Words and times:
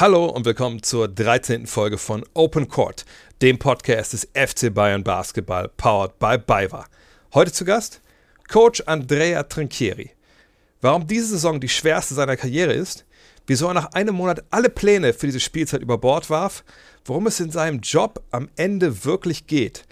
Hallo 0.00 0.26
und 0.26 0.44
willkommen 0.44 0.80
zur 0.80 1.08
13. 1.08 1.66
Folge 1.66 1.98
von 1.98 2.24
Open 2.32 2.68
Court, 2.68 3.04
dem 3.42 3.58
Podcast 3.58 4.12
des 4.12 4.28
FC 4.32 4.72
Bayern 4.72 5.02
Basketball, 5.02 5.68
powered 5.76 6.20
by 6.20 6.38
BayWa. 6.38 6.86
Heute 7.34 7.50
zu 7.50 7.64
Gast 7.64 8.00
Coach 8.48 8.80
Andrea 8.86 9.42
Trinchieri. 9.42 10.12
Warum 10.80 11.08
diese 11.08 11.26
Saison 11.26 11.58
die 11.58 11.68
schwerste 11.68 12.14
seiner 12.14 12.36
Karriere 12.36 12.72
ist, 12.74 13.06
wieso 13.48 13.66
er 13.66 13.74
nach 13.74 13.92
einem 13.94 14.14
Monat 14.14 14.44
alle 14.50 14.68
Pläne 14.68 15.12
für 15.12 15.26
diese 15.26 15.40
Spielzeit 15.40 15.82
über 15.82 15.98
Bord 15.98 16.30
warf, 16.30 16.62
worum 17.04 17.26
es 17.26 17.40
in 17.40 17.50
seinem 17.50 17.80
Job 17.80 18.22
am 18.30 18.48
Ende 18.54 19.04
wirklich 19.04 19.48
geht 19.48 19.82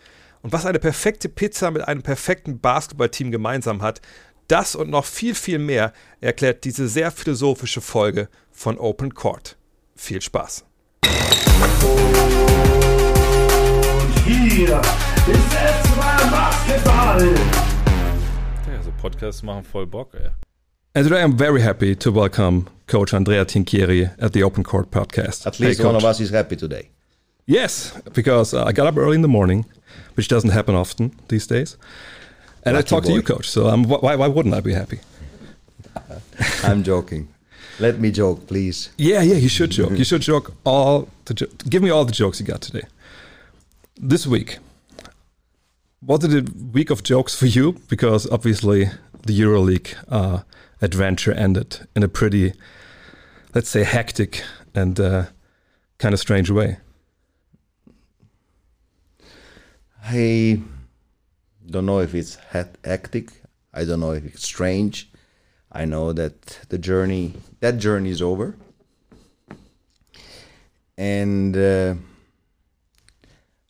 und 0.40 0.52
was 0.52 0.66
eine 0.66 0.78
perfekte 0.78 1.28
Pizza 1.28 1.72
mit 1.72 1.82
einem 1.82 2.04
perfekten 2.04 2.60
Basketballteam 2.60 3.32
gemeinsam 3.32 3.82
hat, 3.82 4.00
das 4.46 4.76
und 4.76 4.88
noch 4.88 5.04
viel, 5.04 5.34
viel 5.34 5.58
mehr 5.58 5.92
erklärt 6.20 6.62
diese 6.62 6.86
sehr 6.86 7.10
philosophische 7.10 7.80
Folge 7.80 8.28
von 8.52 8.78
Open 8.78 9.12
Court. 9.12 9.55
Viel 9.96 10.20
Spaß. 10.20 10.64
Hier 14.26 14.80
ist 14.80 15.52
es 15.52 15.96
Basketball. 16.30 17.34
Ja, 18.66 18.82
so 18.84 18.92
Podcasts 19.00 19.42
machen 19.42 19.64
voll 19.64 19.86
Bock, 19.86 20.14
ey. 20.14 20.30
And 20.94 21.04
today 21.06 21.22
I'm 21.22 21.36
very 21.36 21.60
happy 21.62 21.94
to 21.96 22.10
welcome 22.12 22.66
Coach 22.86 23.12
Andrea 23.14 23.44
Trinchieri 23.44 24.10
at 24.18 24.32
the 24.32 24.42
Open 24.42 24.62
Court 24.64 24.90
podcast. 24.90 25.46
At 25.46 25.58
least 25.58 25.80
Hey, 25.80 25.86
one 25.86 25.96
of 25.96 26.04
us 26.04 26.20
is 26.20 26.30
happy 26.30 26.56
today. 26.56 26.90
Yes, 27.46 27.92
because 28.12 28.54
uh, 28.54 28.64
I 28.64 28.72
got 28.72 28.86
up 28.86 28.96
early 28.96 29.14
in 29.16 29.22
the 29.22 29.28
morning, 29.28 29.64
which 30.14 30.28
doesn't 30.28 30.50
happen 30.50 30.74
often 30.74 31.12
these 31.28 31.46
days. 31.46 31.76
And 32.64 32.76
I 32.76 32.80
Lucky 32.80 32.88
talked 32.88 33.06
to 33.06 33.12
you. 33.12 33.22
Coach. 33.22 33.48
So 33.48 33.70
wh- 33.70 34.02
why, 34.02 34.16
why 34.16 34.26
wouldn't 34.26 34.54
I 34.54 34.60
be 34.60 34.72
happy? 34.74 34.98
I'm 36.64 36.82
joking. 36.82 37.28
Let 37.78 37.98
me 38.00 38.10
joke, 38.10 38.46
please. 38.46 38.90
Yeah, 38.96 39.20
yeah, 39.22 39.36
you 39.36 39.48
should 39.48 39.70
joke. 39.70 39.92
You 39.92 40.04
should 40.04 40.22
joke 40.22 40.54
all 40.64 41.08
the 41.26 41.34
jo- 41.34 41.46
give 41.68 41.82
me 41.82 41.90
all 41.90 42.04
the 42.04 42.12
jokes 42.12 42.40
you 42.40 42.46
got 42.46 42.62
today. 42.62 42.86
This 43.96 44.26
week. 44.26 44.58
Was 46.02 46.24
it 46.24 46.32
a 46.48 46.52
week 46.72 46.90
of 46.90 47.02
jokes 47.02 47.34
for 47.34 47.46
you? 47.46 47.72
Because 47.88 48.30
obviously 48.30 48.90
the 49.26 49.38
EuroLeague 49.38 49.94
uh, 50.08 50.42
adventure 50.80 51.32
ended 51.32 51.86
in 51.96 52.02
a 52.02 52.08
pretty, 52.08 52.52
let's 53.54 53.68
say, 53.68 53.82
hectic 53.82 54.42
and 54.74 54.98
uh, 55.00 55.24
kind 55.98 56.14
of 56.14 56.20
strange 56.20 56.50
way. 56.50 56.78
I 60.04 60.60
don't 61.68 61.86
know 61.86 61.98
if 61.98 62.14
it's 62.14 62.36
hectic. 62.36 63.30
I 63.74 63.84
don't 63.84 64.00
know 64.00 64.12
if 64.12 64.24
it's 64.24 64.44
strange. 64.44 65.10
I 65.76 65.84
know 65.84 66.14
that 66.14 66.60
the 66.70 66.78
journey, 66.78 67.34
that 67.60 67.76
journey 67.76 68.08
is 68.08 68.22
over. 68.22 68.56
And 70.96 71.54
uh, 71.54 71.96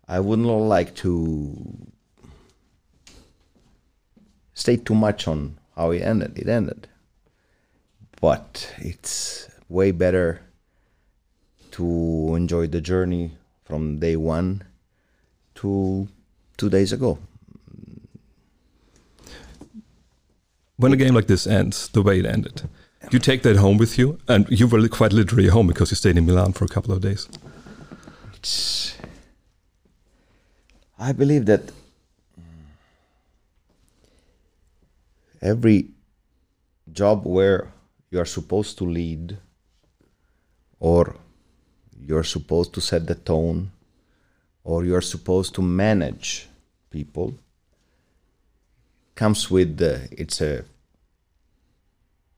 I 0.06 0.20
wouldn't 0.20 0.46
like 0.46 0.94
to 1.02 1.56
state 4.54 4.86
too 4.86 4.94
much 4.94 5.26
on 5.26 5.58
how 5.74 5.90
it 5.90 6.02
ended. 6.02 6.38
It 6.38 6.48
ended. 6.48 6.86
But 8.20 8.72
it's 8.78 9.48
way 9.68 9.90
better 9.90 10.42
to 11.72 12.36
enjoy 12.36 12.68
the 12.68 12.80
journey 12.80 13.32
from 13.64 13.98
day 13.98 14.14
one 14.14 14.62
to 15.56 16.06
two 16.56 16.70
days 16.70 16.92
ago. 16.92 17.18
When 20.76 20.92
a 20.92 20.96
game 20.96 21.14
like 21.14 21.26
this 21.26 21.46
ends 21.46 21.88
the 21.88 22.02
way 22.02 22.18
it 22.18 22.26
ended, 22.26 22.68
you 23.10 23.18
take 23.18 23.42
that 23.42 23.56
home 23.56 23.78
with 23.78 23.98
you, 23.98 24.18
and 24.28 24.46
you 24.50 24.66
were 24.66 24.86
quite 24.88 25.12
literally 25.12 25.48
home 25.48 25.66
because 25.68 25.90
you 25.90 25.96
stayed 25.96 26.18
in 26.18 26.26
Milan 26.26 26.52
for 26.52 26.64
a 26.64 26.68
couple 26.68 26.92
of 26.92 27.00
days. 27.00 27.28
I 30.98 31.12
believe 31.12 31.46
that 31.46 31.66
mm, 31.66 32.66
every 35.40 35.88
job 36.92 37.24
where 37.24 37.72
you 38.10 38.18
are 38.20 38.24
supposed 38.26 38.78
to 38.78 38.84
lead 38.84 39.38
or 40.78 41.16
you're 41.98 42.24
supposed 42.24 42.72
to 42.74 42.80
set 42.80 43.06
the 43.06 43.14
tone 43.14 43.72
or 44.64 44.84
you're 44.84 45.02
supposed 45.02 45.54
to 45.54 45.62
manage 45.62 46.48
people 46.90 47.34
comes 49.16 49.50
with 49.50 49.82
uh, 49.82 49.98
it's 50.12 50.40
a 50.40 50.64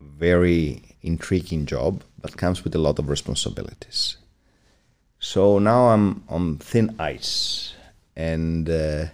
very 0.00 0.82
intriguing 1.02 1.66
job 1.66 2.02
but 2.20 2.36
comes 2.36 2.64
with 2.64 2.74
a 2.74 2.78
lot 2.78 2.98
of 2.98 3.08
responsibilities. 3.08 4.16
So 5.20 5.58
now 5.58 5.88
I'm 5.88 6.22
on 6.28 6.58
thin 6.58 6.94
ice, 6.98 7.74
and 8.16 8.70
uh, 8.70 9.06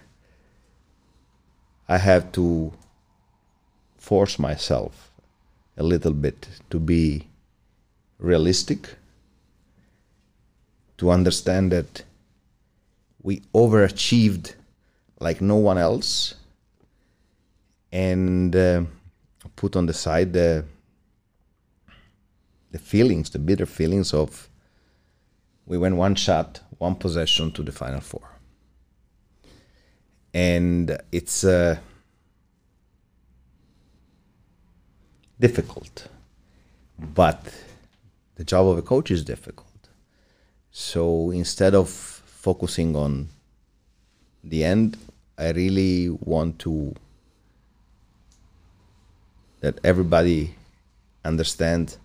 I 1.89 1.97
have 1.97 2.31
to 2.33 2.71
force 3.97 4.37
myself 4.37 5.11
a 5.77 5.83
little 5.83 6.13
bit 6.13 6.47
to 6.69 6.79
be 6.79 7.27
realistic, 8.19 8.95
to 10.97 11.09
understand 11.09 11.71
that 11.71 12.03
we 13.23 13.41
overachieved 13.53 14.53
like 15.19 15.41
no 15.41 15.55
one 15.55 15.79
else, 15.79 16.35
and 17.95 18.53
uh, 18.53 18.81
put 19.55 19.77
on 19.77 19.85
the 19.85 19.93
side 19.93 20.33
the 20.33 20.65
the 22.71 22.79
feelings, 22.79 23.29
the 23.29 23.39
bitter 23.39 23.65
feelings 23.65 24.13
of 24.13 24.49
we 25.65 25.77
went 25.77 25.95
one 25.95 26.13
shot, 26.13 26.59
one 26.77 26.95
possession 26.95 27.51
to 27.53 27.63
the 27.63 27.71
final 27.71 28.01
four. 28.01 28.27
And 30.33 30.97
it's 31.13 31.45
uh, 31.45 31.77
difficult, 35.39 36.09
but 36.99 37.41
the 38.35 38.43
job 38.43 38.67
of 38.67 38.77
a 38.77 38.81
coach 38.81 39.09
is 39.09 39.23
difficult. 39.23 39.87
So 40.69 41.31
instead 41.31 41.73
of 41.73 41.89
focusing 41.89 42.93
on 42.97 43.29
the 44.43 44.65
end, 44.65 44.97
I 45.37 45.51
really 45.51 46.09
want 46.09 46.59
to 46.59 46.93
that 49.61 49.79
everybody 49.83 50.55
understand 51.23 51.97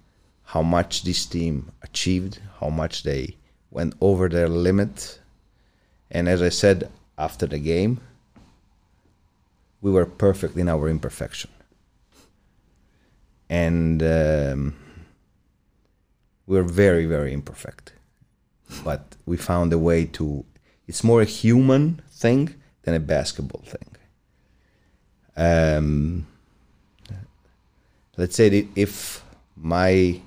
how 0.44 0.62
much 0.62 1.04
this 1.04 1.26
team 1.26 1.70
achieved, 1.82 2.40
how 2.60 2.70
much 2.70 3.02
they 3.02 3.36
went 3.70 3.94
over 4.00 4.28
their 4.28 4.48
limit. 4.48 5.20
And 6.10 6.28
as 6.28 6.42
I 6.42 6.48
said 6.48 6.90
after 7.16 7.46
the 7.46 7.58
game, 7.58 8.00
we 9.80 9.90
were 9.90 10.06
perfect 10.06 10.56
in 10.56 10.68
our 10.68 10.88
imperfection. 10.88 11.50
And 13.48 14.02
um, 14.02 14.76
we 16.46 16.56
were 16.56 16.64
very, 16.64 17.06
very 17.06 17.32
imperfect. 17.32 17.92
But 18.84 19.16
we 19.26 19.36
found 19.36 19.72
a 19.72 19.78
way 19.78 20.04
to, 20.06 20.44
it's 20.86 21.04
more 21.04 21.22
a 21.22 21.24
human 21.24 22.02
thing 22.10 22.54
than 22.82 22.94
a 22.94 23.00
basketball 23.00 23.62
thing. 23.62 23.96
Um, 25.36 26.26
let's 28.20 28.36
say 28.36 28.50
that 28.50 28.66
if 28.76 29.24
my 29.56 30.20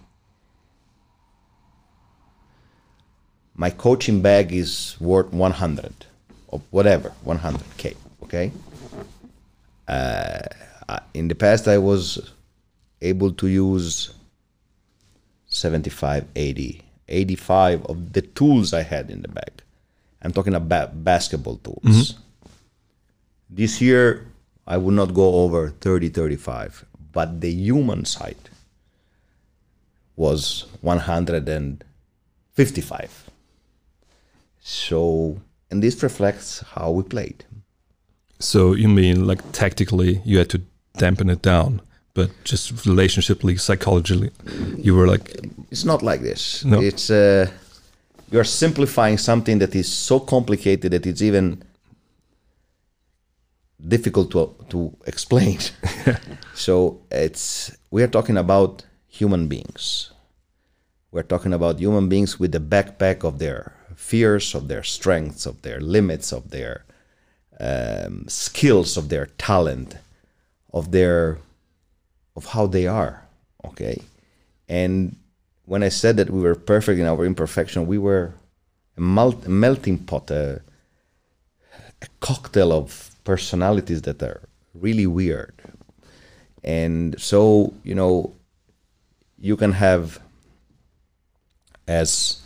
my 3.54 3.70
coaching 3.70 4.20
bag 4.20 4.52
is 4.52 4.98
worth 5.00 5.32
100 5.32 5.94
or 6.48 6.60
whatever 6.72 7.14
100k 7.24 7.96
okay? 8.24 8.52
Uh, 9.88 10.42
in 11.14 11.28
the 11.28 11.36
past 11.36 11.68
i 11.68 11.78
was 11.78 12.34
able 13.02 13.32
to 13.32 13.48
use 13.48 14.16
75 15.46 16.26
80 16.36 16.82
85 17.08 17.86
of 17.86 18.14
the 18.14 18.24
tools 18.24 18.74
i 18.74 18.82
had 18.82 19.12
in 19.12 19.22
the 19.22 19.28
bag. 19.28 19.62
I'm 20.24 20.32
talking 20.32 20.56
about 20.56 21.04
basketball 21.04 21.58
tools. 21.58 22.16
This 23.52 23.82
year 23.82 24.26
i 24.66 24.78
would 24.78 24.96
not 24.96 25.14
go 25.14 25.36
over 25.44 25.70
30 25.70 26.10
35 26.10 26.86
but 27.14 27.42
the 27.42 27.52
human 27.52 28.06
side 28.06 28.50
was 30.16 30.66
155 30.82 33.24
so, 34.64 35.42
and 35.70 35.84
this 35.84 36.02
reflects 36.02 36.62
how 36.62 36.92
we 36.92 37.04
played. 37.04 37.44
So 38.40 38.74
you 38.74 38.88
mean 38.88 39.28
like 39.28 39.52
tactically 39.52 40.22
you 40.24 40.38
had 40.38 40.50
to 40.52 40.62
dampen 40.98 41.30
it 41.30 41.42
down, 41.42 41.82
but 42.14 42.32
just 42.46 42.74
relationshiply, 42.76 43.60
psychologically, 43.60 44.32
you 44.78 44.96
were 44.96 45.08
like, 45.08 45.36
It's 45.70 45.84
not 45.84 46.02
like 46.02 46.22
this. 46.22 46.64
No. 46.64 46.82
It's 46.82 47.10
uh, 47.10 47.52
you're 48.32 48.46
simplifying 48.46 49.18
something 49.18 49.60
that 49.60 49.76
is 49.76 49.92
so 49.92 50.20
complicated 50.20 50.94
that 50.94 51.06
it's 51.06 51.22
even 51.22 51.62
difficult 53.86 54.32
to 54.32 54.56
to 54.70 54.96
explain. 55.06 55.60
so 56.54 57.02
it's 57.12 57.76
we 57.92 58.04
are 58.04 58.08
talking 58.08 58.38
about 58.38 58.86
human 59.08 59.48
beings. 59.48 60.12
We're 61.12 61.24
talking 61.24 61.54
about 61.54 61.80
human 61.80 62.10
beings 62.10 62.40
with 62.40 62.52
the 62.52 62.60
backpack 62.60 63.24
of 63.24 63.40
their 63.40 63.74
fears, 63.96 64.56
of 64.56 64.68
their 64.68 64.84
strengths, 64.84 65.46
of 65.46 65.62
their 65.62 65.80
limits, 65.80 66.32
of 66.32 66.50
their 66.50 66.86
um, 67.60 68.26
skills, 68.28 68.98
of 68.98 69.10
their 69.10 69.28
talent, 69.38 69.98
of 70.72 70.92
their 70.92 71.38
of 72.36 72.46
how 72.46 72.66
they 72.68 72.88
are. 72.88 73.24
Okay, 73.66 74.02
and 74.68 75.16
when 75.66 75.84
I 75.84 75.90
said 75.90 76.18
that 76.18 76.30
we 76.30 76.42
were 76.42 76.56
perfect 76.56 77.00
in 77.00 77.06
our 77.06 77.26
imperfection, 77.26 77.88
we 77.88 77.98
were 77.98 78.34
a, 78.98 79.02
melt, 79.02 79.46
a 79.46 79.50
melting 79.50 80.00
pot, 80.00 80.30
a, 80.32 80.62
a 82.02 82.08
cocktail 82.20 82.74
of 82.74 83.12
personalities 83.24 84.02
that 84.04 84.22
are 84.22 84.42
really 84.74 85.08
weird. 85.08 85.53
And 86.64 87.20
so, 87.20 87.74
you 87.84 87.96
know, 87.96 88.34
you 89.38 89.58
can 89.58 89.74
have 89.74 90.20
as 91.88 92.42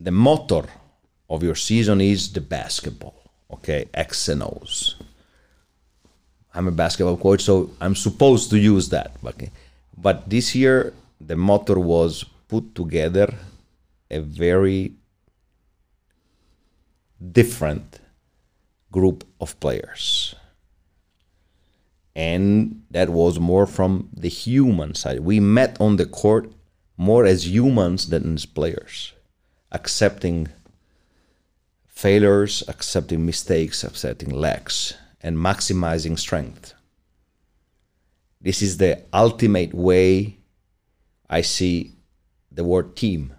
the 0.00 0.10
motor 0.10 0.64
of 1.28 1.42
your 1.42 1.54
season 1.54 2.00
is 2.00 2.32
the 2.32 2.40
basketball, 2.40 3.14
okay, 3.52 3.86
X 3.94 4.28
and 4.28 4.42
O's. 4.42 4.96
I'm 6.52 6.66
a 6.66 6.72
basketball 6.72 7.16
coach, 7.16 7.42
so 7.42 7.70
I'm 7.80 7.94
supposed 7.94 8.50
to 8.50 8.58
use 8.58 8.88
that. 8.88 9.12
Okay, 9.24 9.52
but 9.96 10.28
this 10.28 10.54
year 10.54 10.92
the 11.20 11.36
motor 11.36 11.78
was 11.78 12.24
put 12.48 12.74
together 12.74 13.32
a 14.10 14.18
very 14.18 14.94
different 17.20 18.00
group 18.90 19.22
of 19.40 19.58
players. 19.60 20.34
And 22.14 22.82
that 22.90 23.10
was 23.10 23.38
more 23.38 23.66
from 23.66 24.08
the 24.12 24.28
human 24.28 24.94
side. 24.94 25.20
We 25.20 25.40
met 25.40 25.80
on 25.80 25.96
the 25.96 26.06
court 26.06 26.52
more 26.96 27.24
as 27.24 27.48
humans 27.48 28.08
than 28.08 28.34
as 28.34 28.46
players, 28.46 29.12
accepting 29.72 30.48
failures, 31.86 32.62
accepting 32.66 33.24
mistakes, 33.24 33.84
accepting 33.84 34.30
lacks, 34.30 34.94
and 35.22 35.36
maximizing 35.36 36.18
strength. 36.18 36.74
This 38.40 38.62
is 38.62 38.78
the 38.78 39.02
ultimate 39.12 39.74
way 39.74 40.38
I 41.28 41.42
see 41.42 41.92
the 42.50 42.64
word 42.64 42.96
team. 42.96 43.34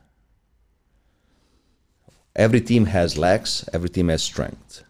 Every 2.36 2.62
team 2.62 2.86
has 2.86 3.18
lacks, 3.18 3.68
every 3.74 3.90
team 3.90 4.08
has 4.08 4.24
strength. 4.24 4.84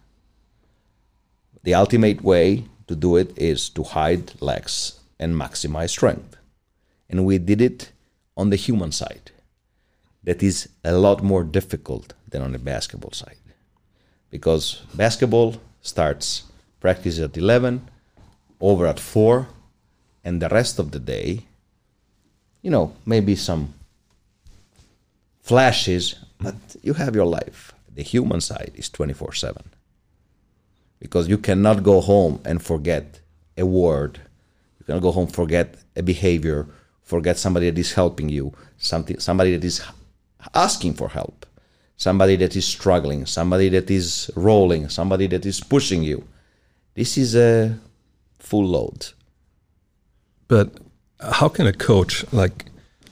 The 1.64 1.74
ultimate 1.74 2.22
way 2.22 2.66
to 2.92 2.96
do 2.96 3.16
it 3.16 3.30
is 3.38 3.70
to 3.70 3.84
hide 3.84 4.26
lacks 4.42 5.00
and 5.18 5.36
maximize 5.36 5.92
strength. 5.92 6.36
And 7.10 7.26
we 7.26 7.38
did 7.38 7.62
it 7.62 7.92
on 8.36 8.50
the 8.50 8.58
human 8.66 8.92
side. 8.92 9.32
That 10.24 10.44
is 10.44 10.70
a 10.84 10.94
lot 10.94 11.24
more 11.24 11.44
difficult 11.44 12.14
than 12.28 12.42
on 12.42 12.52
the 12.52 12.60
basketball 12.60 13.14
side. 13.14 13.44
Because 14.30 14.84
basketball 14.94 15.56
starts 15.82 16.44
practice 16.80 17.20
at 17.20 17.38
11, 17.38 17.88
over 18.60 18.86
at 18.88 19.00
4, 19.00 19.48
and 20.24 20.42
the 20.42 20.50
rest 20.50 20.80
of 20.80 20.92
the 20.92 21.00
day, 21.00 21.46
you 22.62 22.72
know, 22.72 22.94
maybe 23.06 23.36
some 23.36 23.74
flashes, 25.42 26.16
but 26.40 26.56
you 26.82 26.94
have 26.94 27.16
your 27.16 27.26
life. 27.26 27.74
The 27.94 28.04
human 28.04 28.42
side 28.42 28.72
is 28.76 28.90
24 28.90 29.34
7. 29.34 29.64
Because 31.02 31.28
you 31.28 31.38
cannot 31.38 31.84
go 31.84 32.00
home 32.00 32.40
and 32.46 32.62
forget 32.62 33.20
a 33.58 33.66
word. 33.66 34.22
You 34.80 34.86
cannot 34.86 35.02
go 35.02 35.12
home, 35.12 35.28
forget 35.28 35.76
a 35.96 36.04
behavior, 36.04 36.68
forget 37.04 37.38
somebody 37.38 37.70
that 37.70 37.78
is 37.78 37.94
helping 37.94 38.30
you, 38.30 38.54
something, 38.78 39.20
somebody 39.20 39.52
that 39.58 39.66
is 39.66 39.82
asking 40.54 40.94
for 40.94 41.10
help, 41.10 41.46
somebody 41.98 42.36
that 42.38 42.56
is 42.56 42.66
struggling, 42.66 43.26
somebody 43.26 43.68
that 43.70 43.90
is 43.92 44.32
rolling, 44.36 44.90
somebody 44.90 45.28
that 45.28 45.46
is 45.46 45.60
pushing 45.60 46.04
you. 46.04 46.24
This 46.94 47.18
is 47.18 47.36
a 47.36 47.78
full 48.40 48.66
load. 48.66 49.08
But 50.48 50.80
how 51.20 51.50
can 51.50 51.68
a 51.68 51.74
coach 51.74 52.26
like 52.32 52.66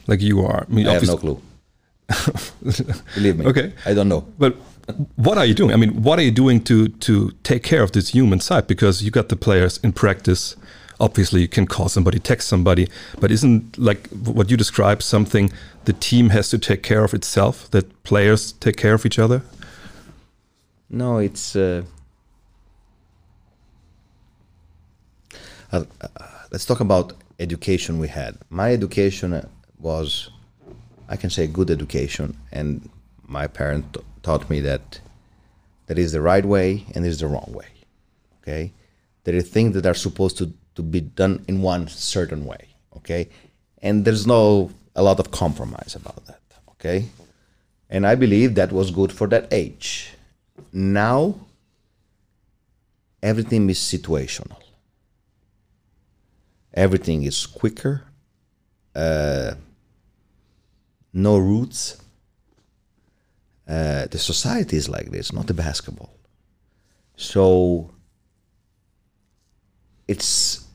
like 0.07 0.21
you 0.21 0.45
are? 0.45 0.65
I, 0.69 0.74
mean, 0.74 0.88
I 0.88 0.94
have 0.94 1.07
no 1.07 1.18
clue. 1.18 1.41
Believe 3.15 3.38
me. 3.38 3.45
Okay. 3.45 3.74
I 3.86 3.94
don't 3.94 4.09
know. 4.09 4.21
But 4.38 4.56
what 5.15 5.38
are 5.38 5.45
you 5.45 5.53
doing? 5.53 5.74
I 5.74 5.75
mean, 5.75 6.03
what 6.03 6.19
are 6.19 6.21
you 6.21 6.31
doing 6.31 6.63
to 6.65 6.88
to 6.88 7.31
take 7.44 7.63
care 7.63 7.83
of 7.83 7.91
this 7.91 8.09
human 8.09 8.39
side? 8.39 8.68
Because 8.68 9.03
you 9.03 9.12
got 9.12 9.30
the 9.30 9.36
players 9.36 9.80
in 9.83 9.94
practice. 9.94 10.56
Obviously, 11.01 11.39
you 11.41 11.47
can 11.47 11.65
call 11.65 11.88
somebody, 11.88 12.19
text 12.19 12.50
somebody, 12.50 12.89
but 13.21 13.31
isn't 13.31 13.77
like 13.77 14.09
what 14.09 14.51
you 14.51 14.57
describe 14.57 15.01
something 15.01 15.50
the 15.86 15.94
team 15.94 16.30
has 16.30 16.50
to 16.50 16.57
take 16.57 16.83
care 16.83 17.06
of 17.06 17.13
itself? 17.13 17.71
That 17.71 18.03
players 18.03 18.51
take 18.51 18.75
care 18.75 18.94
of 18.94 19.06
each 19.06 19.18
other? 19.18 19.41
No, 20.89 21.19
it's. 21.19 21.56
Uh, 21.56 21.83
uh, 25.71 25.83
let's 26.51 26.65
talk 26.65 26.80
about 26.80 27.13
education 27.39 28.00
we 28.00 28.07
had. 28.07 28.38
My 28.50 28.74
education 28.74 29.33
uh, 29.33 29.47
was, 29.80 30.30
I 31.07 31.15
can 31.15 31.30
say, 31.30 31.47
good 31.47 31.69
education, 31.69 32.36
and 32.51 32.89
my 33.27 33.47
parent 33.47 33.94
t- 33.94 34.01
taught 34.24 34.50
me 34.50 34.60
that 34.62 35.00
there 35.88 36.00
is 36.00 36.12
the 36.12 36.21
right 36.21 36.45
way 36.45 36.86
and 36.94 37.04
there 37.04 37.12
is 37.12 37.19
the 37.19 37.27
wrong 37.27 37.51
way. 37.51 37.68
Okay, 38.42 38.74
there 39.24 39.36
are 39.36 39.42
things 39.42 39.74
that 39.75 39.86
are 39.86 39.94
supposed 39.94 40.38
to 40.38 40.54
to 40.75 40.81
be 40.81 41.01
done 41.01 41.44
in 41.48 41.62
one 41.62 41.88
certain 41.88 42.45
way. 42.45 42.69
Okay, 42.98 43.30
and 43.81 44.06
there's 44.06 44.25
no 44.25 44.71
a 44.95 45.04
lot 45.04 45.19
of 45.19 45.31
compromise 45.31 45.95
about 45.95 46.25
that. 46.25 46.42
Okay, 46.71 47.06
and 47.89 48.06
I 48.06 48.16
believe 48.16 48.56
that 48.56 48.71
was 48.71 48.92
good 48.92 49.12
for 49.12 49.27
that 49.27 49.48
age. 49.51 50.13
Now, 50.72 51.36
everything 53.24 53.69
is 53.69 53.80
situational. 53.80 54.62
Everything 56.74 57.24
is 57.24 57.45
quicker. 57.45 58.04
Uh, 58.95 59.56
no 61.13 61.38
roots. 61.38 61.99
Uh, 63.69 64.07
the 64.07 64.18
society 64.18 64.77
is 64.77 64.89
like 64.89 65.12
this, 65.12 65.31
not 65.31 65.45
the 65.45 65.54
basketball. 65.54 66.16
So 67.16 67.94
it's 70.07 70.66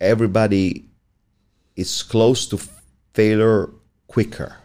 everybody 0.00 0.88
is 1.76 2.02
close 2.02 2.46
to 2.46 2.58
failure 3.12 3.70
quicker. 4.06 4.56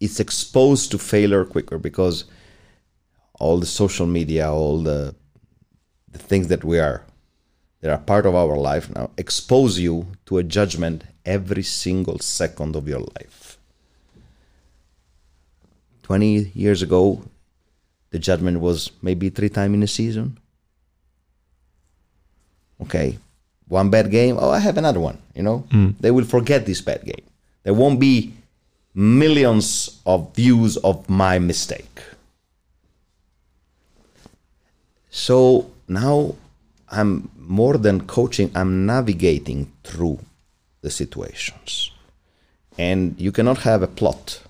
It's 0.00 0.20
exposed 0.20 0.90
to 0.90 0.98
failure 0.98 1.46
quicker 1.46 1.78
because 1.78 2.24
all 3.38 3.58
the 3.58 3.66
social 3.66 4.06
media, 4.06 4.52
all 4.52 4.82
the 4.82 5.14
the 6.10 6.18
things 6.18 6.48
that 6.48 6.64
we 6.64 6.78
are 6.78 7.06
that 7.80 7.90
are 7.90 7.98
part 7.98 8.26
of 8.26 8.34
our 8.34 8.56
life 8.56 8.90
now 8.94 9.10
expose 9.16 9.78
you 9.78 10.08
to 10.26 10.38
a 10.38 10.42
judgment 10.42 11.04
every 11.24 11.62
single 11.62 12.18
second 12.18 12.76
of 12.76 12.86
your 12.86 13.00
life. 13.00 13.59
20 16.10 16.50
years 16.56 16.82
ago, 16.82 17.22
the 18.10 18.18
judgment 18.18 18.58
was 18.58 18.90
maybe 19.00 19.30
three 19.30 19.48
times 19.48 19.74
in 19.74 19.82
a 19.84 19.86
season. 19.86 20.36
Okay, 22.82 23.16
one 23.68 23.90
bad 23.90 24.10
game, 24.10 24.36
oh, 24.36 24.50
I 24.50 24.58
have 24.58 24.76
another 24.76 24.98
one, 24.98 25.18
you 25.36 25.44
know? 25.44 25.58
Hmm. 25.70 25.90
They 26.00 26.10
will 26.10 26.24
forget 26.24 26.66
this 26.66 26.80
bad 26.80 27.04
game. 27.04 27.24
There 27.62 27.74
won't 27.74 28.00
be 28.00 28.34
millions 28.92 30.00
of 30.04 30.34
views 30.34 30.76
of 30.78 31.08
my 31.08 31.38
mistake. 31.38 32.02
So 35.10 35.70
now 35.86 36.34
I'm 36.90 37.30
more 37.38 37.78
than 37.78 38.08
coaching, 38.08 38.50
I'm 38.56 38.84
navigating 38.84 39.70
through 39.84 40.18
the 40.80 40.90
situations. 40.90 41.92
And 42.76 43.14
you 43.16 43.30
cannot 43.30 43.58
have 43.58 43.84
a 43.84 43.86
plot. 43.86 44.42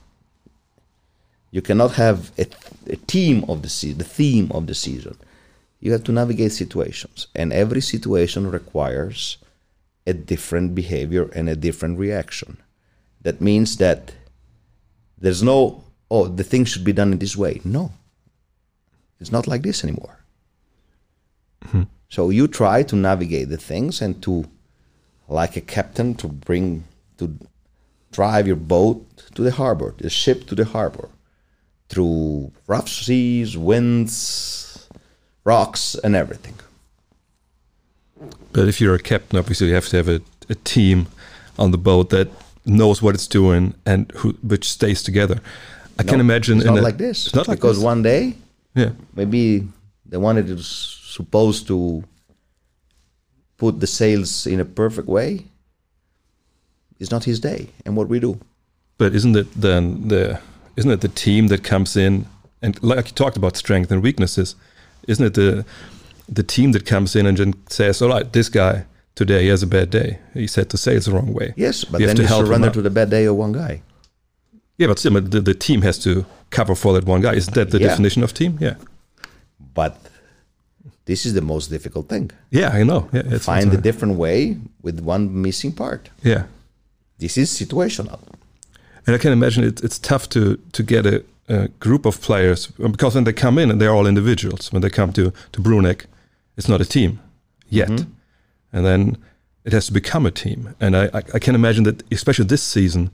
You 1.51 1.63
cannot 1.63 1.93
have 1.93 2.31
a, 2.39 2.47
a 2.87 2.97
team 2.97 3.45
of 3.49 3.63
the 3.63 3.69
season, 3.69 3.99
the 3.99 4.05
theme 4.05 4.51
of 4.53 4.67
the 4.67 4.75
season. 4.75 5.17
You 5.81 5.93
have 5.93 6.05
to 6.05 6.13
navigate 6.13 6.53
situations. 6.53 7.27
And 7.35 7.53
every 7.53 7.81
situation 7.81 8.51
requires 8.51 9.39
a 10.07 10.13
different 10.13 10.75
behavior 10.75 11.29
and 11.35 11.49
a 11.49 11.57
different 11.57 11.99
reaction. 11.99 12.59
That 13.23 13.41
means 13.41 13.77
that 13.79 14.13
there's 15.19 15.43
no, 15.43 15.85
oh, 16.11 16.29
the 16.29 16.45
thing 16.45 16.65
should 16.65 16.85
be 16.85 16.93
done 16.93 17.13
in 17.13 17.19
this 17.19 17.37
way. 17.37 17.61
No. 17.65 17.93
It's 19.19 19.33
not 19.33 19.47
like 19.47 19.63
this 19.63 19.85
anymore. 19.85 20.19
Hmm. 21.67 21.83
So 22.09 22.31
you 22.31 22.49
try 22.49 22.83
to 22.85 22.97
navigate 22.97 23.51
the 23.51 23.59
things 23.59 24.01
and 24.01 24.23
to, 24.23 24.47
like 25.29 25.57
a 25.57 25.61
captain, 25.61 26.15
to 26.17 26.29
bring, 26.29 26.85
to 27.19 27.39
drive 28.11 28.47
your 28.47 28.57
boat 28.57 29.07
to 29.35 29.43
the 29.43 29.53
harbor, 29.53 29.95
the 29.99 30.11
ship 30.11 30.47
to 30.47 30.55
the 30.55 30.65
harbor, 30.65 31.11
through 31.91 32.53
rough 32.67 32.89
seas, 32.89 33.57
winds, 33.59 34.89
rocks, 35.45 35.97
and 36.05 36.15
everything. 36.17 36.55
But 38.53 38.69
if 38.69 38.81
you're 38.81 38.95
a 38.95 38.99
captain, 39.03 39.39
obviously 39.39 39.69
you 39.69 39.75
have 39.75 39.89
to 39.89 39.97
have 39.97 40.09
a, 40.09 40.21
a 40.49 40.55
team 40.55 41.07
on 41.59 41.71
the 41.73 41.79
boat 41.79 42.11
that 42.11 42.29
knows 42.65 43.03
what 43.03 43.15
it's 43.15 43.27
doing 43.27 43.75
and 43.85 44.11
who 44.17 44.31
which 44.43 44.69
stays 44.69 45.03
together. 45.03 45.41
I 45.99 46.03
can 46.03 46.19
No, 46.19 46.21
imagine 46.21 46.59
it's 46.59 46.67
not 46.67 46.79
a- 46.79 46.83
like 46.83 46.99
this. 46.99 47.27
It's 47.27 47.35
not 47.35 47.49
like 47.49 47.59
because 47.59 47.77
this. 47.79 47.85
one 47.85 48.03
day 48.03 48.35
yeah. 48.75 48.91
maybe 49.15 49.67
the 50.07 50.21
one 50.21 50.37
that 50.37 50.49
is 50.49 50.67
supposed 50.67 51.67
to 51.69 52.05
put 53.57 53.81
the 53.81 53.87
sails 53.87 54.47
in 54.47 54.61
a 54.61 54.65
perfect 54.65 55.09
way 55.09 55.45
is 56.99 57.11
not 57.11 57.25
his 57.25 57.41
day. 57.41 57.69
And 57.85 57.97
what 57.97 58.09
we 58.09 58.21
do? 58.21 58.39
But 58.99 59.15
isn't 59.15 59.37
it 59.37 59.49
then 59.61 60.09
the 60.09 60.41
isn't 60.77 60.91
it 60.91 61.01
the 61.01 61.09
team 61.09 61.49
that 61.49 61.63
comes 61.65 61.97
in 61.97 62.27
and 62.63 62.83
like 62.83 63.07
you 63.09 63.15
talked 63.15 63.37
about 63.37 63.57
strength 63.57 63.91
and 63.91 64.03
weaknesses? 64.03 64.55
Isn't 65.09 65.27
it 65.27 65.35
the 65.35 65.65
the 66.29 66.43
team 66.43 66.73
that 66.73 66.85
comes 66.87 67.17
in 67.17 67.27
and 67.27 67.39
then 67.39 67.55
says, 67.69 68.03
"All 68.03 68.09
right, 68.09 68.33
this 68.33 68.49
guy 68.49 68.85
today 69.15 69.43
he 69.43 69.49
has 69.49 69.63
a 69.63 69.67
bad 69.67 69.91
day. 69.91 70.19
He 70.35 70.47
set 70.47 70.69
the 70.69 70.79
sails 70.79 71.05
the 71.07 71.13
wrong 71.13 71.33
way." 71.33 71.53
Yes, 71.57 71.85
but 71.85 72.01
You 72.01 72.07
have 72.09 72.17
then 72.17 72.27
to 72.27 72.35
you 72.35 72.47
surrender 72.47 72.71
to 72.71 72.83
the 72.83 72.91
bad 72.91 73.11
day 73.11 73.25
of 73.27 73.37
one 73.37 73.53
guy. 73.53 73.83
Yeah, 74.79 74.87
but 74.89 74.99
still, 74.99 75.21
the, 75.21 75.41
the 75.41 75.55
team 75.55 75.83
has 75.83 75.99
to 76.05 76.25
cover 76.51 76.75
for 76.75 76.93
that 76.95 77.05
one 77.05 77.21
guy. 77.21 77.35
Isn't 77.35 77.55
that 77.55 77.71
the 77.71 77.79
Yeah. 77.81 77.89
definition 77.89 78.23
of 78.23 78.33
team? 78.33 78.57
Yeah. 78.61 78.75
But 79.75 79.97
this 81.05 81.27
is 81.27 81.35
the 81.35 81.43
most 81.43 81.69
difficult 81.71 82.09
thing. 82.09 82.31
Yeah, 82.51 82.71
I 82.71 82.83
know. 82.85 83.09
Yeah, 83.13 83.39
Find 83.39 83.73
a 83.73 83.77
different 83.77 84.17
way 84.17 84.57
with 84.83 85.01
one 85.01 85.43
missing 85.43 85.73
part. 85.73 86.09
yeah. 86.23 86.45
This 87.19 87.37
is 87.37 87.51
situational. 87.51 88.19
And 89.07 89.15
I 89.15 89.19
can 89.19 89.33
imagine 89.33 89.65
it, 89.65 89.83
it's 89.83 89.99
tough 89.99 90.29
to 90.29 90.57
to 90.73 90.83
get 90.83 91.07
a, 91.07 91.25
a 91.49 91.69
group 91.81 92.07
of 92.07 92.21
players 92.21 92.67
because 92.67 93.15
when 93.15 93.25
they 93.25 93.33
come 93.33 93.59
in 93.59 93.71
and 93.71 93.81
they're 93.81 93.95
all 93.95 94.07
individuals. 94.07 94.73
When 94.73 94.83
they 94.83 94.91
come 94.91 95.13
to 95.13 95.33
to 95.53 95.61
Bruneck, 95.61 96.07
it's 96.57 96.69
not 96.69 96.81
a 96.81 96.85
team 96.85 97.19
yet, 97.69 97.89
and 98.73 98.85
then 98.85 99.17
it 99.65 99.73
has 99.73 99.87
to 99.87 99.93
become 99.93 100.27
a 100.27 100.31
team. 100.31 100.75
And 100.81 100.97
I, 100.97 101.05
I 101.19 101.23
I 101.35 101.39
can 101.39 101.55
imagine 101.55 101.85
that 101.85 102.03
especially 102.13 102.47
this 102.47 102.63
season, 102.63 103.11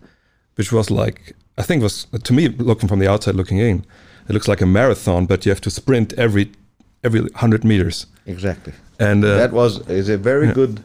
which 0.57 0.73
was 0.73 0.91
like 0.91 1.35
I 1.59 1.63
think 1.63 1.83
was 1.83 2.07
to 2.23 2.33
me 2.33 2.49
looking 2.49 2.89
from 2.89 2.99
the 2.99 3.11
outside 3.11 3.37
looking 3.37 3.59
in, 3.59 3.85
it 4.29 4.33
looks 4.33 4.49
like 4.49 4.65
a 4.65 4.67
marathon, 4.67 5.27
but 5.27 5.45
you 5.45 5.51
have 5.51 5.63
to 5.63 5.71
sprint 5.71 6.13
every 6.15 6.51
every 7.03 7.29
hundred 7.35 7.65
meters. 7.65 8.07
Exactly. 8.27 8.73
And 8.99 9.25
uh, 9.25 9.37
that 9.37 9.53
was 9.53 9.89
is 9.89 10.09
a 10.09 10.17
very 10.17 10.53
good 10.53 10.83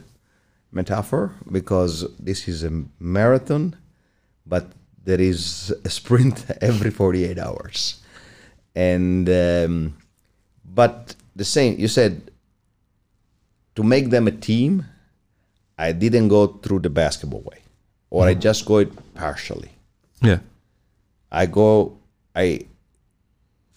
metaphor 0.72 1.30
because 1.50 2.06
this 2.18 2.48
is 2.48 2.64
a 2.64 2.84
marathon, 2.98 3.74
but 4.46 4.64
there 5.04 5.20
is 5.20 5.74
a 5.84 5.90
sprint 5.90 6.44
every 6.60 6.90
48 6.90 7.38
hours. 7.38 8.00
And 8.74 9.28
um, 9.28 9.94
but 10.64 11.14
the 11.36 11.44
same 11.44 11.78
you 11.78 11.88
said 11.88 12.30
to 13.74 13.82
make 13.82 14.10
them 14.10 14.26
a 14.26 14.30
team, 14.30 14.86
I 15.78 15.92
didn't 15.92 16.28
go 16.28 16.46
through 16.46 16.80
the 16.80 16.90
basketball 16.90 17.40
way, 17.40 17.60
or 18.10 18.26
I 18.26 18.34
just 18.34 18.64
go 18.64 18.78
it 18.78 18.92
partially. 19.14 19.70
yeah, 20.22 20.38
I 21.30 21.46
go, 21.46 21.98
I 22.34 22.66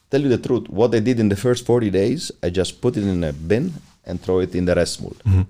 tell 0.10 0.22
you 0.22 0.30
the 0.30 0.38
truth. 0.38 0.70
What 0.70 0.94
I 0.96 1.00
did 1.00 1.20
in 1.20 1.30
the 1.30 1.36
first 1.36 1.66
40 1.66 1.90
days, 1.90 2.32
I 2.44 2.50
just 2.50 2.82
put 2.82 2.96
it 2.98 3.04
in 3.04 3.24
a 3.24 3.34
bin 3.34 3.74
and 4.06 4.22
throw 4.22 4.40
it 4.40 4.54
in 4.56 4.66
the 4.66 4.76
restmüll. 4.76 5.48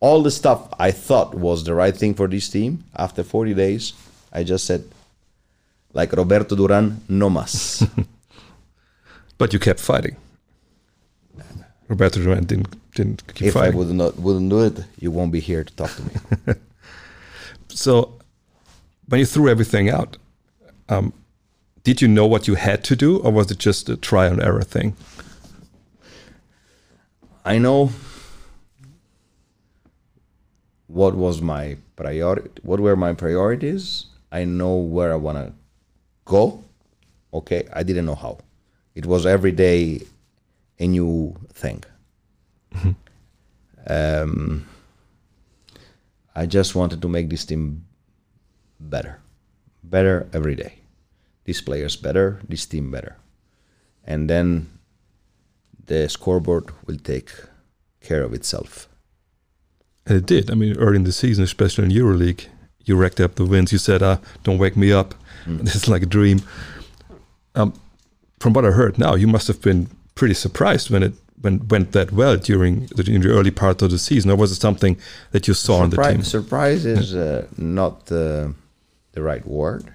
All 0.00 0.22
the 0.22 0.30
stuff 0.30 0.68
I 0.78 0.90
thought 0.90 1.34
was 1.34 1.64
the 1.64 1.74
right 1.74 1.96
thing 1.96 2.14
for 2.14 2.28
this 2.28 2.48
team, 2.48 2.84
after 2.94 3.22
40 3.24 3.54
days, 3.54 3.92
I 4.32 4.44
just 4.44 4.64
said, 4.66 4.84
like 5.92 6.12
Roberto 6.12 6.54
Duran, 6.56 7.00
no 7.08 7.30
mas. 7.30 7.86
but 9.38 9.52
you 9.52 9.58
kept 9.58 9.80
fighting. 9.80 10.16
Roberto 11.88 12.20
Duran 12.20 12.44
didn't 12.44 12.68
didn't 12.94 13.22
keep 13.34 13.48
if 13.48 13.56
I 13.56 13.70
would 13.70 13.88
not 13.88 14.18
wouldn't 14.18 14.50
do 14.50 14.62
it, 14.64 14.84
you 14.98 15.10
won't 15.10 15.32
be 15.32 15.40
here 15.40 15.64
to 15.64 15.72
talk 15.74 15.90
to 15.96 16.02
me. 16.02 16.54
So, 17.70 18.18
when 19.06 19.20
you 19.20 19.26
threw 19.26 19.48
everything 19.48 19.88
out, 19.88 20.16
um, 20.88 21.12
did 21.84 22.02
you 22.02 22.08
know 22.08 22.26
what 22.26 22.48
you 22.48 22.56
had 22.56 22.82
to 22.84 22.96
do, 22.96 23.18
or 23.18 23.30
was 23.30 23.52
it 23.52 23.58
just 23.58 23.88
a 23.88 23.96
try 23.96 24.26
and 24.26 24.42
error 24.42 24.62
thing? 24.62 24.96
I 27.44 27.58
know 27.58 27.92
what 30.88 31.14
was 31.14 31.40
my 31.40 31.76
priority 31.96 32.50
what 32.62 32.80
were 32.80 32.96
my 32.96 33.12
priorities 33.12 34.06
i 34.30 34.44
know 34.44 34.76
where 34.76 35.12
i 35.12 35.16
want 35.16 35.38
to 35.38 35.52
go 36.24 36.62
okay? 37.32 37.68
I 37.72 37.82
didn't 37.82 38.06
know 38.06 38.14
how. 38.14 38.38
It 38.94 39.06
was 39.06 39.26
every 39.26 39.52
day 39.52 40.02
a 40.78 40.86
new 40.86 41.36
thing. 41.52 41.84
Um, 43.90 44.68
i 46.34 46.44
just 46.44 46.74
wanted 46.74 47.00
to 47.00 47.08
make 47.08 47.30
this 47.30 47.46
team 47.46 47.86
better. 48.78 49.18
Better 49.82 50.28
every 50.34 50.54
day. 50.56 50.80
These 51.44 51.62
players 51.62 51.96
better 51.96 52.38
this 52.46 52.66
team 52.66 52.90
better. 52.90 53.16
And 54.04 54.28
then 54.28 54.68
the 55.86 56.06
scoreboard 56.10 56.70
will 56.84 56.98
take 56.98 57.30
care 58.02 58.22
of 58.22 58.34
itself. 58.34 58.90
And 60.04 60.18
it 60.18 60.26
did. 60.26 60.50
I 60.50 60.54
mean, 60.54 60.76
early 60.76 60.96
in 60.96 61.04
the 61.04 61.12
season, 61.12 61.44
especially 61.44 61.84
in 61.84 61.90
EuroLeague, 61.90 62.44
you 62.88 62.96
racked 62.96 63.20
up 63.20 63.34
the 63.34 63.44
wins. 63.44 63.72
You 63.72 63.78
said, 63.78 64.02
"Ah, 64.02 64.18
don't 64.44 64.58
wake 64.58 64.76
me 64.76 64.92
up. 64.92 65.14
This 65.46 65.74
is 65.76 65.88
like 65.88 66.02
a 66.02 66.06
dream." 66.06 66.42
Um, 67.54 67.72
from 68.40 68.52
what 68.52 68.64
I 68.64 68.70
heard 68.70 68.98
now, 68.98 69.14
you 69.14 69.26
must 69.26 69.48
have 69.48 69.60
been 69.60 69.88
pretty 70.14 70.34
surprised 70.34 70.90
when 70.90 71.02
it 71.02 71.14
when 71.40 71.66
went 71.68 71.92
that 71.92 72.12
well 72.12 72.36
during 72.36 72.86
the, 72.96 73.02
in 73.10 73.20
the 73.22 73.30
early 73.30 73.50
part 73.50 73.82
of 73.82 73.90
the 73.90 73.98
season. 73.98 74.30
Or 74.30 74.36
was 74.36 74.50
it 74.52 74.60
something 74.60 74.96
that 75.30 75.46
you 75.48 75.54
saw 75.54 75.84
in 75.84 75.90
the 75.90 75.96
team? 75.96 76.22
Surprise, 76.22 76.82
surprise 76.82 76.84
is 76.84 77.14
uh, 77.14 77.46
not 77.56 78.10
uh, 78.10 78.48
the 79.12 79.22
right 79.22 79.46
word. 79.46 79.92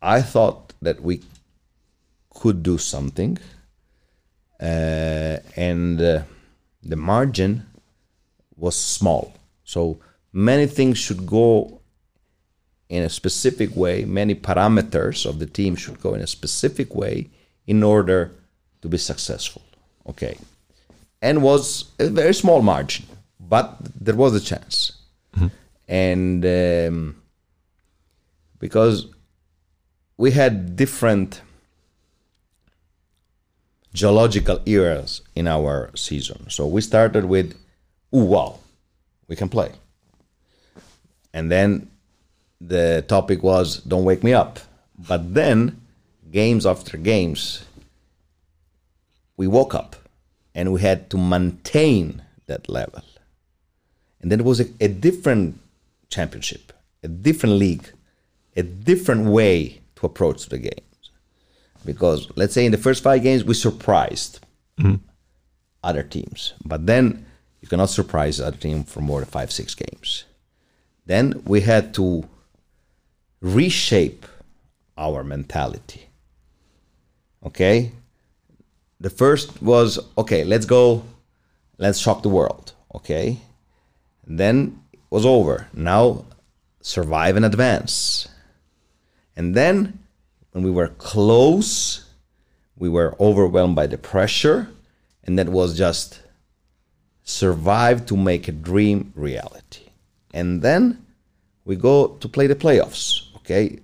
I 0.00 0.22
thought 0.22 0.72
that 0.82 1.00
we 1.00 1.22
could 2.30 2.62
do 2.62 2.76
something, 2.78 3.38
uh, 4.60 5.36
and 5.56 6.00
uh, 6.00 6.22
the 6.82 6.96
margin 6.96 7.66
was 8.56 8.76
small. 8.76 9.34
So 9.64 9.98
many 10.32 10.66
things 10.66 10.98
should 10.98 11.26
go 11.26 11.80
in 12.88 13.02
a 13.02 13.08
specific 13.08 13.74
way. 13.76 14.04
Many 14.04 14.34
parameters 14.34 15.26
of 15.26 15.38
the 15.38 15.46
team 15.46 15.76
should 15.76 16.00
go 16.00 16.14
in 16.14 16.20
a 16.20 16.26
specific 16.26 16.94
way 16.94 17.28
in 17.66 17.82
order 17.82 18.32
to 18.82 18.88
be 18.88 18.98
successful. 18.98 19.62
Okay, 20.08 20.36
and 21.20 21.42
was 21.42 21.90
a 21.98 22.08
very 22.08 22.34
small 22.34 22.60
margin, 22.62 23.06
but 23.38 23.76
there 24.00 24.16
was 24.16 24.34
a 24.34 24.40
chance, 24.40 24.92
and 25.88 26.44
um, 26.44 27.22
because 28.58 29.06
we 30.16 30.30
had 30.30 30.76
different 30.76 31.40
geological 33.92 34.60
eras 34.66 35.20
in 35.34 35.46
our 35.46 35.90
season. 35.94 36.48
So 36.48 36.66
we 36.66 36.80
started 36.80 37.24
with, 37.26 37.54
ooh, 38.14 38.24
wow, 38.24 38.58
we 39.28 39.36
can 39.36 39.48
play. 39.48 39.72
And 41.32 41.50
then 41.50 41.90
the 42.60 43.04
topic 43.08 43.42
was, 43.42 43.78
don't 43.78 44.04
wake 44.04 44.22
me 44.22 44.32
up. 44.32 44.60
But 44.98 45.34
then, 45.34 45.80
games 46.30 46.66
after 46.66 46.96
games, 46.96 47.64
we 49.36 49.46
woke 49.46 49.74
up 49.74 49.96
and 50.54 50.72
we 50.72 50.80
had 50.80 51.10
to 51.10 51.18
maintain 51.18 52.22
that 52.46 52.68
level. 52.68 53.02
And 54.20 54.30
then 54.30 54.38
it 54.40 54.46
was 54.46 54.60
a, 54.60 54.66
a 54.80 54.88
different 54.88 55.58
championship, 56.08 56.72
a 57.02 57.08
different 57.08 57.56
league, 57.56 57.90
a 58.56 58.62
different 58.62 59.26
way 59.26 59.80
to 59.96 60.06
approach 60.06 60.46
the 60.46 60.58
games. 60.58 61.10
Because 61.84 62.30
let's 62.36 62.54
say 62.54 62.64
in 62.64 62.72
the 62.72 62.78
first 62.78 63.02
five 63.02 63.22
games 63.22 63.42
we 63.42 63.54
surprised 63.54 64.40
mm-hmm. 64.78 64.96
other 65.82 66.04
teams, 66.04 66.54
but 66.64 66.86
then 66.86 67.26
you 67.60 67.68
cannot 67.68 67.90
surprise 67.90 68.40
other 68.40 68.56
team 68.56 68.84
for 68.84 69.00
more 69.00 69.20
than 69.20 69.28
five, 69.28 69.50
six 69.50 69.74
games. 69.74 70.24
Then 71.06 71.42
we 71.44 71.60
had 71.62 71.94
to 71.94 72.28
reshape 73.40 74.26
our 74.96 75.24
mentality. 75.24 76.06
Okay? 77.44 77.92
The 79.00 79.10
first 79.10 79.62
was 79.62 79.98
okay, 80.16 80.44
let's 80.44 80.66
go, 80.66 81.02
let's 81.78 81.98
shock 81.98 82.22
the 82.22 82.28
world. 82.28 82.72
Okay? 82.94 83.38
And 84.26 84.38
then 84.38 84.80
it 84.92 85.00
was 85.10 85.26
over. 85.26 85.68
Now 85.72 86.24
survive 86.80 87.36
and 87.36 87.44
advance. 87.44 88.28
And 89.36 89.54
then 89.54 89.98
when 90.52 90.62
we 90.62 90.70
were 90.70 90.88
close, 90.88 92.04
we 92.76 92.88
were 92.88 93.16
overwhelmed 93.18 93.76
by 93.76 93.86
the 93.86 93.98
pressure, 93.98 94.68
and 95.24 95.38
that 95.38 95.48
was 95.48 95.76
just 95.76 96.20
survive 97.22 98.06
to 98.06 98.16
make 98.16 98.48
a 98.48 98.52
dream 98.52 99.12
reality. 99.14 99.81
And 100.32 100.62
then 100.62 101.04
we 101.64 101.76
go 101.76 102.08
to 102.20 102.28
play 102.28 102.46
the 102.46 102.54
playoffs. 102.54 103.26
Okay? 103.36 103.78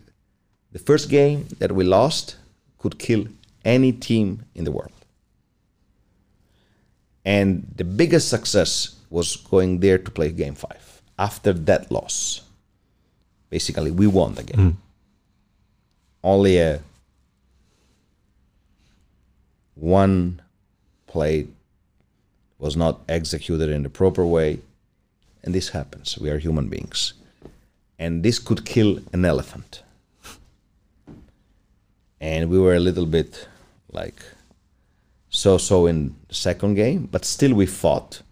The 0.73 0.79
first 0.79 1.09
game 1.09 1.47
that 1.59 1.73
we 1.73 1.85
lost 1.85 2.37
could 2.79 2.99
kill 2.99 3.27
any 3.65 3.93
team 3.93 4.45
in 4.55 4.65
the 4.65 4.73
world. 4.73 4.93
And 7.25 7.67
the 7.77 7.85
biggest 7.85 8.29
success 8.29 8.97
was 9.11 9.37
going 9.37 9.81
there 9.81 9.99
to 9.99 10.11
play 10.11 10.31
game 10.33 10.55
five 10.55 11.03
after 11.19 11.53
that 11.53 11.91
loss. 11.91 12.43
basically 13.51 13.91
we 13.91 14.07
won 14.07 14.35
the 14.35 14.43
game. 14.43 14.73
Hmm. 14.73 14.77
Only 16.23 16.59
a 16.59 16.81
one 19.75 20.41
play 21.07 21.47
was 22.59 22.77
not 22.77 23.01
executed 23.09 23.71
in 23.71 23.85
the 23.85 23.89
proper 23.89 24.27
way, 24.27 24.59
and 25.43 25.55
this 25.55 25.69
happens. 25.71 26.19
We 26.19 26.31
are 26.31 26.39
human 26.39 26.69
beings, 26.69 27.15
and 27.99 28.23
this 28.23 28.39
could 28.39 28.65
kill 28.65 28.99
an 29.13 29.25
elephant. 29.25 29.83
And 32.21 32.51
we 32.51 32.59
were 32.59 32.75
a 32.75 32.81
little 32.81 33.07
bit 33.07 33.49
like 33.93 34.21
so-so 35.31 35.87
in 35.87 36.15
the 36.29 36.35
second 36.35 36.75
game, 36.75 37.09
but 37.11 37.25
still 37.25 37.55
we 37.55 37.67
fought 37.67 38.23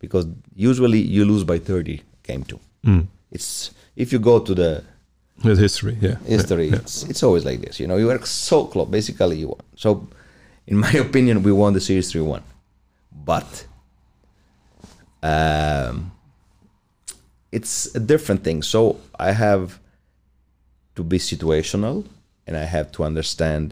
because 0.00 0.26
usually 0.54 0.98
you 1.00 1.24
lose 1.24 1.44
by 1.44 1.58
30 1.58 2.02
game 2.22 2.44
two. 2.44 2.60
It's 3.30 3.70
if 3.96 4.12
you 4.12 4.18
go 4.18 4.38
to 4.40 4.54
the 4.54 4.84
With 5.42 5.58
history, 5.58 5.96
yeah. 6.00 6.16
history, 6.26 6.68
Yeah. 6.68 6.76
it's 6.76 7.02
it's 7.04 7.22
always 7.22 7.44
like 7.44 7.60
this. 7.62 7.80
You 7.80 7.86
know, 7.88 7.96
you 7.96 8.06
were 8.06 8.20
so 8.26 8.66
close. 8.66 8.88
Basically, 8.88 9.38
you 9.38 9.48
won. 9.48 9.60
So, 9.76 10.06
in 10.66 10.76
my 10.76 10.92
opinion, 11.06 11.42
we 11.42 11.52
won 11.52 11.72
the 11.72 11.80
series 11.80 12.10
three 12.12 12.20
one, 12.22 12.42
but 13.24 13.66
um, 15.22 16.12
it's 17.56 17.74
a 18.00 18.02
different 18.12 18.40
thing. 18.46 18.62
So 18.62 18.80
I 19.28 19.30
have 19.46 19.78
to 20.96 21.02
be 21.12 21.18
situational, 21.18 21.96
and 22.46 22.54
I 22.64 22.66
have 22.76 22.88
to 22.92 23.00
understand 23.10 23.64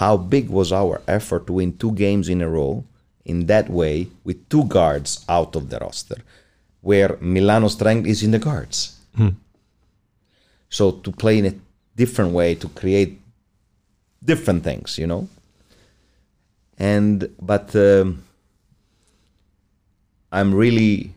how 0.00 0.16
big 0.16 0.46
was 0.58 0.70
our 0.72 0.96
effort 1.06 1.42
to 1.46 1.52
win 1.58 1.70
two 1.82 1.92
games 2.04 2.26
in 2.34 2.40
a 2.42 2.48
row 2.48 2.84
in 3.24 3.46
that 3.46 3.66
way 3.80 3.96
with 4.26 4.38
two 4.48 4.64
guards 4.76 5.10
out 5.28 5.56
of 5.56 5.64
the 5.70 5.78
roster, 5.78 6.18
where 6.80 7.16
Milano's 7.20 7.74
strength 7.78 8.06
is 8.06 8.22
in 8.22 8.30
the 8.30 8.38
guards. 8.38 8.78
So 10.68 10.84
to 11.04 11.10
play 11.12 11.38
in 11.38 11.46
a 11.46 11.54
different 11.96 12.32
way 12.32 12.54
to 12.62 12.68
create 12.80 13.12
different 14.24 14.62
things, 14.64 14.98
you 14.98 15.06
know. 15.06 15.28
And 16.78 17.16
but 17.40 17.74
um, 17.76 18.22
I'm 20.36 20.50
really 20.64 21.14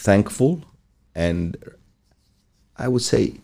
thankful, 0.00 0.62
and 1.14 1.56
I 2.76 2.88
would 2.88 3.02
say, 3.02 3.34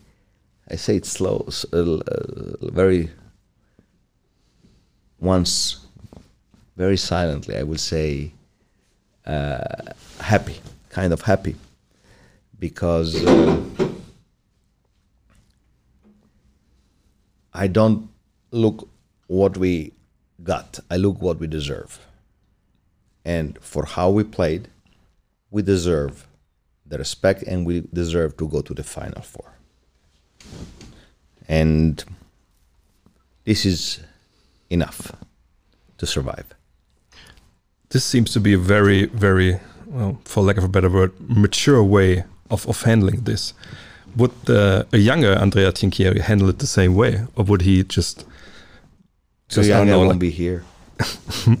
I 0.69 0.75
say 0.75 0.95
it 0.95 1.05
slow, 1.05 1.47
uh, 1.71 1.77
uh, 1.77 2.71
very 2.71 3.11
once, 5.19 5.85
very 6.75 6.97
silently. 6.97 7.55
I 7.57 7.63
would 7.63 7.79
say 7.79 8.31
uh, 9.25 9.93
happy, 10.19 10.57
kind 10.89 11.13
of 11.13 11.21
happy 11.21 11.55
because 12.59 13.23
uh, 13.23 13.61
I 17.53 17.67
don't 17.67 18.09
look 18.49 18.89
what 19.27 19.57
we 19.57 19.93
got. 20.43 20.79
I 20.89 20.97
look 20.97 21.21
what 21.21 21.39
we 21.39 21.45
deserve. 21.45 21.99
And 23.23 23.59
for 23.61 23.85
how 23.85 24.09
we 24.09 24.23
played, 24.23 24.69
we 25.51 25.61
deserve 25.61 26.25
the 26.89 26.97
respect 26.97 27.43
and 27.43 27.65
we 27.65 27.83
deserve 27.93 28.37
to 28.37 28.47
go 28.47 28.61
to 28.61 28.73
the 28.73 28.83
final 28.83 29.21
four. 29.21 29.53
And 31.47 32.03
this 33.45 33.65
is 33.65 33.99
enough 34.69 35.11
to 35.97 36.05
survive. 36.05 36.45
This 37.89 38.03
seems 38.03 38.33
to 38.33 38.39
be 38.39 38.53
a 38.53 38.57
very, 38.57 39.05
very, 39.05 39.59
well, 39.85 40.19
for 40.25 40.43
lack 40.43 40.57
of 40.57 40.63
a 40.65 40.67
better 40.67 40.89
word, 40.89 41.13
mature 41.19 41.81
way 41.83 42.23
of, 42.49 42.67
of 42.67 42.81
handling 42.83 43.21
this. 43.23 43.53
Would 44.17 44.31
uh, 44.49 44.83
a 44.91 44.97
younger 44.97 45.33
Andrea 45.33 45.71
Trinchieri 45.71 46.21
handle 46.21 46.49
it 46.49 46.59
the 46.59 46.67
same 46.67 46.95
way, 46.95 47.21
or 47.35 47.43
would 47.45 47.61
he 47.61 47.83
just 47.83 48.25
So 49.47 49.61
just 49.61 49.69
Young 49.69 49.87
won't 49.89 50.09
like- 50.09 50.19
be 50.19 50.31
here. 50.31 50.63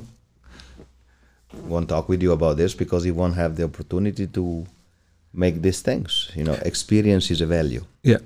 won't 1.63 1.87
talk 1.89 2.09
with 2.09 2.21
you 2.21 2.31
about 2.31 2.57
this 2.57 2.73
because 2.73 3.03
he 3.03 3.11
won't 3.11 3.35
have 3.35 3.55
the 3.55 3.63
opportunity 3.63 4.27
to 4.27 4.65
make 5.37 5.61
these 5.61 5.81
things. 5.81 6.31
You 6.35 6.43
know, 6.43 6.53
experience 6.65 7.31
is 7.31 7.41
a 7.41 7.45
value. 7.45 7.85
Yeah, 8.03 8.17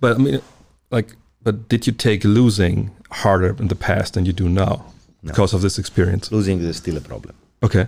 but 0.00 0.16
I 0.16 0.18
mean, 0.18 0.42
like, 0.90 1.16
but 1.42 1.68
did 1.68 1.86
you 1.86 1.92
take 1.92 2.24
losing 2.24 2.90
harder 3.10 3.56
in 3.58 3.68
the 3.68 3.76
past 3.76 4.14
than 4.14 4.26
you 4.26 4.32
do 4.32 4.48
now 4.48 4.84
because 5.22 5.54
of 5.54 5.62
this 5.62 5.78
experience? 5.78 6.30
Losing 6.32 6.60
is 6.60 6.76
still 6.76 6.96
a 6.96 7.00
problem, 7.00 7.34
Okay, 7.62 7.86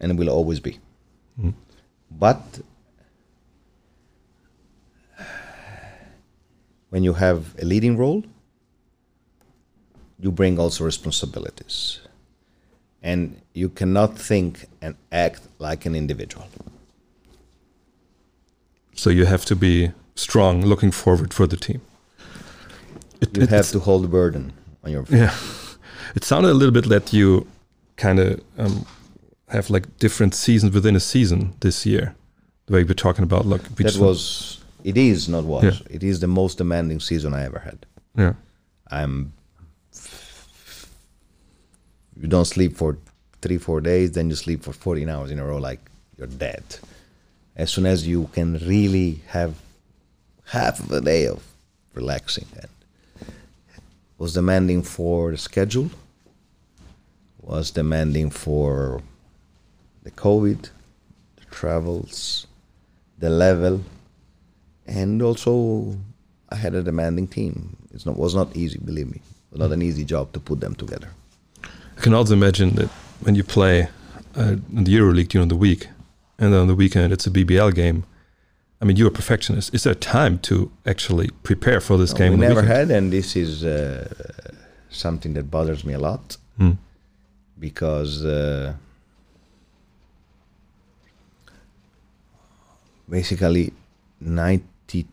and 0.00 0.18
will 0.18 0.28
always 0.28 0.60
be. 0.60 0.72
Mm-hmm. 1.38 1.50
But 2.10 2.42
when 6.90 7.02
you 7.04 7.14
have 7.14 7.54
a 7.62 7.64
leading 7.64 7.96
role, 7.96 8.22
you 10.18 10.30
bring 10.30 10.58
also 10.58 10.84
responsibilities, 10.84 12.00
and 13.02 13.40
you 13.54 13.68
cannot 13.68 14.18
think 14.18 14.66
and 14.80 14.96
act 15.10 15.40
like 15.58 15.86
an 15.86 15.94
individual. 15.94 16.46
So 19.02 19.10
you 19.10 19.26
have 19.26 19.44
to 19.44 19.56
be 19.56 19.90
strong, 20.14 20.64
looking 20.66 20.92
forward 20.92 21.34
for 21.34 21.46
the 21.48 21.56
team. 21.56 21.80
It, 23.20 23.36
You 23.36 23.42
it- 23.42 23.50
have 23.50 23.70
to 23.72 23.78
hold 23.80 24.02
the 24.04 24.08
burden 24.08 24.52
on 24.84 24.90
your. 24.92 25.04
Yeah, 25.10 25.34
it 26.14 26.24
sounded 26.24 26.50
a 26.50 26.54
little 26.54 26.72
bit 26.80 26.88
that 26.88 27.12
you 27.12 27.46
kind 27.96 28.18
of 28.20 28.40
um, 28.58 28.86
have 29.48 29.70
like 29.70 29.86
different 29.98 30.34
seasons 30.34 30.72
within 30.74 30.96
a 30.96 31.00
season 31.00 31.52
this 31.60 31.84
year. 31.86 32.14
The 32.66 32.72
way 32.74 32.84
we're 32.84 32.94
talking 32.94 33.24
about, 33.24 33.44
like 33.46 33.62
we 33.76 33.84
that 33.84 33.96
was 33.96 34.60
it 34.84 34.96
is 34.96 35.28
not 35.28 35.44
was 35.44 35.64
Yeah. 35.64 35.96
it 35.96 36.02
is 36.02 36.18
the 36.20 36.26
most 36.26 36.58
demanding 36.58 37.00
season 37.00 37.34
i 37.34 37.44
ever 37.44 37.60
had 37.60 37.78
yeah, 38.18 38.32
i'm 38.90 39.32
you 42.20 42.28
don't 42.28 42.44
sleep 42.46 42.76
for 42.76 42.96
three 43.42 43.58
four 43.58 43.80
days 43.80 44.10
then 44.12 44.28
you 44.30 44.36
sleep 44.36 44.62
for 44.62 44.72
14 44.72 45.08
hours 45.08 45.30
in 45.30 45.38
a 45.38 45.44
row 45.44 45.58
like 45.58 45.80
you're 46.18 46.26
dead 46.26 46.62
as 47.56 47.70
soon 47.70 47.86
as 47.86 48.06
you 48.06 48.28
can 48.32 48.58
really 48.66 49.20
have 49.28 49.54
half 50.46 50.80
of 50.80 50.90
a 50.92 51.00
day 51.00 51.26
of 51.26 51.42
relaxing 51.94 52.46
and 52.56 53.30
was 54.18 54.34
demanding 54.34 54.82
for 54.82 55.30
the 55.30 55.38
schedule 55.38 55.90
was 57.40 57.70
demanding 57.70 58.30
for 58.30 59.02
the 60.02 60.10
covid 60.10 60.70
the 61.36 61.44
travels 61.50 62.46
the 63.18 63.30
level 63.30 63.80
and 64.86 65.22
also 65.22 65.96
I 66.52 66.56
had 66.56 66.74
a 66.74 66.82
demanding 66.82 67.26
team. 67.26 67.76
It 67.94 68.04
was 68.06 68.34
not 68.34 68.54
easy, 68.54 68.78
believe 68.78 69.10
me. 69.10 69.20
Not 69.52 69.72
an 69.72 69.80
easy 69.80 70.04
job 70.04 70.32
to 70.34 70.40
put 70.40 70.60
them 70.60 70.74
together. 70.74 71.08
I 71.96 72.00
can 72.00 72.12
also 72.14 72.34
imagine 72.34 72.70
that 72.76 72.88
when 73.24 73.34
you 73.34 73.44
play 73.44 73.88
uh, 74.36 74.56
in 74.76 74.84
the 74.84 74.94
EuroLeague 74.94 75.28
during 75.28 75.48
the 75.48 75.56
week, 75.56 75.88
and 76.42 76.52
then 76.52 76.60
on 76.64 76.66
the 76.66 76.74
weekend 76.84 77.12
it's 77.12 77.26
a 77.26 77.30
BBL 77.30 77.72
game. 77.74 78.04
I 78.80 78.84
mean, 78.84 78.96
you're 78.96 79.12
a 79.16 79.18
perfectionist. 79.22 79.72
Is 79.76 79.82
there 79.84 79.94
time 79.94 80.34
to 80.40 80.54
actually 80.92 81.28
prepare 81.44 81.80
for 81.80 81.96
this 81.96 82.12
No, 82.12 82.18
game? 82.18 82.32
we 82.32 82.38
never 82.48 82.62
had, 82.62 82.90
and 82.90 83.12
this 83.12 83.36
is 83.36 83.62
uh, 83.64 84.08
something 84.90 85.34
that 85.34 85.46
bothers 85.56 85.84
me 85.84 85.92
a 85.94 86.00
lot 86.00 86.36
Hmm. 86.58 86.72
because 87.66 88.24
uh, 88.24 88.74
basically 93.08 93.72
92% 94.22 95.04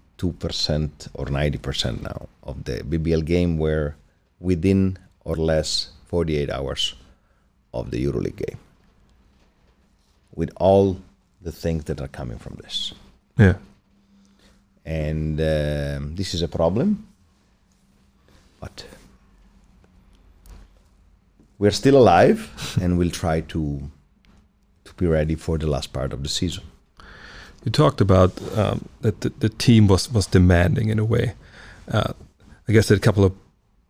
or 1.13 1.25
90% 1.27 2.01
now 2.01 2.27
of 2.43 2.63
the 2.63 2.81
BBL 2.83 3.23
game 3.25 3.57
were 3.57 3.95
within 4.39 4.97
or 5.23 5.35
less 5.35 5.91
48 6.07 6.49
hours 6.49 6.95
of 7.73 7.91
the 7.91 8.03
EuroLeague 8.05 8.35
game 8.47 8.57
with 10.33 10.49
all 10.55 10.97
the 11.41 11.51
things 11.51 11.85
that 11.85 12.01
are 12.01 12.07
coming 12.07 12.37
from 12.37 12.55
this 12.63 12.93
Yeah, 13.37 13.55
and 14.85 15.39
um, 15.39 16.15
this 16.15 16.33
is 16.33 16.41
a 16.41 16.47
problem. 16.47 17.05
But 18.59 18.85
we're 21.57 21.71
still 21.71 21.97
alive, 21.97 22.77
and 22.81 22.97
we'll 22.97 23.11
try 23.11 23.41
to 23.41 23.89
to 24.85 24.93
be 24.95 25.07
ready 25.07 25.35
for 25.35 25.57
the 25.57 25.67
last 25.67 25.93
part 25.93 26.13
of 26.13 26.23
the 26.23 26.29
season. 26.29 26.63
you 27.65 27.71
talked 27.71 28.01
about 28.01 28.31
um, 28.57 28.87
that 29.01 29.21
the, 29.21 29.29
the 29.39 29.49
team 29.49 29.87
was 29.87 30.11
was 30.11 30.27
demanding 30.27 30.89
in 30.89 30.99
a 30.99 31.05
way. 31.05 31.33
Uh, 31.91 32.13
I 32.67 32.71
guess 32.71 32.87
that 32.87 32.97
a 32.97 33.01
couple 33.01 33.23
of 33.25 33.33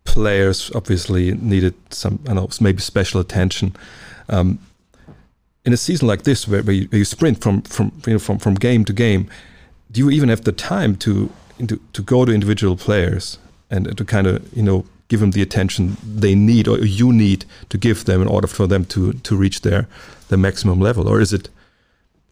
players 0.04 0.70
obviously 0.74 1.32
needed 1.32 1.74
some, 1.90 2.18
I 2.24 2.34
don't 2.34 2.36
know, 2.36 2.48
maybe 2.60 2.80
special 2.80 3.20
attention. 3.20 3.76
Um, 4.28 4.58
in 5.64 5.72
a 5.72 5.76
season 5.76 6.08
like 6.08 6.22
this, 6.22 6.48
where, 6.48 6.62
where, 6.62 6.74
you, 6.74 6.88
where 6.88 6.98
you 6.98 7.04
sprint 7.04 7.40
from 7.42 7.62
from 7.62 7.92
you 8.06 8.14
know 8.14 8.18
from 8.18 8.38
from 8.38 8.54
game 8.54 8.84
to 8.84 8.92
game, 8.92 9.28
do 9.90 10.00
you 10.00 10.10
even 10.10 10.28
have 10.28 10.44
the 10.44 10.52
time 10.52 10.96
to 10.96 11.30
to, 11.66 11.80
to 11.92 12.02
go 12.02 12.24
to 12.24 12.32
individual 12.32 12.76
players 12.76 13.38
and 13.70 13.96
to 13.96 14.04
kind 14.04 14.26
of 14.26 14.56
you 14.56 14.62
know 14.62 14.84
give 15.08 15.20
them 15.20 15.32
the 15.32 15.42
attention 15.42 15.96
they 16.02 16.34
need 16.34 16.68
or 16.68 16.78
you 16.78 17.12
need 17.12 17.44
to 17.68 17.76
give 17.76 18.04
them 18.04 18.22
in 18.22 18.28
order 18.28 18.46
for 18.46 18.66
them 18.66 18.84
to 18.84 19.12
to 19.12 19.36
reach 19.36 19.60
their 19.60 19.86
their 20.28 20.38
maximum 20.38 20.80
level, 20.80 21.08
or 21.08 21.20
is 21.20 21.32
it 21.32 21.50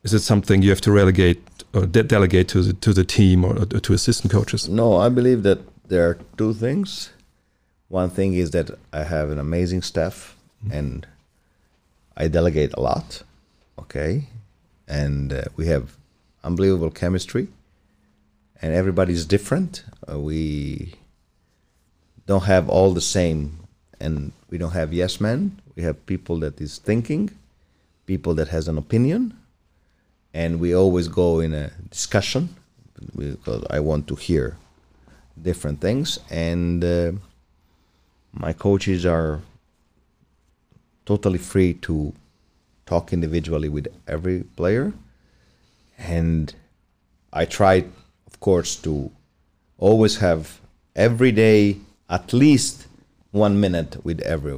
is 0.02 0.14
it 0.14 0.20
something 0.20 0.62
you 0.62 0.70
have 0.70 0.80
to 0.80 0.92
relegate 0.92 1.40
or 1.74 1.86
de- 1.86 2.02
delegate 2.02 2.48
to 2.48 2.62
the 2.62 2.72
to 2.72 2.92
the 2.92 3.04
team 3.04 3.44
or, 3.44 3.58
or 3.60 3.80
to 3.80 3.92
assistant 3.92 4.32
coaches? 4.32 4.68
No, 4.68 4.96
I 4.96 5.08
believe 5.08 5.42
that 5.42 5.58
there 5.88 6.08
are 6.08 6.18
two 6.36 6.54
things. 6.54 7.10
One 7.88 8.10
thing 8.10 8.34
is 8.34 8.50
that 8.50 8.70
I 8.92 9.04
have 9.04 9.30
an 9.30 9.38
amazing 9.38 9.82
staff 9.82 10.36
mm-hmm. 10.62 10.78
and 10.78 11.06
I 12.18 12.26
delegate 12.26 12.74
a 12.74 12.80
lot. 12.80 13.22
Okay. 13.78 14.26
And 14.88 15.32
uh, 15.32 15.44
we 15.56 15.66
have 15.68 15.96
unbelievable 16.42 16.90
chemistry 16.90 17.46
and 18.60 18.74
everybody's 18.74 19.24
different. 19.24 19.84
Uh, 20.10 20.18
we 20.18 20.94
don't 22.26 22.44
have 22.44 22.68
all 22.68 22.92
the 22.92 23.00
same 23.00 23.60
and 24.00 24.32
we 24.50 24.58
don't 24.58 24.72
have 24.72 24.92
yes 24.92 25.20
men. 25.20 25.60
We 25.76 25.84
have 25.84 26.04
people 26.06 26.40
that 26.40 26.60
is 26.60 26.78
thinking, 26.78 27.30
people 28.06 28.34
that 28.34 28.48
has 28.48 28.66
an 28.66 28.76
opinion 28.76 29.38
and 30.34 30.58
we 30.58 30.74
always 30.74 31.06
go 31.06 31.38
in 31.38 31.54
a 31.54 31.70
discussion 31.88 32.56
because 33.16 33.64
I 33.70 33.78
want 33.78 34.08
to 34.08 34.16
hear 34.16 34.56
different 35.40 35.80
things 35.80 36.18
and 36.30 36.82
uh, 36.82 37.12
my 38.32 38.52
coaches 38.52 39.06
are 39.06 39.40
totally 41.08 41.38
free 41.52 41.72
to 41.88 42.12
talk 42.84 43.12
individually 43.18 43.70
with 43.76 43.86
every 44.06 44.38
player. 44.58 44.92
And 45.96 46.54
I 47.32 47.44
try 47.58 47.74
of 48.30 48.34
course 48.40 48.76
to 48.86 49.10
always 49.78 50.14
have 50.26 50.42
every 50.94 51.32
day 51.32 51.60
at 52.18 52.32
least 52.32 52.86
one 53.44 53.54
minute 53.64 53.92
with 54.04 54.20
every 54.34 54.54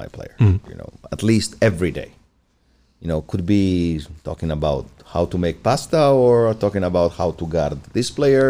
my 0.00 0.06
player 0.16 0.36
you 0.70 0.76
know 0.80 0.90
at 1.14 1.20
least 1.30 1.50
every 1.68 1.92
day. 2.00 2.10
You 3.00 3.08
know 3.10 3.20
could 3.30 3.44
be 3.46 3.64
talking 4.28 4.50
about 4.58 4.86
how 5.14 5.24
to 5.32 5.36
make 5.46 5.56
pasta 5.68 6.02
or 6.24 6.54
talking 6.64 6.84
about 6.90 7.10
how 7.20 7.30
to 7.38 7.44
guard 7.54 7.78
this 7.96 8.10
player 8.18 8.48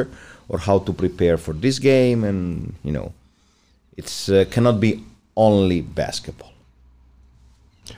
or 0.50 0.58
how 0.68 0.78
to 0.86 0.92
prepare 0.92 1.36
for 1.44 1.54
this 1.64 1.78
game 1.78 2.20
and 2.30 2.74
you 2.86 2.92
know 2.96 3.08
it's 4.00 4.28
uh, 4.28 4.44
cannot 4.54 4.76
be 4.86 4.90
only 5.36 5.80
basketball 6.02 6.57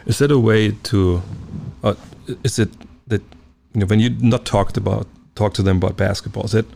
Is 0.07 0.19
that 0.19 0.31
a 0.31 0.39
way 0.39 0.73
to? 0.73 1.23
Uh, 1.83 1.95
is 2.45 2.59
it 2.59 2.71
that 3.09 3.23
you 3.75 3.81
know 3.81 3.87
when 3.87 4.01
you 4.01 4.11
not 4.21 4.45
talked 4.45 4.77
about 4.77 5.07
talk 5.35 5.55
to 5.55 5.63
them 5.63 5.77
about 5.77 5.97
basketball? 5.97 6.45
Is 6.45 6.53
that 6.53 6.67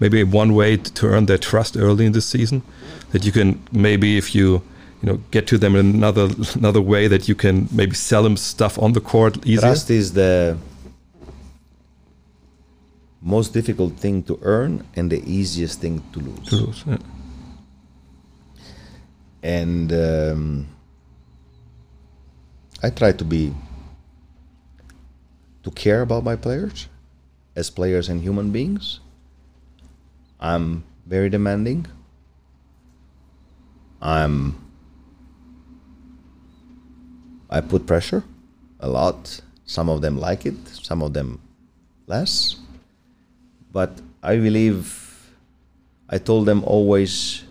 maybe 0.00 0.22
one 0.24 0.54
way 0.54 0.76
to, 0.76 0.92
to 0.94 1.06
earn 1.06 1.26
their 1.26 1.38
trust 1.38 1.76
early 1.76 2.04
in 2.06 2.12
the 2.12 2.20
season? 2.20 2.62
That 3.12 3.24
you 3.24 3.32
can 3.32 3.60
maybe 3.72 4.16
if 4.18 4.34
you 4.34 4.62
you 5.02 5.12
know 5.12 5.20
get 5.30 5.46
to 5.48 5.58
them 5.58 5.76
in 5.76 5.94
another 5.94 6.28
another 6.54 6.80
way 6.80 7.08
that 7.08 7.28
you 7.28 7.34
can 7.34 7.68
maybe 7.72 7.94
sell 7.94 8.22
them 8.22 8.36
stuff 8.36 8.78
on 8.78 8.92
the 8.92 9.00
court 9.00 9.36
easier. 9.46 9.60
trust 9.60 9.90
is 9.90 10.12
the 10.12 10.56
most 13.22 13.52
difficult 13.52 13.94
thing 13.96 14.22
to 14.22 14.38
earn 14.42 14.84
and 14.96 15.10
the 15.10 15.22
easiest 15.30 15.80
thing 15.80 16.02
to 16.12 16.20
lose 16.20 16.48
To 16.48 16.56
lose, 16.56 16.84
yeah. 16.86 16.98
and 19.42 19.92
um, 19.92 20.66
I 22.82 22.90
try 22.90 23.12
to 23.12 23.24
be 23.24 23.54
to 25.62 25.70
care 25.70 26.02
about 26.02 26.24
my 26.24 26.36
players 26.36 26.88
as 27.56 27.70
players 27.70 28.08
and 28.08 28.20
human 28.20 28.52
beings. 28.52 29.00
I'm 30.38 30.84
very 31.06 31.30
demanding. 31.30 31.86
I'm 34.02 34.60
I 37.48 37.60
put 37.60 37.86
pressure 37.86 38.24
a 38.80 38.88
lot. 38.88 39.40
Some 39.64 39.88
of 39.88 40.02
them 40.02 40.18
like 40.18 40.44
it, 40.44 40.68
some 40.68 41.02
of 41.02 41.14
them 41.14 41.40
less. 42.06 42.56
But 43.72 44.00
I 44.22 44.36
believe 44.36 45.30
I 46.08 46.18
told 46.18 46.46
them 46.46 46.62
always 46.64 47.42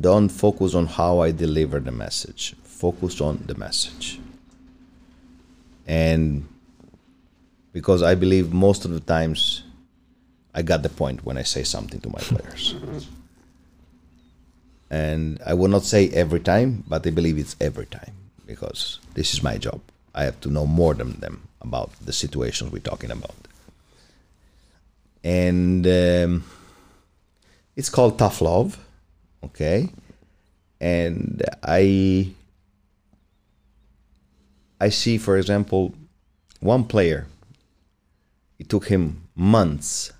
don't 0.00 0.28
focus 0.28 0.74
on 0.74 0.86
how 0.86 1.18
I 1.18 1.32
deliver 1.32 1.80
the 1.80 1.92
message. 1.92 2.54
Focus 2.78 3.20
on 3.20 3.42
the 3.46 3.54
message. 3.54 4.20
And 5.86 6.46
because 7.72 8.02
I 8.02 8.14
believe 8.14 8.52
most 8.52 8.84
of 8.84 8.90
the 8.92 9.00
times 9.00 9.62
I 10.54 10.62
got 10.62 10.82
the 10.82 10.88
point 10.88 11.24
when 11.24 11.36
I 11.38 11.42
say 11.42 11.62
something 11.62 12.00
to 12.00 12.08
my 12.08 12.20
players. 12.20 12.74
And 14.90 15.38
I 15.44 15.54
will 15.54 15.68
not 15.68 15.84
say 15.84 16.08
every 16.10 16.40
time, 16.40 16.84
but 16.88 17.06
I 17.06 17.10
believe 17.10 17.36
it's 17.38 17.56
every 17.60 17.86
time 17.86 18.14
because 18.46 19.00
this 19.14 19.34
is 19.34 19.42
my 19.42 19.58
job. 19.58 19.80
I 20.14 20.24
have 20.24 20.40
to 20.40 20.48
know 20.50 20.66
more 20.66 20.94
than 20.94 21.20
them 21.20 21.48
about 21.60 21.90
the 22.00 22.12
situations 22.12 22.72
we're 22.72 22.90
talking 22.92 23.10
about. 23.10 23.36
And 25.22 25.86
um, 25.86 26.44
it's 27.78 27.88
called 27.88 28.18
tough 28.18 28.40
love 28.40 28.76
okay 29.44 29.88
and 30.80 31.42
i 31.62 32.28
i 34.80 34.88
see 34.88 35.18
for 35.18 35.36
example 35.36 35.94
one 36.60 36.84
player 36.84 37.26
it 38.58 38.68
took 38.68 38.88
him 38.88 39.22
months 39.34 40.12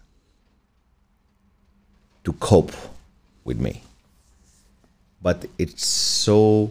to 2.25 2.33
cope 2.35 2.73
with 3.44 3.59
me 3.59 3.83
but 5.21 5.47
it's 5.59 5.85
so 5.85 6.71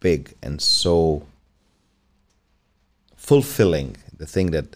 big 0.00 0.34
and 0.42 0.60
so 0.60 1.26
fulfilling 3.16 3.96
the 4.18 4.26
thing 4.26 4.50
that 4.50 4.66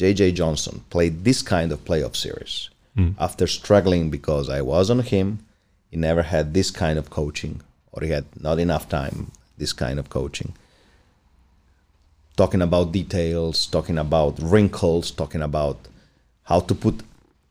JJ 0.00 0.34
Johnson 0.34 0.82
played 0.88 1.24
this 1.24 1.42
kind 1.42 1.72
of 1.72 1.84
playoff 1.84 2.16
series 2.16 2.70
hmm. 2.94 3.10
after 3.18 3.46
struggling 3.46 4.08
because 4.08 4.48
I 4.48 4.62
was 4.62 4.90
on 4.90 5.00
him. 5.00 5.40
He 5.90 5.96
never 5.98 6.22
had 6.22 6.54
this 6.54 6.70
kind 6.70 6.98
of 6.98 7.10
coaching, 7.10 7.60
or 7.92 8.02
he 8.02 8.10
had 8.10 8.24
not 8.40 8.58
enough 8.58 8.88
time. 8.88 9.30
This 9.58 9.74
kind 9.74 9.98
of 9.98 10.08
coaching, 10.08 10.54
talking 12.40 12.62
about 12.62 12.90
details, 12.90 13.66
talking 13.66 13.98
about 13.98 14.34
wrinkles, 14.40 15.10
talking 15.10 15.42
about 15.42 15.76
how 16.44 16.58
to 16.58 16.74
put 16.74 17.02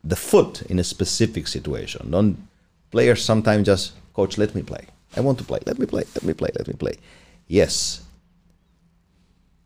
the 0.02 0.16
foot 0.16 0.62
in 0.62 0.80
a 0.80 0.84
specific 0.94 1.46
situation. 1.46 2.10
Don't 2.10 2.36
players 2.90 3.24
sometimes 3.24 3.66
just 3.66 3.92
coach, 4.14 4.36
let 4.36 4.52
me 4.56 4.62
play. 4.62 4.84
I 5.16 5.20
want 5.20 5.38
to 5.38 5.44
play. 5.44 5.60
Let 5.64 5.78
me 5.78 5.86
play. 5.86 6.02
Let 6.16 6.24
me 6.24 6.34
play. 6.34 6.50
Let 6.58 6.66
me 6.66 6.74
play. 6.74 6.94
Yes, 7.46 8.02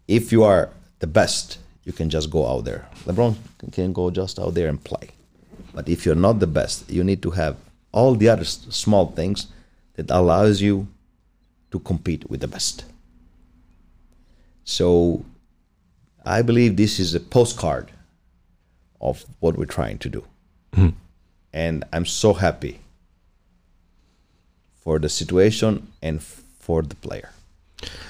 if 0.06 0.30
you 0.30 0.44
are 0.44 0.68
the 0.98 1.06
best, 1.06 1.58
you 1.84 1.92
can 1.94 2.10
just 2.10 2.28
go 2.30 2.46
out 2.46 2.66
there. 2.66 2.87
LeBron 3.06 3.34
can 3.72 3.94
go 3.94 4.10
just 4.10 4.38
out 4.38 4.52
there 4.52 4.68
and 4.68 4.82
play. 4.84 5.08
But 5.72 5.88
if 5.88 6.04
you're 6.04 6.22
not 6.26 6.38
the 6.38 6.52
best, 6.60 6.90
you 6.90 7.02
need 7.02 7.22
to 7.22 7.30
have 7.30 7.56
all 7.92 8.14
the 8.14 8.28
other 8.28 8.44
small 8.44 9.06
things 9.12 9.46
that 9.94 10.10
allows 10.10 10.60
you 10.60 10.87
to 11.70 11.78
compete 11.78 12.28
with 12.28 12.40
the 12.40 12.48
best. 12.48 12.84
So 14.64 15.24
I 16.24 16.42
believe 16.42 16.77
this 16.77 16.98
is 16.98 17.14
a 17.14 17.20
postcard 17.20 17.90
of 19.00 19.24
what 19.40 19.57
we're 19.57 19.66
trying 19.66 19.98
to 19.98 20.09
do. 20.09 20.24
And 21.53 21.85
I'm 21.92 22.07
so 22.07 22.33
happy 22.33 22.81
for 24.83 24.98
the 24.98 25.09
situation 25.09 25.92
and 26.03 26.22
for 26.22 26.83
the 26.83 26.96
player. 26.96 27.31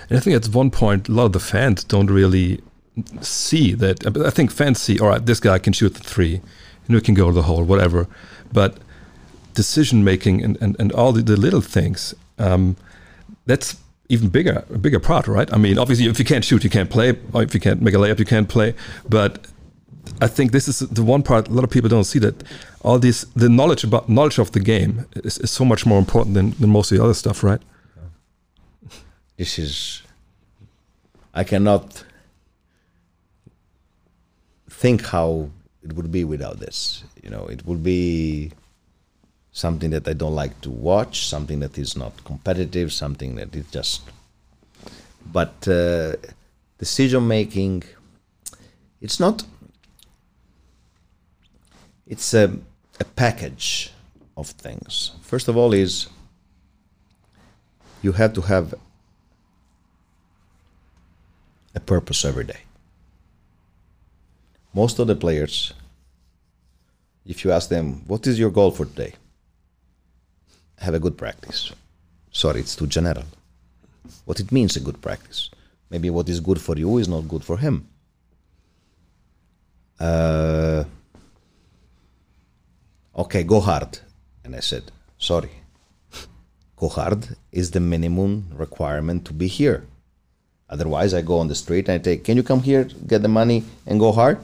And 0.09 0.17
I 0.17 0.21
think 0.21 0.37
at 0.37 0.55
one 0.55 0.71
point, 0.71 1.09
a 1.09 1.13
lot 1.13 1.27
of 1.27 1.33
the 1.33 1.41
fans 1.41 1.85
don't 1.85 2.11
really 2.11 2.63
see 3.21 3.75
that. 3.75 4.07
I 4.07 4.31
think 4.31 4.51
fans 4.51 4.81
see, 4.81 4.99
all 4.99 5.09
right, 5.09 5.27
this 5.27 5.41
guy 5.41 5.59
can 5.59 5.73
shoot 5.73 5.95
the 5.95 6.01
three, 6.01 6.41
know, 6.89 6.99
he 6.99 7.03
can 7.03 7.15
go 7.15 7.27
to 7.29 7.35
the 7.35 7.43
hole, 7.43 7.65
whatever. 7.65 8.07
But 8.53 8.79
decision 9.55 10.05
making 10.05 10.43
and, 10.43 10.59
and, 10.61 10.77
and 10.79 10.93
all 10.93 11.13
the, 11.13 11.23
the 11.23 11.37
little 11.37 11.61
things, 11.61 12.15
um, 12.39 12.77
that's 13.47 13.77
even 14.09 14.29
bigger, 14.29 14.65
a 14.71 14.79
bigger 14.79 15.01
part, 15.01 15.27
right? 15.27 15.53
I 15.53 15.57
mean, 15.57 15.79
obviously, 15.79 16.07
if 16.07 16.19
you 16.19 16.25
can't 16.25 16.45
shoot, 16.45 16.63
you 16.65 16.71
can't 16.71 16.91
play, 16.91 17.17
or 17.33 17.43
if 17.43 17.55
you 17.55 17.61
can't 17.61 17.81
make 17.81 17.95
a 17.95 17.97
layup, 17.97 18.19
you 18.19 18.25
can't 18.25 18.49
play. 18.49 18.75
But 19.09 19.47
I 20.21 20.27
think 20.27 20.53
this 20.53 20.69
is 20.69 20.81
the 20.81 21.03
one 21.03 21.23
part 21.23 21.49
a 21.49 21.53
lot 21.53 21.65
of 21.65 21.71
people 21.71 21.89
don't 21.89 22.05
see 22.05 22.19
that 22.21 22.43
all 22.83 22.99
this 22.99 23.25
the 23.35 23.49
knowledge 23.49 23.85
about 23.85 24.09
knowledge 24.09 24.39
of 24.39 24.53
the 24.53 24.61
game 24.61 25.07
is, 25.17 25.39
is 25.39 25.51
so 25.51 25.65
much 25.65 25.87
more 25.87 25.99
important 25.99 26.35
than, 26.35 26.51
than 26.61 26.71
most 26.71 26.93
of 26.93 26.99
the 26.99 27.05
other 27.05 27.15
stuff, 27.15 27.43
right? 27.43 27.61
this 29.37 29.59
is 29.59 30.03
i 31.35 31.43
cannot 31.43 32.05
think 34.71 35.03
how 35.07 35.51
it 35.83 35.93
would 35.95 36.11
be 36.11 36.25
without 36.25 36.61
this 36.61 37.05
you 37.23 37.31
know 37.31 37.47
it 37.47 37.65
would 37.67 37.83
be 37.83 38.53
something 39.63 39.91
that 39.91 40.07
i 40.07 40.13
don't 40.13 40.35
like 40.35 40.61
to 40.61 40.71
watch 40.71 41.27
something 41.27 41.61
that 41.61 41.79
is 41.79 41.97
not 41.97 42.13
competitive 42.25 42.93
something 42.93 43.37
that 43.37 43.57
is 43.57 43.67
just 43.71 44.03
but 45.33 45.55
uh, 45.69 46.13
decision 46.79 47.27
making 47.27 47.83
it's 49.01 49.19
not 49.19 49.45
it's 52.07 52.35
a, 52.35 52.45
a 53.01 53.05
package 53.23 53.91
of 54.37 54.49
things 54.49 55.13
first 55.23 55.49
of 55.49 55.57
all 55.57 55.73
is 55.73 56.09
you 58.03 58.13
have 58.13 58.35
to 58.35 58.43
have 58.43 58.75
a 61.75 61.81
purpose 61.81 62.25
every 62.25 62.45
day. 62.45 62.61
most 64.75 64.99
of 64.99 65.07
the 65.07 65.15
players, 65.15 65.73
if 67.25 67.45
you 67.45 67.53
ask 67.53 67.69
them, 67.69 68.03
what 68.09 68.27
is 68.27 68.39
your 68.39 68.51
goal 68.51 68.71
for 68.73 68.85
today? 68.85 69.13
Have 70.85 70.93
a 70.93 71.01
good 71.01 71.17
practice. 71.17 71.73
Sorry, 72.31 72.61
it's 72.61 72.77
too 72.77 72.87
general. 72.87 73.25
What 74.27 74.39
it 74.39 74.53
means 74.53 74.77
a 74.77 74.81
good 74.81 75.01
practice. 75.01 75.49
Maybe 75.89 76.11
what 76.11 76.29
is 76.29 76.41
good 76.41 76.61
for 76.61 76.77
you 76.77 76.99
is 76.99 77.09
not 77.09 77.27
good 77.27 77.43
for 77.43 77.57
him. 77.57 77.89
Uh, 79.99 80.85
okay, 83.17 83.45
go 83.45 83.61
hard. 83.61 83.99
And 84.45 84.55
I 84.55 84.61
said, 84.61 84.93
sorry. 85.17 85.53
Go 86.77 86.89
hard 86.89 87.35
is 87.51 87.71
the 87.71 87.81
minimum 87.81 88.51
requirement 88.53 89.25
to 89.25 89.33
be 89.33 89.47
here. 89.47 89.87
Otherwise, 90.69 91.15
I 91.15 91.23
go 91.23 91.39
on 91.39 91.49
the 91.49 91.55
street 91.55 91.89
and 91.89 91.95
I 91.95 91.99
take, 91.99 92.25
can 92.25 92.37
you 92.37 92.43
come 92.43 92.63
here, 92.63 92.85
get 92.85 93.23
the 93.23 93.29
money, 93.29 93.65
and 93.87 93.99
go 93.99 94.13
hard? 94.13 94.39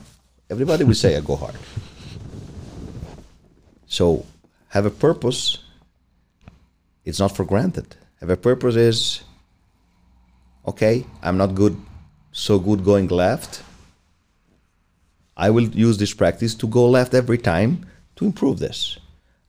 Everybody 0.49 0.85
will 0.85 0.95
say 0.95 1.17
I 1.19 1.21
go 1.21 1.37
hard. 1.37 1.57
So, 3.87 4.25
have 4.69 4.87
a 4.87 4.91
purpose. 4.91 5.59
It's 7.05 7.19
not 7.19 7.37
for 7.37 7.45
granted. 7.45 7.97
Have 8.21 8.31
a 8.31 8.37
purpose 8.37 8.77
is, 8.77 9.23
okay, 10.67 11.07
I'm 11.23 11.37
not 11.37 11.55
good, 11.55 11.77
so 12.33 12.59
good 12.59 12.85
going 12.85 13.09
left. 13.09 13.63
I 15.37 15.49
will 15.51 15.69
use 15.69 15.97
this 15.97 16.13
practice 16.13 16.55
to 16.57 16.67
go 16.67 16.89
left 16.89 17.15
every 17.15 17.39
time 17.39 17.87
to 18.17 18.27
improve 18.27 18.59
this. 18.59 18.99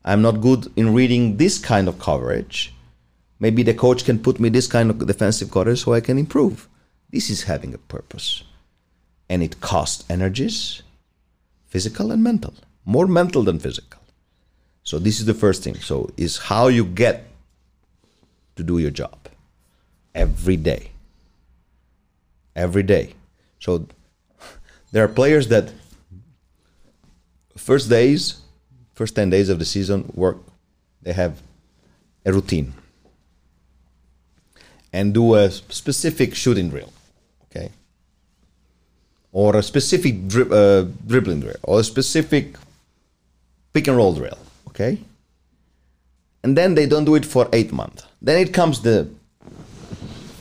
I'm 0.05 0.21
not 0.21 0.41
good 0.41 0.71
in 0.75 0.93
reading 0.93 1.37
this 1.37 1.59
kind 1.59 1.87
of 1.87 1.99
coverage. 1.99 2.73
Maybe 3.39 3.63
the 3.63 3.73
coach 3.73 4.05
can 4.05 4.19
put 4.19 4.39
me 4.39 4.49
this 4.49 4.67
kind 4.67 4.89
of 4.89 5.05
defensive 5.05 5.51
coverage 5.51 5.83
so 5.83 5.93
I 5.93 5.99
can 5.99 6.17
improve. 6.17 6.69
This 7.09 7.29
is 7.29 7.43
having 7.43 7.73
a 7.73 7.77
purpose. 7.77 8.43
And 9.29 9.43
it 9.43 9.59
costs 9.59 10.05
energies, 10.09 10.81
physical 11.67 12.11
and 12.11 12.23
mental. 12.23 12.53
More 12.85 13.07
mental 13.07 13.43
than 13.43 13.59
physical. 13.59 14.01
So 14.83 14.97
this 14.97 15.19
is 15.19 15.25
the 15.25 15.33
first 15.33 15.63
thing. 15.63 15.75
So 15.75 16.11
is 16.17 16.37
how 16.37 16.67
you 16.67 16.85
get 16.85 17.30
to 18.61 18.67
do 18.73 18.77
your 18.77 18.91
job 18.91 19.17
every 20.13 20.57
day. 20.57 20.91
Every 22.55 22.83
day. 22.83 23.15
So 23.59 23.87
there 24.91 25.03
are 25.03 25.07
players 25.21 25.47
that 25.47 25.71
first 27.57 27.89
days, 27.89 28.41
first 28.93 29.15
10 29.15 29.29
days 29.29 29.49
of 29.49 29.57
the 29.59 29.65
season 29.65 30.11
work, 30.13 30.37
they 31.01 31.13
have 31.13 31.41
a 32.25 32.31
routine 32.31 32.73
and 34.93 35.13
do 35.13 35.35
a 35.35 35.49
specific 35.49 36.35
shooting 36.35 36.69
drill, 36.69 36.91
okay? 37.45 37.71
Or 39.31 39.55
a 39.55 39.63
specific 39.63 40.27
dri- 40.27 40.51
uh, 40.51 40.83
dribbling 41.07 41.39
drill, 41.39 41.55
or 41.63 41.79
a 41.79 41.83
specific 41.83 42.57
pick 43.73 43.87
and 43.87 43.97
roll 43.97 44.13
drill, 44.13 44.37
okay? 44.67 44.99
And 46.43 46.57
then 46.57 46.75
they 46.75 46.87
don't 46.87 47.05
do 47.05 47.15
it 47.15 47.25
for 47.25 47.47
eight 47.53 47.71
months. 47.71 48.05
Then 48.21 48.39
it 48.39 48.53
comes 48.53 48.81
the 48.81 49.09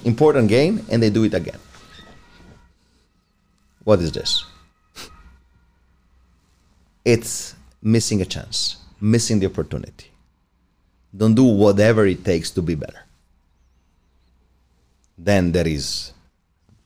important 0.04 0.48
game 0.48 0.84
and 0.90 1.02
they 1.02 1.10
do 1.10 1.24
it 1.24 1.34
again. 1.34 1.58
What 3.84 4.00
is 4.00 4.12
this? 4.12 4.44
It's 7.04 7.54
missing 7.82 8.20
a 8.20 8.24
chance, 8.24 8.76
missing 9.00 9.40
the 9.40 9.46
opportunity. 9.46 10.10
Don't 11.16 11.34
do 11.34 11.44
whatever 11.44 12.06
it 12.06 12.24
takes 12.24 12.50
to 12.52 12.62
be 12.62 12.74
better. 12.74 13.04
Then 15.18 15.52
there 15.52 15.66
is, 15.66 16.12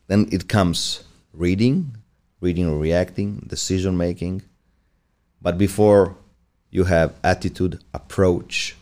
then 0.07 0.29
it 0.33 0.49
comes 0.49 1.05
reading, 1.33 1.97
reading 2.41 2.69
or 2.69 2.79
reacting, 2.79 3.45
decision 3.47 3.97
making. 3.97 4.43
But 5.43 5.59
before 5.59 6.17
you 6.71 6.85
have 6.85 7.15
attitude, 7.23 7.81
approach, 7.93 8.77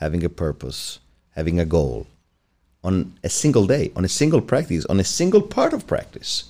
having 0.00 0.24
a 0.24 0.28
purpose, 0.28 0.98
having 1.36 1.60
a 1.60 1.64
goal 1.64 2.06
on 2.82 3.12
a 3.22 3.28
single 3.28 3.66
day, 3.66 3.92
on 3.94 4.04
a 4.04 4.08
single 4.08 4.40
practice, 4.40 4.86
on 4.86 4.98
a 4.98 5.04
single 5.04 5.42
part 5.42 5.72
of 5.72 5.86
practice. 5.86 6.44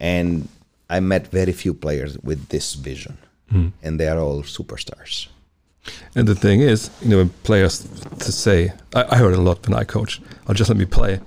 And 0.00 0.48
I 0.90 1.00
met 1.00 1.28
very 1.28 1.52
few 1.52 1.72
players 1.72 2.18
with 2.18 2.48
this 2.48 2.74
vision, 2.74 3.16
hmm. 3.48 3.68
and 3.82 3.98
they 3.98 4.08
are 4.08 4.18
all 4.18 4.42
superstars. 4.42 5.28
And 6.14 6.26
the 6.26 6.34
thing 6.34 6.60
is, 6.60 6.90
you 7.02 7.10
know, 7.10 7.18
when 7.18 7.28
players 7.44 7.86
to 8.18 8.32
say, 8.32 8.72
I, 8.94 9.04
I 9.14 9.16
heard 9.16 9.34
a 9.34 9.40
lot 9.40 9.66
when 9.66 9.78
I 9.78 9.84
coach, 9.84 10.20
I'll 10.48 10.54
just 10.54 10.70
let 10.70 10.78
me 10.78 10.86
play. 10.86 11.20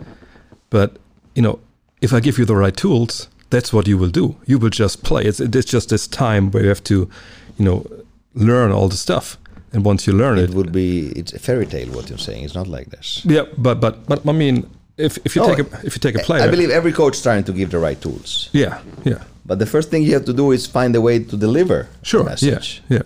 But, 0.70 0.98
you 1.36 1.42
know, 1.42 1.60
if 2.02 2.12
I 2.14 2.20
give 2.20 2.38
you 2.38 2.46
the 2.46 2.56
right 2.56 2.76
tools, 2.76 3.30
that's 3.50 3.72
what 3.72 3.88
you 3.88 3.98
will 3.98 4.10
do. 4.10 4.36
You 4.46 4.60
will 4.60 4.70
just 4.70 5.04
play. 5.04 5.24
It's, 5.24 5.40
it's 5.40 5.72
just 5.72 5.90
this 5.90 6.08
time 6.08 6.52
where 6.52 6.64
you 6.64 6.70
have 6.70 6.84
to, 6.86 7.10
you 7.58 7.66
know, 7.66 7.86
learn 8.34 8.72
all 8.72 8.90
the 8.90 8.98
stuff. 8.98 9.38
And 9.74 9.84
once 9.86 10.08
you 10.08 10.14
learn 10.18 10.38
it, 10.40 10.50
It 10.50 10.56
would 10.56 10.72
be 10.72 11.10
it's 11.20 11.34
a 11.34 11.40
fairy 11.40 11.66
tale 11.66 11.90
what 11.90 12.10
you're 12.10 12.18
saying. 12.18 12.44
It's 12.46 12.56
not 12.56 12.68
like 12.68 12.90
this. 12.90 13.22
yeah, 13.26 13.44
but, 13.58 13.80
but, 13.80 14.06
but 14.08 14.20
I 14.28 14.32
mean, 14.32 14.66
if, 14.98 15.18
if 15.26 15.36
you 15.36 15.42
No, 15.42 15.54
take 15.56 15.66
a, 15.74 15.86
if 15.86 15.94
you 15.96 16.00
take 16.00 16.16
a 16.16 16.24
player, 16.26 16.44
I 16.44 16.48
believe 16.50 16.70
every 16.70 16.92
coach 16.94 17.16
is 17.18 17.22
trying 17.24 17.44
to 17.44 17.52
give 17.54 17.70
the 17.72 17.78
right 17.80 18.00
tools. 18.02 18.50
yeah, 18.54 18.80
yeah, 19.06 19.24
But 19.46 19.60
the 19.60 19.66
first 19.66 19.90
thing 19.90 20.04
you 20.04 20.14
have 20.14 20.26
to 20.26 20.34
do 20.34 20.52
is 20.52 20.66
find 20.66 20.96
a 20.96 21.02
way 21.02 21.20
to 21.20 21.38
deliver 21.38 21.88
sure, 22.02 22.24
the 22.24 22.30
yeah, 22.46 22.52
message. 22.56 22.82
yeah. 22.90 23.04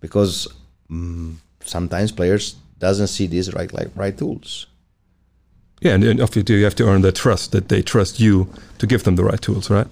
Because 0.00 0.48
mm, 0.90 1.36
sometimes 1.64 2.12
players 2.12 2.56
doesn't 2.78 3.06
see 3.08 3.26
these 3.26 3.52
right 3.54 3.72
like 3.72 3.88
right 3.96 4.16
tools. 4.18 4.66
Yeah, 5.80 5.94
and 5.94 6.20
obviously 6.20 6.56
you 6.56 6.64
have 6.64 6.74
to 6.76 6.84
earn 6.88 7.02
their 7.02 7.12
trust 7.12 7.52
that 7.52 7.68
they 7.68 7.82
trust 7.82 8.18
you 8.20 8.48
to 8.78 8.86
give 8.86 9.02
them 9.04 9.16
the 9.16 9.24
right 9.24 9.40
tools, 9.40 9.70
right? 9.70 9.86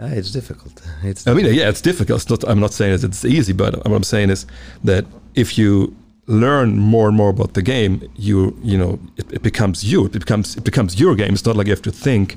Ah, 0.00 0.06
it's 0.06 0.32
difficult. 0.32 0.80
It's 1.02 1.26
I 1.26 1.34
mean, 1.34 1.46
yeah, 1.54 1.68
it's 1.68 1.82
difficult. 1.82 2.22
It's 2.22 2.30
not, 2.30 2.44
I'm 2.50 2.60
not 2.60 2.72
saying 2.72 2.92
that 2.96 3.04
it's 3.04 3.24
easy, 3.24 3.52
but 3.52 3.74
what 3.84 3.96
I'm 3.96 4.02
saying 4.02 4.30
is 4.30 4.46
that 4.84 5.04
if 5.34 5.58
you 5.58 5.94
learn 6.26 6.78
more 6.78 7.08
and 7.08 7.16
more 7.16 7.30
about 7.30 7.52
the 7.54 7.62
game, 7.62 8.08
you 8.16 8.56
you 8.62 8.78
know 8.78 8.98
it, 9.16 9.32
it 9.32 9.42
becomes 9.42 9.84
you. 9.84 10.06
It 10.06 10.12
becomes 10.12 10.56
it 10.56 10.64
becomes 10.64 10.98
your 11.00 11.14
game. 11.14 11.32
It's 11.34 11.46
not 11.46 11.56
like 11.56 11.66
you 11.66 11.72
have 11.72 11.82
to 11.82 11.92
think 11.92 12.36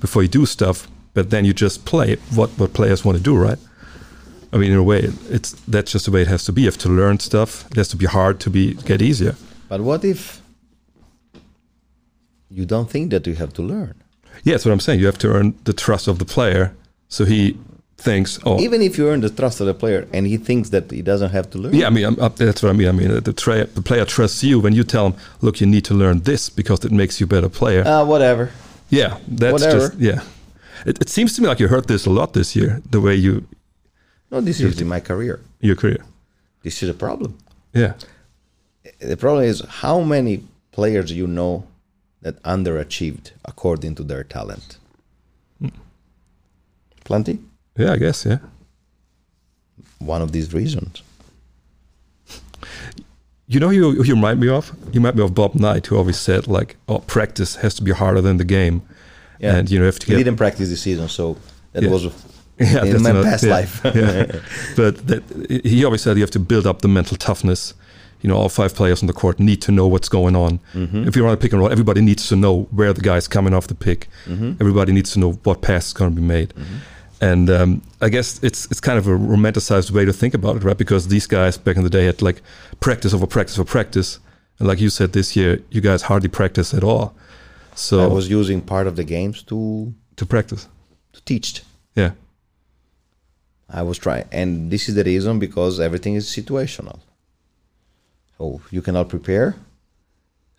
before 0.00 0.22
you 0.22 0.28
do 0.28 0.46
stuff, 0.46 0.88
but 1.14 1.30
then 1.30 1.44
you 1.44 1.52
just 1.52 1.84
play 1.84 2.16
what 2.34 2.50
what 2.58 2.72
players 2.72 3.04
want 3.04 3.18
to 3.18 3.24
do, 3.24 3.36
right? 3.36 3.58
I 4.52 4.58
mean, 4.58 4.72
in 4.72 4.78
a 4.78 4.82
way, 4.82 5.00
it's 5.30 5.52
that's 5.68 5.92
just 5.92 6.04
the 6.06 6.10
way 6.10 6.22
it 6.22 6.28
has 6.28 6.44
to 6.44 6.52
be. 6.52 6.62
You 6.62 6.68
have 6.68 6.78
to 6.78 6.88
learn 6.88 7.18
stuff. 7.18 7.66
It 7.70 7.76
has 7.76 7.88
to 7.88 7.96
be 7.96 8.06
hard 8.06 8.38
to 8.40 8.50
be 8.50 8.74
get 8.74 9.00
easier. 9.00 9.34
But 9.68 9.80
what 9.80 10.04
if 10.04 10.42
you 12.50 12.66
don't 12.66 12.90
think 12.90 13.10
that 13.10 13.26
you 13.26 13.34
have 13.34 13.52
to 13.54 13.62
learn? 13.62 13.94
Yeah, 14.44 14.54
that's 14.54 14.64
what 14.64 14.72
I'm 14.72 14.80
saying. 14.80 15.00
You 15.00 15.06
have 15.06 15.18
to 15.18 15.28
earn 15.28 15.54
the 15.64 15.72
trust 15.72 16.08
of 16.08 16.18
the 16.18 16.24
player, 16.24 16.74
so 17.12 17.24
he 17.24 17.40
thinks, 17.98 18.38
oh, 18.46 18.58
Even 18.66 18.80
if 18.82 18.92
you 18.98 19.04
earn 19.10 19.20
the 19.20 19.30
trust 19.30 19.60
of 19.60 19.66
the 19.66 19.74
player 19.74 20.08
and 20.14 20.26
he 20.26 20.36
thinks 20.48 20.70
that 20.70 20.90
he 20.90 21.02
doesn't 21.02 21.30
have 21.30 21.46
to 21.52 21.58
learn. 21.58 21.74
Yeah, 21.74 21.86
I 21.86 21.90
mean, 21.90 22.06
I'm, 22.06 22.16
that's 22.44 22.60
what 22.62 22.70
I 22.70 22.72
mean. 22.72 22.88
I 22.88 22.92
mean, 23.00 23.10
the, 23.28 23.32
tra- 23.32 23.66
the 23.78 23.82
player 23.82 24.04
trusts 24.04 24.42
you 24.42 24.58
when 24.64 24.72
you 24.78 24.84
tell 24.94 25.04
him, 25.08 25.14
"Look, 25.44 25.60
you 25.60 25.66
need 25.74 25.84
to 25.90 25.94
learn 25.94 26.16
this 26.30 26.42
because 26.60 26.84
it 26.86 26.92
makes 26.92 27.14
you 27.20 27.26
a 27.26 27.32
better 27.34 27.50
player." 27.60 27.82
Ah, 27.86 28.04
whatever. 28.12 28.44
yeah, 29.00 29.18
that's 29.40 29.52
whatever. 29.52 29.88
just 29.88 29.98
yeah. 30.08 30.20
It, 30.88 30.96
it 31.04 31.08
seems 31.08 31.30
to 31.36 31.42
me 31.42 31.46
like 31.48 31.60
you 31.62 31.68
heard 31.68 31.86
this 31.86 32.06
a 32.06 32.10
lot 32.10 32.32
this 32.32 32.56
year. 32.56 32.80
The 32.90 33.00
way 33.06 33.14
you 33.26 33.34
No, 34.30 34.40
this 34.40 34.58
is 34.60 34.80
in 34.80 34.88
my 34.88 35.00
career. 35.00 35.36
your 35.60 35.76
career. 35.76 36.02
This 36.64 36.82
is 36.82 36.88
a 36.88 36.94
problem. 37.06 37.30
Yeah, 37.80 37.92
The 39.12 39.16
problem 39.16 39.44
is 39.52 39.62
how 39.82 40.00
many 40.14 40.34
players 40.72 41.10
you 41.12 41.26
know 41.26 41.64
that 42.22 42.34
underachieved 42.54 43.26
according 43.44 43.94
to 43.98 44.02
their 44.10 44.24
talent. 44.24 44.78
Plenty. 47.04 47.38
yeah, 47.76 47.92
I 47.92 47.96
guess 47.96 48.24
yeah. 48.24 48.38
One 49.98 50.22
of 50.22 50.32
these 50.32 50.52
reasons. 50.54 51.02
You 53.48 53.60
know, 53.60 53.68
who 53.68 53.92
who 53.96 54.04
you 54.04 54.14
remind 54.14 54.40
me 54.40 54.48
of. 54.48 54.70
You 54.92 55.00
remind 55.00 55.16
me 55.16 55.22
of 55.24 55.34
Bob 55.34 55.54
Knight, 55.54 55.86
who 55.86 55.96
always 55.96 56.18
said 56.18 56.46
like, 56.46 56.76
"Oh, 56.88 57.00
practice 57.00 57.56
has 57.56 57.74
to 57.74 57.82
be 57.82 57.90
harder 57.92 58.20
than 58.20 58.36
the 58.38 58.44
game," 58.44 58.82
Yeah. 59.40 59.56
and 59.56 59.70
you 59.70 59.78
know, 59.78 59.84
you 59.84 59.86
have 59.86 59.98
to 59.98 60.06
He 60.06 60.12
get 60.12 60.18
didn't 60.24 60.36
practice 60.38 60.68
this 60.68 60.80
season, 60.82 61.08
so 61.08 61.36
that 61.72 61.82
Yeah. 61.82 61.90
was 61.90 62.04
yeah, 62.58 62.84
in 62.84 62.92
that's 62.92 63.02
my 63.02 63.12
not- 63.12 63.24
past 63.24 63.44
yeah, 63.44 63.50
life. 63.50 63.80
yeah. 63.84 64.40
But 64.76 65.06
that, 65.08 65.22
he 65.64 65.84
always 65.84 66.00
said 66.02 66.16
you 66.16 66.22
have 66.22 66.30
to 66.30 66.38
build 66.40 66.66
up 66.66 66.80
the 66.82 66.88
mental 66.88 67.16
toughness. 67.16 67.74
You 68.22 68.28
know, 68.28 68.36
all 68.36 68.48
five 68.48 68.74
players 68.74 69.02
on 69.02 69.08
the 69.08 69.12
court 69.12 69.38
need 69.38 69.60
to 69.62 69.72
know 69.72 69.86
what's 69.86 70.08
going 70.08 70.36
on. 70.36 70.60
Mm-hmm. 70.74 71.08
If 71.08 71.16
you're 71.16 71.26
on 71.26 71.34
a 71.34 71.36
pick 71.36 71.52
and 71.52 71.60
roll, 71.60 71.70
everybody 71.70 72.00
needs 72.00 72.28
to 72.28 72.36
know 72.36 72.62
where 72.70 72.92
the 72.92 73.00
guy's 73.00 73.28
coming 73.28 73.52
off 73.52 73.66
the 73.66 73.74
pick. 73.74 74.08
Mm-hmm. 74.26 74.52
Everybody 74.60 74.92
needs 74.92 75.12
to 75.12 75.18
know 75.18 75.32
what 75.42 75.60
pass 75.60 75.88
is 75.88 75.92
going 75.92 76.10
to 76.14 76.16
be 76.20 76.26
made. 76.26 76.54
And 77.20 77.48
um, 77.50 77.82
I 78.00 78.08
guess 78.08 78.42
it's 78.42 78.66
it's 78.66 78.80
kind 78.80 78.98
of 78.98 79.06
a 79.06 79.10
romanticized 79.10 79.92
way 79.92 80.04
to 80.04 80.12
think 80.12 80.34
about 80.34 80.56
it, 80.56 80.64
right? 80.64 80.76
Because 80.76 81.06
these 81.06 81.26
guys 81.28 81.56
back 81.56 81.76
in 81.76 81.84
the 81.84 81.90
day 81.90 82.06
had 82.06 82.20
like 82.20 82.42
practice 82.80 83.14
over 83.14 83.28
practice 83.28 83.58
over 83.58 83.70
practice, 83.70 84.18
and 84.58 84.66
like 84.66 84.80
you 84.80 84.90
said, 84.90 85.12
this 85.12 85.36
year 85.36 85.60
you 85.70 85.80
guys 85.80 86.02
hardly 86.02 86.28
practice 86.28 86.74
at 86.74 86.82
all. 86.82 87.14
So 87.76 88.00
I 88.02 88.06
was 88.06 88.28
using 88.28 88.60
part 88.60 88.88
of 88.88 88.96
the 88.96 89.04
games 89.04 89.42
to 89.44 89.94
to 90.16 90.26
practice, 90.26 90.68
to 91.12 91.22
teach. 91.24 91.62
yeah, 91.94 92.12
I 93.68 93.82
was 93.82 93.98
trying, 93.98 94.24
and 94.32 94.72
this 94.72 94.88
is 94.88 94.96
the 94.96 95.04
reason 95.04 95.38
because 95.38 95.78
everything 95.78 96.16
is 96.16 96.26
situational. 96.26 96.98
So 98.42 98.60
you 98.72 98.82
cannot 98.82 99.08
prepare. 99.08 99.54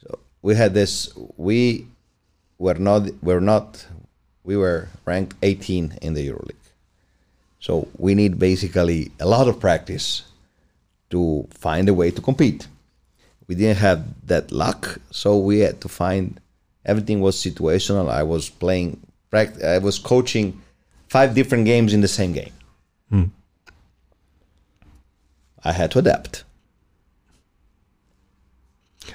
So 0.01 0.17
we 0.41 0.55
had 0.55 0.73
this. 0.73 1.11
We 1.35 1.85
were 2.57 2.75
not. 2.75 3.09
We're 3.21 3.41
not 3.41 3.85
we 4.45 4.55
were 4.55 4.87
ranked 5.03 5.35
18 5.43 5.99
in 6.01 6.13
the 6.13 6.29
EuroLeague. 6.29 6.67
So 7.59 7.89
we 7.97 8.15
need 8.15 8.39
basically 8.39 9.11
a 9.19 9.25
lot 9.25 9.49
of 9.49 9.59
practice 9.59 10.23
to 11.09 11.45
find 11.51 11.89
a 11.89 11.93
way 11.93 12.09
to 12.11 12.21
compete. 12.21 12.67
We 13.49 13.55
didn't 13.55 13.79
have 13.79 14.05
that 14.27 14.53
luck, 14.53 14.99
so 15.11 15.37
we 15.37 15.59
had 15.59 15.81
to 15.81 15.89
find 15.89 16.39
everything 16.85 17.19
was 17.19 17.35
situational. 17.35 18.09
I 18.09 18.23
was 18.23 18.49
playing, 18.49 19.01
I 19.33 19.79
was 19.79 19.99
coaching 19.99 20.61
five 21.09 21.35
different 21.35 21.65
games 21.65 21.93
in 21.93 21.99
the 21.99 22.07
same 22.07 22.31
game. 22.31 22.53
Hmm. 23.09 23.23
I 25.65 25.73
had 25.73 25.91
to 25.91 25.99
adapt. 25.99 26.45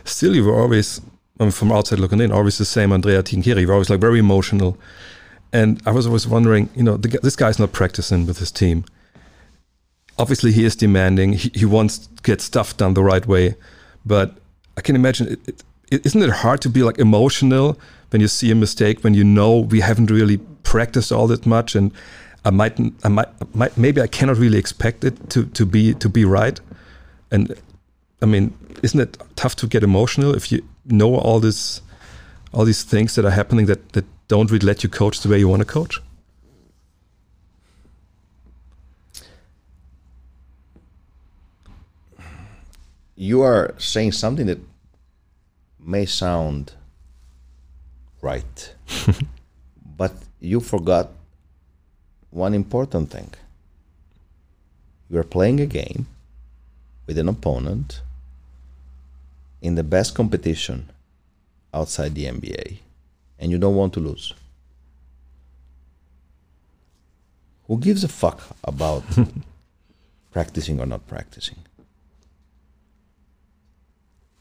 Still, 0.05 0.35
you 0.35 0.45
were 0.45 0.61
always, 0.61 1.01
mean, 1.39 1.51
from 1.51 1.73
outside 1.73 1.99
looking 1.99 2.21
in, 2.21 2.33
always 2.33 2.59
the 2.59 2.65
same 2.65 2.93
Andrea 2.93 3.23
Trinchieri. 3.23 3.61
You 3.63 3.69
were 3.69 3.75
always 3.75 3.91
like 3.91 4.01
very 4.01 4.19
emotional. 4.19 4.79
And 5.53 5.81
I 5.87 5.93
was 5.93 6.07
always 6.07 6.27
wondering, 6.27 6.69
you 6.75 6.83
know, 6.83 6.97
the, 6.97 7.19
this 7.23 7.37
guy's 7.37 7.59
not 7.59 7.73
practicing 7.73 8.27
with 8.27 8.39
his 8.39 8.51
team. 8.51 8.85
Obviously, 10.19 10.53
he 10.53 10.65
is 10.65 10.77
demanding. 10.77 11.35
He, 11.35 11.51
he 11.55 11.65
wants 11.65 11.99
to 11.99 12.23
get 12.23 12.41
stuff 12.41 12.77
done 12.77 12.95
the 12.95 13.03
right 13.03 13.27
way. 13.27 13.55
But 14.05 14.37
I 14.77 14.81
can 14.81 14.97
imagine, 14.97 15.29
it, 15.29 15.41
it, 15.49 15.63
it, 15.91 16.07
isn't 16.07 16.23
it 16.23 16.31
hard 16.31 16.61
to 16.63 16.69
be 16.69 16.83
like 16.83 16.99
emotional 16.99 17.79
when 18.11 18.21
you 18.21 18.29
see 18.29 18.51
a 18.51 18.55
mistake, 18.55 19.05
when 19.05 19.15
you 19.15 19.25
know 19.25 19.59
we 19.59 19.81
haven't 19.81 20.11
really 20.11 20.39
practiced 20.63 21.13
all 21.13 21.27
that 21.29 21.47
much 21.47 21.75
and 21.75 21.93
I 22.45 22.51
might, 22.51 22.79
I 23.05 23.09
might, 23.09 23.29
I 23.29 23.47
might 23.55 23.77
maybe 23.77 24.01
I 24.01 24.07
cannot 24.07 24.37
really 24.37 24.59
expect 24.59 25.05
it 25.05 25.31
to, 25.31 25.45
to 25.47 25.67
be 25.67 25.95
to 25.95 26.09
be 26.09 26.25
right. 26.25 26.59
And 27.31 27.55
I 28.21 28.27
mean, 28.27 28.57
isn't 28.83 29.01
it 29.01 29.17
tough 29.37 29.55
to 29.57 29.67
get 29.67 29.83
emotional 29.83 30.35
if 30.35 30.51
you 30.51 30.63
know 30.85 31.15
all 31.15 31.41
this, 31.41 31.83
all 32.53 32.65
these 32.65 32.83
things 32.83 33.15
that 33.15 33.25
are 33.25 33.31
happening 33.31 33.67
that 33.67 33.93
that 33.93 34.05
don't 34.27 34.51
really 34.51 34.67
let 34.67 34.83
you 34.83 34.89
coach 34.89 35.21
the 35.21 35.29
way 35.29 35.39
you 35.39 35.49
want 35.49 35.61
to 35.61 35.67
coach? 35.67 36.01
you 43.19 43.43
are 43.43 43.75
saying 43.79 44.13
something 44.13 44.47
that 44.47 44.61
may 45.81 46.07
sound 46.07 46.73
right, 48.23 48.75
but 49.97 50.13
you 50.39 50.61
forgot 50.61 51.11
one 52.31 52.55
important 52.55 53.11
thing. 53.11 53.35
You 55.11 55.19
are 55.19 55.25
playing 55.25 55.59
a 55.59 55.67
game 55.67 56.07
with 57.09 57.19
an 57.19 57.29
opponent 57.29 58.03
in 59.61 59.75
the 59.75 59.83
best 59.85 60.15
competition 60.15 60.89
outside 61.75 62.15
the 62.15 62.25
NBA, 62.27 62.79
and 63.39 63.51
you 63.51 63.59
don't 63.59 63.75
want 63.77 63.93
to 63.95 64.01
lose. 64.01 64.33
Who 67.67 67.79
gives 67.79 68.03
a 68.05 68.09
fuck 68.09 68.41
about 68.65 69.05
practicing 70.33 70.81
or 70.81 70.87
not 70.87 71.07
practicing? 71.07 71.57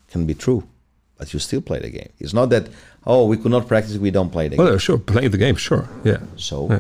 can 0.10 0.26
be 0.26 0.34
true, 0.34 0.66
but 1.18 1.34
you 1.34 1.40
still 1.40 1.60
play 1.60 1.80
the 1.80 1.90
game. 1.90 2.10
It's 2.18 2.34
not 2.34 2.50
that 2.52 2.70
oh 3.06 3.26
we 3.26 3.36
could 3.36 3.52
not 3.52 3.68
practice, 3.68 3.98
we 3.98 4.10
don't 4.10 4.30
play 4.32 4.48
the 4.48 4.56
Well, 4.56 4.68
game. 4.68 4.74
yeah, 4.76 4.80
sure, 4.80 4.98
playing 4.98 5.32
the 5.32 5.38
game, 5.38 5.56
sure, 5.56 5.90
yeah. 6.06 6.20
So 6.38 6.70
Yeah. 6.70 6.80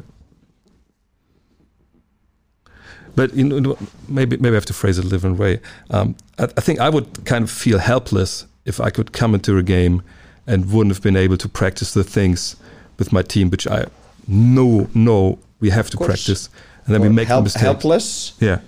But 3.18 3.34
you 3.34 3.44
know, 3.50 3.76
maybe 4.08 4.38
maybe 4.38 4.54
I 4.56 4.60
have 4.62 4.66
to 4.74 4.74
phrase 4.74 5.00
it 5.00 5.06
a 5.06 5.10
different 5.10 5.38
way. 5.40 5.60
Um, 5.90 6.16
I, 6.38 6.44
I 6.60 6.62
think 6.62 6.80
I 6.80 6.90
would 6.90 7.08
kind 7.26 7.44
of 7.44 7.52
feel 7.52 7.80
helpless 7.80 8.46
if 8.66 8.80
I 8.80 8.90
could 8.92 9.12
come 9.12 9.36
into 9.38 9.58
a 9.58 9.64
game 9.64 10.02
and 10.46 10.72
wouldn't 10.72 10.96
have 10.96 11.04
been 11.04 11.18
able 11.18 11.38
to 11.38 11.50
practice 11.50 11.94
the 11.94 12.04
things 12.04 12.56
with 13.00 13.12
my 13.12 13.24
team, 13.24 13.50
which 13.50 13.66
I 13.68 13.86
know 14.28 14.88
know 14.94 15.38
we 15.60 15.72
have 15.72 15.90
to 15.90 15.98
practice, 15.98 16.50
and 16.86 16.94
then 16.94 17.02
we 17.02 17.08
Or 17.08 17.14
make 17.14 17.28
the 17.28 17.34
help, 17.34 17.44
mistake. 17.44 17.62
helpless 17.64 18.34
Yeah, 18.40 18.60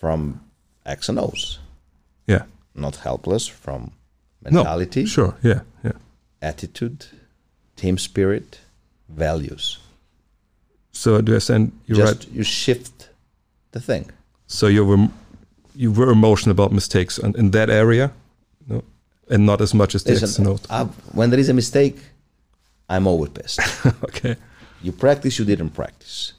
from 0.00 0.40
X 0.84 1.08
and 1.08 1.18
O's, 1.18 1.58
yeah. 2.26 2.42
not 2.74 2.96
helpless 2.96 3.46
from 3.50 3.92
mentality. 4.42 5.02
No, 5.02 5.06
sure, 5.08 5.34
yeah, 5.42 5.60
yeah. 5.84 5.92
attitude, 6.42 7.06
team 7.76 7.98
spirit, 7.98 8.58
values. 9.08 9.78
So 10.92 11.20
do 11.20 11.32
I 11.32 11.34
understand 11.34 11.72
you're 11.86 11.98
Just 12.06 12.14
right? 12.24 12.28
you 12.36 12.44
shift 12.44 12.93
the 13.74 13.80
thing. 13.80 14.10
So 14.46 14.66
you 14.66 14.84
were 14.84 15.08
you 15.74 15.92
were 15.92 16.10
emotional 16.10 16.52
about 16.52 16.72
mistakes 16.72 17.18
and 17.18 17.36
in 17.36 17.50
that 17.50 17.68
area, 17.68 18.12
no, 18.68 18.82
and 19.28 19.44
not 19.44 19.60
as 19.60 19.74
much 19.74 19.94
as 19.94 20.04
the 20.04 20.12
Listen, 20.12 20.46
O's. 20.46 20.62
I- 20.70 20.84
when 21.12 21.30
there 21.30 21.40
is 21.40 21.48
a 21.48 21.54
mistake, 21.54 21.98
I'm 22.88 23.06
always 23.06 23.30
pissed. 23.30 23.60
okay. 24.08 24.36
you 24.82 24.92
practice, 24.92 25.38
you 25.38 25.44
didn't 25.44 25.70
practice. 25.70 26.32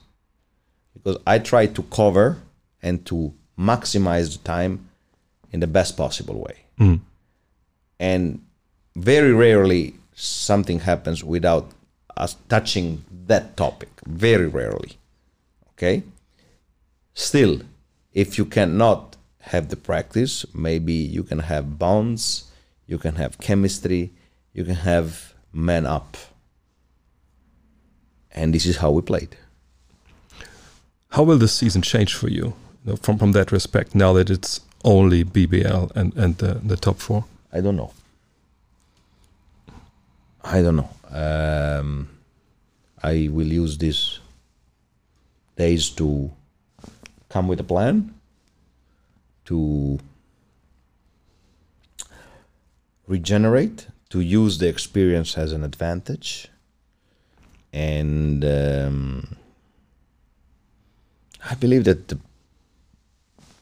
Because 0.94 1.18
I 1.26 1.38
try 1.38 1.66
to 1.66 1.82
cover 1.84 2.38
and 2.82 3.04
to 3.06 3.32
maximize 3.58 4.32
the 4.32 4.42
time 4.44 4.88
in 5.52 5.60
the 5.60 5.66
best 5.66 5.96
possible 5.96 6.38
way. 6.40 6.56
Mm-hmm. 6.80 7.02
And 8.00 8.40
very 8.96 9.32
rarely 9.32 9.94
something 10.14 10.80
happens 10.80 11.22
without 11.22 11.70
us 12.16 12.36
touching 12.48 13.04
that 13.26 13.56
topic. 13.56 13.90
Very 14.06 14.46
rarely. 14.46 14.92
Okay? 15.72 16.02
Still, 17.16 17.62
if 18.12 18.38
you 18.38 18.44
cannot 18.44 19.16
have 19.40 19.68
the 19.68 19.76
practice, 19.76 20.46
maybe 20.54 20.92
you 20.92 21.24
can 21.24 21.40
have 21.40 21.78
bonds, 21.78 22.50
you 22.86 22.98
can 22.98 23.16
have 23.16 23.38
chemistry, 23.38 24.12
you 24.52 24.62
can 24.62 24.76
have 24.76 25.34
man 25.52 25.86
up 25.86 26.16
and 28.36 28.54
this 28.54 28.66
is 28.66 28.76
how 28.76 28.90
we 28.90 29.02
played. 29.02 29.36
How 31.08 31.22
will 31.22 31.38
the 31.38 31.48
season 31.48 31.82
change 31.82 32.14
for 32.14 32.28
you, 32.28 32.54
you 32.84 32.92
know, 32.92 32.96
from 32.96 33.18
from 33.18 33.32
that 33.32 33.50
respect? 33.50 33.94
Now 33.94 34.12
that 34.12 34.28
it's 34.28 34.60
only 34.84 35.24
BBL 35.24 35.90
and 35.96 36.14
and 36.16 36.36
the, 36.36 36.60
the 36.62 36.76
top 36.76 36.98
four. 36.98 37.24
I 37.52 37.60
don't 37.62 37.76
know. 37.76 37.92
I 40.44 40.62
don't 40.62 40.76
know. 40.76 40.90
Um, 41.10 42.08
I 43.02 43.28
will 43.32 43.46
use 43.46 43.78
these 43.78 44.20
days 45.56 45.88
to 45.90 46.30
come 47.36 47.48
with 47.48 47.60
a 47.60 47.70
plan 47.74 48.14
to 49.44 49.98
regenerate, 53.06 53.88
to 54.08 54.20
use 54.20 54.56
the 54.56 54.68
experience 54.74 55.36
as 55.36 55.52
an 55.52 55.62
advantage, 55.62 56.48
and 57.74 58.42
um, 58.42 59.36
I 61.50 61.54
believe 61.56 61.84
that 61.84 62.08
the 62.08 62.18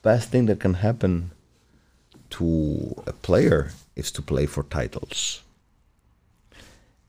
best 0.02 0.30
thing 0.30 0.46
that 0.46 0.60
can 0.60 0.74
happen 0.74 1.32
to 2.36 2.94
a 3.08 3.12
player 3.12 3.72
is 3.96 4.12
to 4.12 4.22
play 4.22 4.46
for 4.46 4.62
titles. 4.62 5.42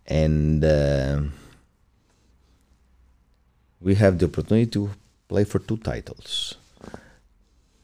And 0.07 0.65
uh, 0.65 1.21
we 3.79 3.93
have 3.95 4.17
the 4.17 4.25
opportunity 4.25 4.71
to 4.71 4.89
play 5.27 5.43
for 5.43 5.59
two 5.59 5.77
titles. 5.77 6.55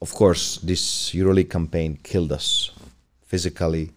Of 0.01 0.13
course, 0.13 0.57
this 0.57 1.11
EuroLeague 1.11 1.49
campaign 1.49 1.99
killed 2.01 2.31
us 2.31 2.71
physically, 3.23 3.91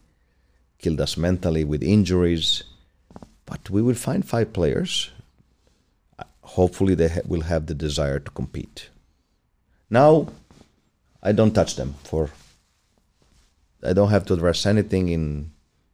killed 0.78 1.00
us 1.00 1.16
mentally 1.16 1.64
with 1.64 1.82
injuries, 1.82 2.62
but 3.46 3.70
we 3.70 3.80
will 3.82 3.94
find 3.94 4.24
five 4.24 4.52
players. 4.52 5.10
Hopefully, 6.42 6.94
they 6.94 7.08
ha- 7.08 7.26
will 7.26 7.40
have 7.42 7.66
the 7.66 7.74
desire 7.74 8.18
to 8.18 8.30
compete. 8.30 8.90
Now, 9.88 10.28
I 11.22 11.32
don't 11.32 11.54
touch 11.54 11.76
them 11.76 11.94
for 12.04 12.30
I 13.82 13.92
don't 13.92 14.10
have 14.10 14.24
to 14.26 14.34
address 14.34 14.64
anything 14.66 15.08
in 15.08 15.50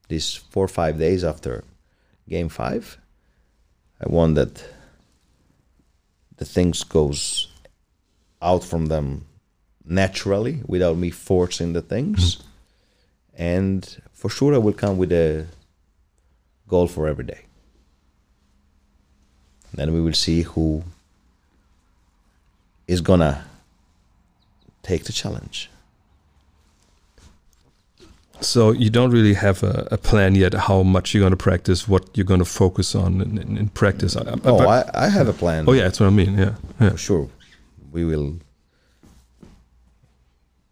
these 0.09 0.35
four 0.35 0.65
or 0.65 0.69
five 0.69 0.99
days 0.99 1.25
after 1.25 1.65
game 2.29 2.49
five. 2.49 2.99
I 4.01 4.09
want 4.09 4.37
that 4.37 4.65
the 6.41 6.47
things 6.47 6.83
goes 6.85 7.49
out 8.41 8.65
from 8.65 8.87
them 8.87 9.27
naturally 9.85 10.63
without 10.67 10.97
me 10.97 11.11
forcing 11.11 11.75
the 11.75 11.83
things. 11.83 12.39
And 13.37 13.85
for 14.15 14.31
sure 14.31 14.55
I 14.55 14.59
will 14.59 14.73
come 14.73 14.97
with 14.97 15.13
a 15.13 15.47
goal 16.67 16.87
for 16.87 17.07
every 17.07 17.25
day. 17.25 17.43
Then 19.75 19.93
we 19.93 20.01
will 20.01 20.15
see 20.15 20.41
who 20.41 20.83
is 22.89 23.03
gonna 23.03 23.45
take 24.83 25.05
the 25.05 25.13
challenge. 25.13 25.69
So 28.43 28.71
you 28.73 28.89
don't 28.91 29.11
really 29.11 29.35
have 29.35 29.63
a, 29.63 29.87
a 29.91 29.99
plan 29.99 30.35
yet 30.35 30.55
how 30.55 30.83
much 30.83 31.13
you're 31.15 31.21
going 31.21 31.33
to 31.33 31.37
practice, 31.37 31.87
what 31.87 32.09
you're 32.15 32.25
going 32.27 32.41
to 32.41 32.47
focus 32.47 32.95
on 32.95 33.21
in, 33.21 33.39
in, 33.39 33.57
in 33.59 33.69
practice. 33.69 34.17
I- 34.17 34.23
Oh, 34.45 34.59
but- 34.59 34.95
I, 34.95 35.07
I 35.07 35.09
have 35.09 35.29
a 35.29 35.33
plan. 35.35 35.65
oh 35.69 35.73
yeah, 35.73 35.83
that's 35.83 36.01
what 36.01 36.07
I 36.07 36.11
mean. 36.11 36.39
Yeah, 36.39 36.55
yeah. 36.81 36.91
For 36.91 36.97
sure. 36.99 37.29
We 37.93 38.05
will. 38.05 38.39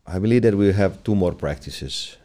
I 0.07 0.19
believe 0.19 0.43
that 0.43 0.55
we 0.55 0.73
have 0.73 1.03
two 1.05 1.15
more 1.15 1.33
practices 1.33 2.17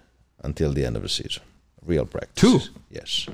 until 0.44 0.72
the 0.72 0.86
end 0.86 0.96
of 0.96 1.02
the 1.04 1.10
season. 1.10 1.44
Real 1.86 2.06
practices. 2.06 2.68
Two? 2.70 2.74
Yes. 2.90 3.28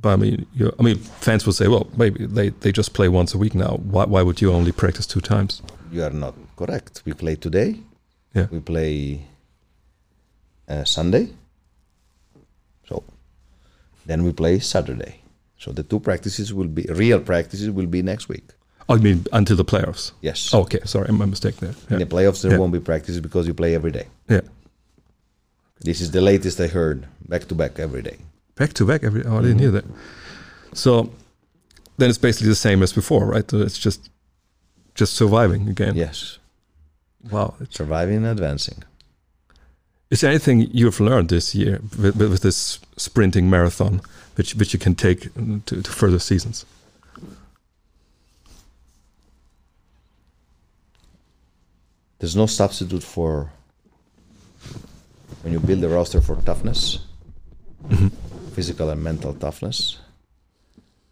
but 0.00 0.10
I 0.10 0.16
mean, 0.16 0.46
I 0.78 0.82
mean, 0.82 0.98
fans 0.98 1.46
will 1.46 1.54
say, 1.54 1.68
well, 1.68 1.86
maybe 1.96 2.26
they, 2.26 2.50
they 2.50 2.72
just 2.72 2.92
play 2.92 3.08
once 3.08 3.32
a 3.34 3.38
week 3.38 3.54
now. 3.54 3.76
Why, 3.90 4.04
why 4.04 4.20
would 4.22 4.42
you 4.42 4.52
only 4.52 4.72
practice 4.72 5.06
two 5.06 5.20
times? 5.22 5.62
You 5.90 6.02
are 6.04 6.10
not 6.10 6.34
correct. 6.56 7.02
We 7.06 7.14
play 7.14 7.36
today. 7.36 7.76
Yeah. 8.34 8.48
We 8.50 8.60
play 8.60 9.24
uh, 10.68 10.84
Sunday. 10.84 11.28
So 12.88 13.02
then 14.06 14.24
we 14.24 14.32
play 14.32 14.58
Saturday. 14.60 15.20
So 15.58 15.72
the 15.72 15.82
two 15.82 16.00
practices 16.00 16.52
will 16.52 16.68
be 16.68 16.82
real 16.90 17.20
practices 17.20 17.70
will 17.70 17.86
be 17.86 18.02
next 18.02 18.28
week. 18.28 18.44
Oh, 18.88 18.96
I 18.96 18.98
mean, 18.98 19.24
until 19.32 19.56
the 19.56 19.64
playoffs. 19.64 20.12
Yes. 20.20 20.52
Oh, 20.52 20.60
okay, 20.62 20.80
sorry, 20.84 21.10
my 21.12 21.24
mistake 21.24 21.56
there. 21.56 21.74
In 21.88 21.98
the 22.00 22.06
playoffs 22.06 22.42
there 22.42 22.52
Yeah. 22.52 22.58
won't 22.58 22.72
be 22.72 22.80
practices 22.80 23.20
because 23.20 23.46
you 23.46 23.54
play 23.54 23.74
every 23.74 23.90
day. 23.92 24.06
yeah. 24.28 24.42
This 25.80 26.00
is 26.00 26.10
the 26.12 26.20
latest 26.20 26.60
I 26.60 26.66
heard. 26.68 27.06
Back 27.28 27.46
to 27.48 27.54
back 27.54 27.78
every 27.78 28.00
day. 28.02 28.16
Back 28.56 28.72
to 28.74 28.86
back 28.86 29.04
every. 29.04 29.22
Oh, 29.24 29.38
I 29.38 29.42
didn't 29.42 29.58
hear 29.58 29.70
that. 29.72 29.84
So 30.72 31.10
then 31.98 32.08
it's 32.08 32.18
basically 32.18 32.48
the 32.48 32.54
same 32.54 32.82
as 32.82 32.92
before, 32.92 33.26
right? 33.26 33.50
So 33.50 33.58
it's 33.60 33.78
just 33.78 34.08
just 34.94 35.12
surviving 35.14 35.68
again. 35.68 35.94
Yes. 35.96 36.38
Wow. 37.30 37.54
It's- 37.60 37.76
Surviving 37.76 38.16
and 38.18 38.26
advancing. 38.26 38.82
Is 40.10 40.20
there 40.20 40.30
anything 40.30 40.68
you've 40.70 41.00
learned 41.00 41.28
this 41.28 41.54
year 41.54 41.80
with, 41.98 42.16
with, 42.16 42.42
this 42.42 42.78
sprinting 42.96 43.48
marathon, 43.48 44.00
which 44.36 44.54
which 44.54 44.72
you 44.72 44.78
can 44.78 44.94
take 44.94 45.32
to, 45.66 45.82
to 45.82 45.90
further 45.90 46.18
seasons? 46.18 46.66
There's 52.18 52.36
no 52.36 52.46
substitute 52.46 53.02
for 53.02 53.50
when 55.42 55.52
you 55.52 55.60
build 55.60 55.84
a 55.84 55.88
roster 55.88 56.20
for 56.20 56.36
toughness, 56.36 56.98
physical 58.52 58.90
and 58.90 59.02
mental 59.02 59.34
toughness. 59.34 59.98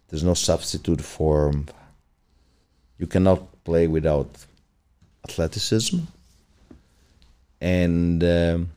There's 0.09 0.23
no 0.23 0.33
substitute 0.33 1.01
for 1.01 1.51
you 2.99 3.07
cannot 3.07 3.63
play 3.63 3.87
without 3.87 4.29
athleticism 5.27 5.99
and 7.59 8.23
um, 8.23 8.69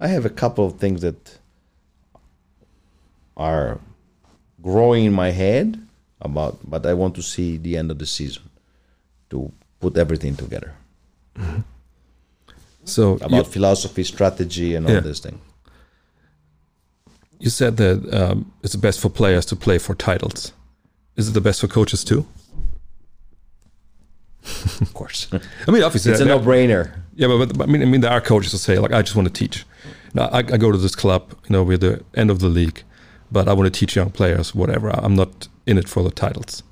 I 0.00 0.08
have 0.08 0.24
a 0.24 0.30
couple 0.30 0.64
of 0.64 0.78
things 0.78 1.00
that 1.02 1.38
are 3.36 3.78
growing 4.62 5.04
in 5.04 5.12
my 5.12 5.30
head 5.30 5.78
about 6.20 6.58
but 6.68 6.84
I 6.86 6.94
want 6.94 7.14
to 7.16 7.22
see 7.22 7.56
the 7.56 7.76
end 7.76 7.90
of 7.90 7.98
the 7.98 8.06
season 8.06 8.42
to 9.30 9.52
put 9.80 9.96
everything 9.96 10.34
together 10.36 10.72
So 12.84 13.14
about 13.16 13.46
you, 13.46 13.52
philosophy, 13.52 14.02
strategy, 14.04 14.74
and 14.74 14.86
all 14.86 14.92
Yeah. 14.94 15.00
this 15.00 15.20
thing. 15.20 15.38
you 17.40 17.50
said 17.50 17.76
that 17.76 17.98
um, 18.20 18.50
it's 18.64 18.74
best 18.76 18.98
for 19.00 19.10
players 19.10 19.46
to 19.46 19.54
play 19.56 19.78
for 19.78 19.94
titles. 19.94 20.52
Is 21.16 21.28
it 21.28 21.34
the 21.34 21.40
best 21.40 21.60
for 21.60 21.68
coaches 21.68 22.02
too? 22.02 22.26
Of 24.80 24.92
course, 24.94 25.28
I 25.66 25.70
mean, 25.70 25.82
obviously, 25.82 26.10
it's 26.12 26.20
a 26.20 26.24
no-brainer. 26.24 26.90
Yeah, 27.14 27.28
but, 27.28 27.56
but 27.58 27.68
I 27.68 27.70
mean, 27.72 27.82
I 27.82 27.84
mean, 27.84 28.00
there 28.00 28.10
are 28.10 28.20
coaches 28.20 28.52
who 28.52 28.58
say 28.58 28.78
like, 28.78 28.92
I 28.92 29.02
just 29.02 29.14
want 29.16 29.28
to 29.28 29.34
teach. 29.34 29.64
Now, 30.14 30.26
I, 30.32 30.38
I 30.38 30.56
go 30.56 30.72
to 30.72 30.78
this 30.78 30.94
club, 30.96 31.30
you 31.48 31.52
know, 31.52 31.62
we're 31.62 31.78
the 31.78 32.02
end 32.14 32.30
of 32.30 32.38
the 32.40 32.48
league, 32.48 32.82
but 33.30 33.48
I 33.48 33.52
want 33.52 33.72
to 33.72 33.78
teach 33.78 33.96
young 33.96 34.10
players, 34.10 34.54
whatever. 34.54 34.90
I'm 34.90 35.14
not 35.14 35.48
in 35.66 35.78
it 35.78 35.88
for 35.88 36.02
the 36.02 36.10
titles. 36.10 36.62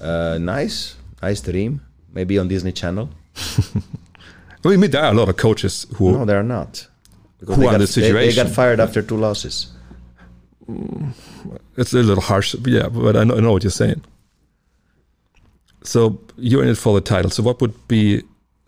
Uh, 0.00 0.38
nice, 0.40 0.96
nice 1.22 1.40
dream. 1.40 1.80
Maybe 2.12 2.38
on 2.38 2.48
Disney 2.48 2.72
Channel. 2.72 3.10
I 4.64 4.76
mean, 4.76 4.90
there 4.90 5.04
are 5.04 5.12
a 5.12 5.14
lot 5.14 5.28
of 5.28 5.36
coaches 5.36 5.86
who. 5.96 6.12
No, 6.12 6.24
they're 6.24 6.42
not. 6.42 6.88
Because 7.38 7.56
Who 7.56 7.62
they 7.62 7.68
are 7.68 7.78
got, 7.78 7.88
the 7.88 8.00
they- 8.00 8.12
They, 8.12 8.34
got 8.34 8.48
fired 8.48 8.80
after 8.80 9.02
two 9.02 9.16
losses. 9.16 9.72
It's 11.76 11.92
a 11.92 11.98
little 11.98 12.22
harsh, 12.22 12.54
yeah, 12.64 12.88
but 12.88 13.16
I 13.16 13.22
know, 13.24 13.36
I 13.36 13.40
know 13.40 13.52
what 13.52 13.62
you're 13.62 13.70
saying. 13.70 14.02
So 15.84 16.18
you're 16.36 16.64
in 16.64 16.70
it 16.70 16.78
for 16.78 16.94
the 16.94 17.00
title. 17.00 17.30
So 17.30 17.42
what 17.42 17.60
would 17.60 17.86
be 17.86 18.22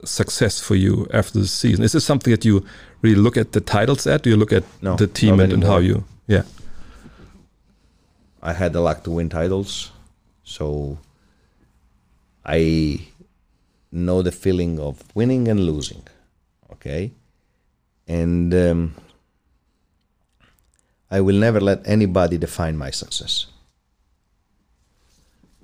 success 0.04 0.60
for 0.60 0.74
you 0.76 1.06
after 1.12 1.38
the 1.38 1.46
season? 1.46 1.84
Is 1.84 1.92
this 1.92 2.04
something 2.04 2.30
that 2.30 2.44
you 2.44 2.64
really 3.02 3.20
look 3.20 3.36
at 3.36 3.52
the 3.52 3.60
titles 3.60 4.06
at? 4.06 4.22
Do 4.22 4.30
you 4.30 4.36
look 4.36 4.52
at 4.52 4.64
No, 4.82 4.96
the 4.96 5.06
team 5.06 5.40
and, 5.40 5.52
and 5.52 5.64
how 5.64 5.78
you? 5.78 6.04
Yeah. 6.26 6.42
I 8.42 8.52
had 8.52 8.72
the 8.72 8.80
luck 8.80 9.02
to 9.04 9.10
win 9.10 9.28
titles, 9.28 9.90
so 10.44 10.98
I 12.44 13.00
know 13.90 14.22
the 14.22 14.30
feeling 14.32 14.78
of 14.78 15.02
winning 15.14 15.48
and 15.48 15.60
losing. 15.60 16.02
Okay, 16.72 17.10
and 18.06 18.54
um, 18.54 18.94
I 21.10 21.20
will 21.20 21.36
never 21.36 21.60
let 21.60 21.86
anybody 21.86 22.38
define 22.38 22.76
my 22.76 22.90
success. 22.90 23.46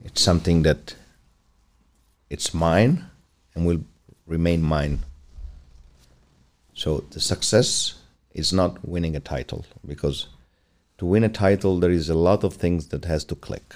It's 0.04 0.20
something 0.20 0.62
that 0.64 0.96
it's 2.28 2.52
mine 2.52 3.06
and 3.54 3.64
will 3.66 3.84
remain 4.26 4.62
mine. 4.62 5.00
So 6.74 7.04
the 7.10 7.20
success 7.20 7.94
is 8.32 8.52
not 8.52 8.86
winning 8.86 9.14
a 9.14 9.20
title 9.20 9.64
because 9.86 10.26
to 10.98 11.06
win 11.06 11.24
a 11.24 11.28
title 11.28 11.78
there 11.78 11.90
is 11.90 12.08
a 12.08 12.14
lot 12.14 12.44
of 12.44 12.54
things 12.54 12.88
that 12.88 13.04
has 13.04 13.24
to 13.24 13.34
click. 13.34 13.74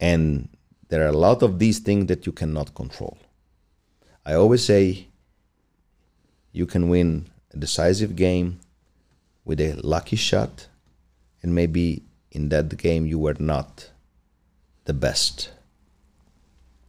And 0.00 0.48
there 0.88 1.02
are 1.04 1.08
a 1.08 1.16
lot 1.16 1.42
of 1.42 1.58
these 1.58 1.78
things 1.78 2.06
that 2.06 2.26
you 2.26 2.32
cannot 2.32 2.74
control. 2.74 3.16
I 4.24 4.34
always 4.34 4.64
say 4.64 5.06
you 6.52 6.66
can 6.66 6.88
win 6.88 7.26
a 7.52 7.56
decisive 7.56 8.16
game 8.16 8.60
with 9.44 9.60
a 9.60 9.74
lucky 9.74 10.16
shot 10.16 10.66
and 11.42 11.54
maybe 11.54 12.02
in 12.32 12.48
that 12.48 12.76
game 12.76 13.06
you 13.06 13.18
were 13.18 13.36
not 13.38 13.90
the 14.84 14.92
best 14.92 15.50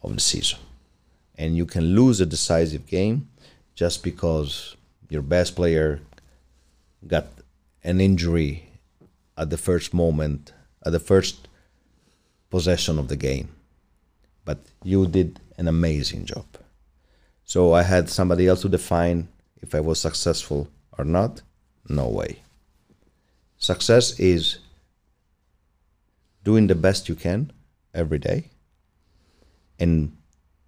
of 0.01 0.13
the 0.13 0.19
season 0.19 0.59
and 1.37 1.55
you 1.55 1.65
can 1.65 1.95
lose 1.95 2.19
a 2.19 2.25
decisive 2.25 2.87
game 2.87 3.29
just 3.75 4.03
because 4.03 4.75
your 5.09 5.21
best 5.21 5.55
player 5.55 5.99
got 7.05 7.27
an 7.83 8.01
injury 8.01 8.69
at 9.37 9.49
the 9.49 9.57
first 9.57 9.93
moment, 9.93 10.51
at 10.85 10.91
the 10.91 10.99
first 10.99 11.47
possession 12.49 12.97
of 12.97 13.07
the 13.07 13.15
game. 13.15 13.49
But 14.45 14.59
you 14.83 15.05
did 15.05 15.39
an 15.57 15.67
amazing 15.67 16.25
job. 16.25 16.45
So 17.45 17.73
I 17.73 17.83
had 17.83 18.09
somebody 18.09 18.47
else 18.47 18.61
to 18.63 18.69
define 18.69 19.27
if 19.61 19.75
I 19.75 19.79
was 19.79 20.01
successful 20.01 20.69
or 20.97 21.05
not. 21.05 21.41
No 21.87 22.07
way. 22.07 22.39
Success 23.57 24.19
is 24.19 24.57
doing 26.43 26.67
the 26.67 26.75
best 26.75 27.07
you 27.07 27.15
can 27.15 27.51
every 27.93 28.19
day 28.19 28.49
and 29.79 30.16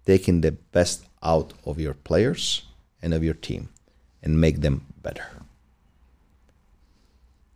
taking 0.06 0.40
the 0.40 0.52
best 0.52 1.04
out 1.22 1.52
of 1.64 1.78
your 1.78 1.94
players 1.94 2.62
and 3.02 3.14
of 3.14 3.22
your 3.22 3.34
team 3.34 3.68
and 4.22 4.40
make 4.40 4.60
them 4.60 4.86
better. 5.02 5.26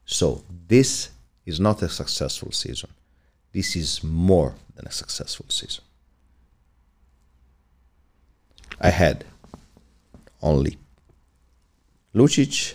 So 0.06 0.44
this 0.68 1.10
is 1.46 1.60
not 1.60 1.82
a 1.82 1.88
successful 1.88 2.52
season. 2.52 2.90
This 3.52 3.76
is 3.76 4.02
more 4.02 4.54
than 4.74 4.86
a 4.86 4.90
successful 4.90 5.46
season. 5.48 5.84
I 8.80 8.90
had 8.90 9.24
only 10.42 10.78
Lucic 12.14 12.74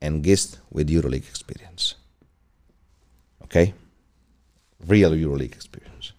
and 0.00 0.24
Gist 0.24 0.58
with 0.70 0.88
EuroLeague 0.88 1.28
experience. 1.28 1.94
Okay? 3.44 3.74
Real 4.86 5.10
EuroLeague 5.10 5.52
experience. 5.52 6.12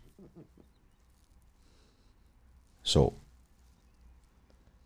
So 2.92 3.14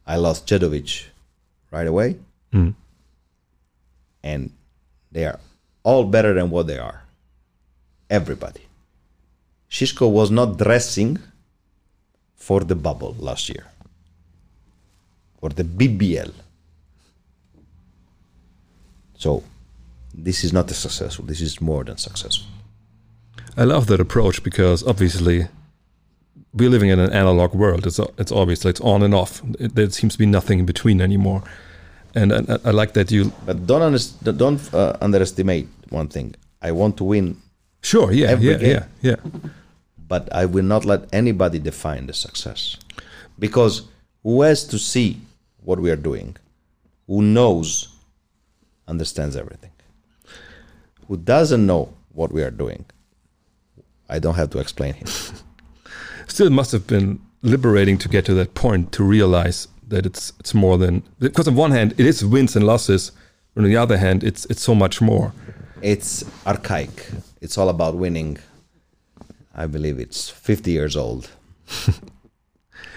I 0.06 0.18
lost 0.18 0.46
Djedovic 0.46 1.10
right 1.72 1.88
away 1.88 2.18
hmm. 2.52 2.72
and 4.24 4.52
they 5.12 5.26
are 5.26 5.40
all 5.82 6.04
better 6.06 6.32
than 6.34 6.52
what 6.52 6.68
they 6.68 6.78
are. 6.78 7.04
Everybody. 8.10 8.62
Shishko 9.72 10.12
was 10.12 10.30
not 10.30 10.58
dressing 10.58 11.18
for 12.36 12.60
the 12.60 12.76
bubble 12.76 13.16
last 13.18 13.50
year, 13.50 13.66
for 15.40 15.50
the 15.50 15.64
BBL. 15.64 16.32
So, 19.18 19.44
this 20.14 20.44
is 20.44 20.54
not 20.54 20.70
a 20.70 20.76
successful. 20.76 21.26
This 21.26 21.42
is 21.42 21.60
more 21.60 21.84
than 21.84 21.98
successful. 21.98 22.48
I 23.58 23.64
love 23.64 23.88
that 23.88 24.00
approach 24.00 24.44
because 24.44 24.84
obviously 24.84 25.48
we're 26.56 26.70
living 26.70 26.90
in 26.90 27.00
an 27.00 27.12
analog 27.12 27.54
world. 27.54 27.86
It's 27.86 28.00
it's 28.18 28.32
obviously 28.32 28.70
it's 28.72 28.82
on 28.82 29.04
and 29.04 29.14
off. 29.14 29.42
It, 29.60 29.76
there 29.76 29.90
seems 29.90 30.14
to 30.14 30.20
be 30.20 30.26
nothing 30.26 30.60
in 30.60 30.66
between 30.66 31.02
anymore. 31.02 31.44
And 32.16 32.32
I, 32.34 32.58
I 32.64 32.72
like 32.72 32.94
that 32.94 33.12
you. 33.12 33.32
But 33.46 33.68
don't 33.68 33.82
under, 33.82 34.00
don't 34.32 34.74
uh, 34.74 34.96
underestimate 35.02 35.68
one 35.90 36.08
thing. 36.08 36.36
I 36.62 36.72
want 36.72 36.96
to 36.98 37.04
win, 37.04 37.38
Sure, 37.82 38.12
yeah, 38.12 38.28
Every 38.30 38.50
yeah, 38.50 38.58
game. 38.58 38.70
yeah, 38.72 38.86
yeah. 39.02 39.16
but 40.08 40.28
I 40.34 40.46
will 40.46 40.64
not 40.66 40.86
let 40.86 41.02
anybody 41.14 41.60
define 41.60 42.08
the 42.08 42.14
success, 42.14 42.78
because 43.38 43.84
who 44.24 44.42
has 44.42 44.64
to 44.68 44.80
see 44.80 45.20
what 45.64 45.80
we 45.80 45.92
are 45.92 45.96
doing, 45.98 46.36
who 47.06 47.22
knows, 47.22 47.90
understands 48.88 49.36
everything. 49.36 49.72
Who 51.08 51.18
doesn't 51.18 51.66
know 51.66 51.94
what 52.14 52.32
we 52.32 52.42
are 52.42 52.50
doing, 52.52 52.86
I 54.10 54.18
don't 54.20 54.36
have 54.36 54.50
to 54.52 54.60
explain 54.60 54.94
him. 54.94 55.08
Still, 56.28 56.48
it 56.48 56.52
must 56.54 56.72
have 56.72 56.86
been 56.88 57.20
liberating 57.42 57.98
to 58.00 58.10
get 58.10 58.26
to 58.26 58.34
that 58.34 58.54
point 58.54 58.92
to 58.92 59.04
realize 59.04 59.68
that 59.88 60.06
it's 60.06 60.34
it's 60.40 60.54
more 60.54 60.78
than 60.78 61.04
because 61.20 61.48
on 61.48 61.56
one 61.56 61.72
hand 61.72 61.94
it 61.98 62.06
is 62.06 62.24
wins 62.26 62.56
and 62.56 62.66
losses, 62.66 63.12
but 63.54 63.64
on 63.64 63.70
the 63.70 63.78
other 63.78 63.98
hand 63.98 64.24
it's 64.24 64.46
it's 64.46 64.62
so 64.62 64.74
much 64.76 65.02
more. 65.02 65.32
It's 65.82 66.24
archaic. 66.46 67.08
It's 67.42 67.58
all 67.58 67.70
about 67.70 67.96
winning. 67.96 68.40
I 69.58 69.68
believe 69.68 70.00
it's 70.00 70.30
50 70.30 70.72
years 70.72 70.96
old. 70.96 71.30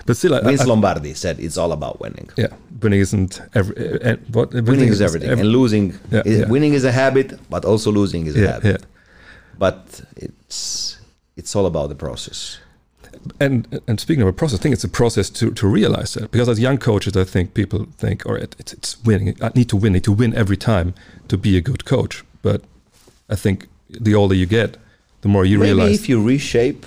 But 0.07 0.16
still, 0.16 0.35
I, 0.35 0.41
Vince 0.41 0.62
I, 0.62 0.64
Lombardi 0.64 1.12
said 1.14 1.39
it's 1.39 1.59
all 1.59 1.70
about 1.72 2.01
winning. 2.01 2.31
yeah, 2.37 2.47
winning 2.83 3.01
isn't 3.01 3.43
every 3.55 3.74
uh, 4.03 4.16
what 4.33 4.53
Winning 4.55 4.89
is 4.89 5.03
everything, 5.03 5.29
every- 5.31 5.43
and 5.45 5.53
losing. 5.53 5.99
Yeah, 6.11 6.22
is- 6.24 6.39
yeah. 6.41 6.49
Winning 6.49 6.72
is 6.72 6.85
a 6.85 6.93
habit, 6.93 7.39
but 7.51 7.64
also 7.66 7.93
losing 7.93 8.26
is 8.26 8.35
a 8.35 8.53
habit. 8.53 8.64
yeah. 8.81 8.87
But 9.59 10.01
it's 10.16 10.97
it's 11.37 11.55
all 11.55 11.66
about 11.66 11.89
the 11.91 11.95
process. 11.95 12.59
And 13.41 13.81
and 13.87 14.01
speaking 14.01 14.22
of 14.22 14.29
a 14.29 14.33
process, 14.33 14.61
I 14.61 14.62
think 14.62 14.72
it's 14.72 14.85
a 14.85 14.89
process 14.89 15.31
to 15.31 15.51
to 15.53 15.66
realize 15.66 16.14
that 16.14 16.31
because 16.31 16.49
as 16.49 16.61
young 16.61 16.79
coaches, 16.79 17.16
I 17.16 17.24
think 17.24 17.55
people 17.55 17.87
think, 17.97 18.26
all 18.26 18.35
right, 18.35 18.55
it's, 18.59 18.72
it's 18.72 19.03
winning. 19.05 19.37
I 19.41 19.51
need 19.55 19.68
to 19.70 19.76
win. 19.76 19.93
I 19.93 19.95
need 19.95 20.05
to 20.05 20.12
win 20.12 20.35
every 20.35 20.57
time 20.57 20.95
to 21.29 21.37
be 21.37 21.57
a 21.57 21.61
good 21.61 21.85
coach. 21.85 22.24
But 22.43 22.62
I 23.29 23.37
think 23.37 23.68
the 23.89 24.14
older 24.14 24.35
you 24.35 24.47
get, 24.47 24.76
the 25.20 25.29
more 25.29 25.45
you 25.45 25.59
Maybe 25.59 25.72
realize. 25.72 26.01
if 26.01 26.09
you 26.09 26.22
reshape 26.22 26.87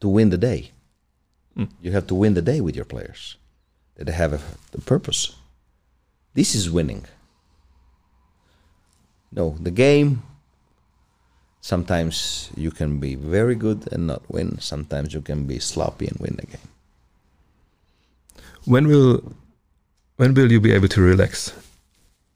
to 0.00 0.08
win 0.08 0.30
the 0.30 0.38
day, 0.38 0.70
hmm. 1.54 1.64
you 1.82 1.92
have 1.92 2.06
to 2.06 2.14
win 2.14 2.34
the 2.34 2.42
day 2.42 2.60
with 2.60 2.76
your 2.76 2.84
players. 2.84 3.36
That 3.96 4.04
they 4.06 4.12
have 4.12 4.32
a, 4.32 4.40
a 4.74 4.80
purpose. 4.80 5.34
This 6.34 6.54
is 6.54 6.70
winning. 6.70 7.06
No, 9.32 9.56
the 9.60 9.70
game. 9.70 10.22
Sometimes 11.68 12.48
you 12.56 12.70
can 12.70 12.98
be 12.98 13.14
very 13.14 13.54
good 13.54 13.92
and 13.92 14.06
not 14.06 14.22
win. 14.30 14.58
Sometimes 14.58 15.12
you 15.12 15.20
can 15.20 15.44
be 15.44 15.58
sloppy 15.58 16.06
and 16.06 16.18
win 16.18 16.36
the 16.40 16.46
game. 16.46 16.68
when 18.64 18.88
will 18.88 19.22
when 20.16 20.32
will 20.32 20.50
you 20.50 20.60
be 20.60 20.72
able 20.72 20.88
to 20.88 21.02
relax? 21.02 21.52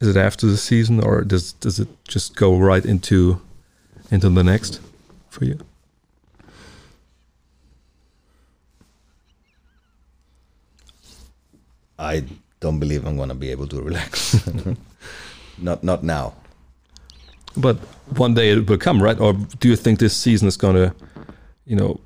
Is 0.00 0.08
it 0.08 0.16
after 0.16 0.46
the 0.46 0.58
season, 0.58 1.00
or 1.00 1.22
does 1.22 1.54
does 1.64 1.78
it 1.80 1.88
just 2.04 2.36
go 2.36 2.58
right 2.58 2.84
into 2.84 3.40
into 4.10 4.28
the 4.28 4.44
next 4.44 4.80
for 5.30 5.46
you? 5.46 5.58
I 11.98 12.24
don't 12.60 12.80
believe 12.80 13.06
I'm 13.06 13.16
gonna 13.16 13.34
be 13.34 13.50
able 13.50 13.68
to 13.68 13.80
relax. 13.80 14.36
not 15.58 15.82
not 15.82 16.04
now. 16.04 16.34
But 17.56 17.76
one 18.16 18.34
day 18.34 18.50
it 18.50 18.68
will 18.68 18.78
come, 18.78 19.02
right? 19.02 19.18
Or 19.18 19.32
do 19.32 19.68
you 19.68 19.76
think 19.76 19.98
this 19.98 20.16
season 20.16 20.48
is 20.48 20.56
gonna, 20.56 20.94
you 21.64 21.76
know, 21.76 22.00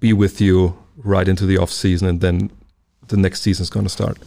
be 0.00 0.12
with 0.12 0.40
you 0.40 0.76
right 0.96 1.28
into 1.28 1.46
the 1.46 1.58
off 1.58 1.70
season, 1.70 2.08
and 2.08 2.20
then 2.20 2.50
the 3.08 3.16
next 3.16 3.42
season 3.42 3.62
is 3.62 3.70
gonna 3.70 3.88
start? 3.88 4.18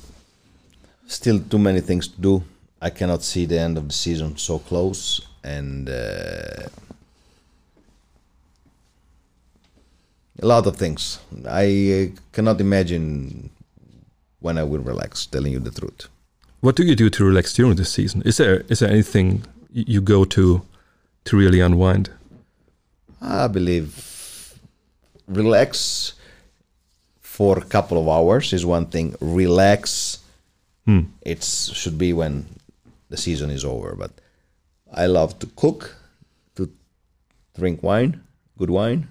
Still 1.07 1.39
too 1.39 1.59
many 1.59 1.81
things 1.81 2.07
to 2.07 2.21
do. 2.21 2.43
I 2.81 2.89
cannot 2.89 3.23
see 3.23 3.45
the 3.45 3.59
end 3.59 3.77
of 3.77 3.87
the 3.87 3.93
season 3.93 4.37
so 4.37 4.59
close, 4.59 5.21
and 5.43 5.89
uh, 5.89 6.67
a 10.41 10.45
lot 10.45 10.67
of 10.67 10.77
things. 10.77 11.19
I 11.47 12.11
uh, 12.13 12.19
cannot 12.31 12.61
imagine 12.61 13.49
when 14.39 14.57
I 14.57 14.63
will 14.63 14.81
relax. 14.81 15.25
Telling 15.25 15.51
you 15.53 15.59
the 15.59 15.71
truth. 15.71 16.07
What 16.61 16.75
do 16.75 16.83
you 16.83 16.95
do 16.95 17.09
to 17.09 17.25
relax 17.25 17.53
during 17.53 17.75
the 17.75 17.85
season? 17.85 18.21
Is 18.23 18.37
there 18.37 18.63
is 18.69 18.79
there 18.79 18.89
anything 18.89 19.43
you 19.85 20.01
go 20.01 20.25
to 20.25 20.63
to 21.25 21.37
really 21.37 21.59
unwind? 21.59 22.09
I 23.21 23.47
believe 23.47 24.59
relax 25.27 26.13
for 27.21 27.59
a 27.59 27.65
couple 27.65 28.01
of 28.01 28.07
hours 28.07 28.53
is 28.53 28.65
one 28.65 28.87
thing. 28.87 29.15
Relax, 29.21 30.19
hmm. 30.85 31.01
it 31.21 31.43
should 31.43 31.97
be 31.97 32.13
when 32.13 32.45
the 33.09 33.17
season 33.17 33.49
is 33.49 33.63
over. 33.63 33.93
But 33.95 34.11
I 34.91 35.05
love 35.05 35.37
to 35.39 35.47
cook, 35.47 35.95
to 36.55 36.71
drink 37.55 37.83
wine, 37.83 38.21
good 38.57 38.69
wine, 38.69 39.07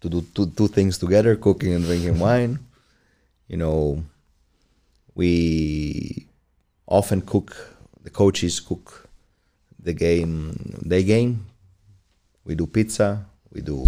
to 0.00 0.08
do 0.08 0.24
two, 0.34 0.46
two 0.56 0.68
things 0.68 0.96
together: 0.96 1.36
cooking 1.36 1.74
and 1.74 1.84
drinking 1.84 2.18
wine. 2.26 2.60
You 3.48 3.58
know, 3.58 4.04
we 5.14 6.26
often 6.86 7.20
cook. 7.20 7.76
The 8.02 8.08
coaches 8.08 8.60
cook 8.60 9.09
the 9.82 9.92
game, 9.92 10.82
day 10.86 11.02
game, 11.02 11.46
we 12.44 12.54
do 12.54 12.66
pizza 12.66 13.26
we 13.52 13.60
do 13.60 13.86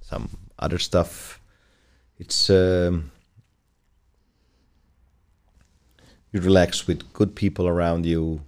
some 0.00 0.28
other 0.58 0.78
stuff. 0.78 1.40
It's 2.18 2.50
um, 2.50 3.10
you 6.32 6.40
relax 6.40 6.86
with 6.86 7.12
good 7.12 7.34
people 7.34 7.66
around 7.66 8.06
you. 8.06 8.40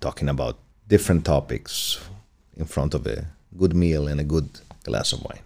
Talking 0.00 0.28
about 0.28 0.58
different 0.88 1.24
topics 1.24 2.00
in 2.56 2.64
front 2.64 2.92
of 2.92 3.06
a 3.06 3.26
good 3.56 3.72
meal 3.72 4.08
and 4.08 4.18
a 4.18 4.24
good 4.24 4.48
glass 4.82 5.12
of 5.12 5.22
wine. 5.22 5.42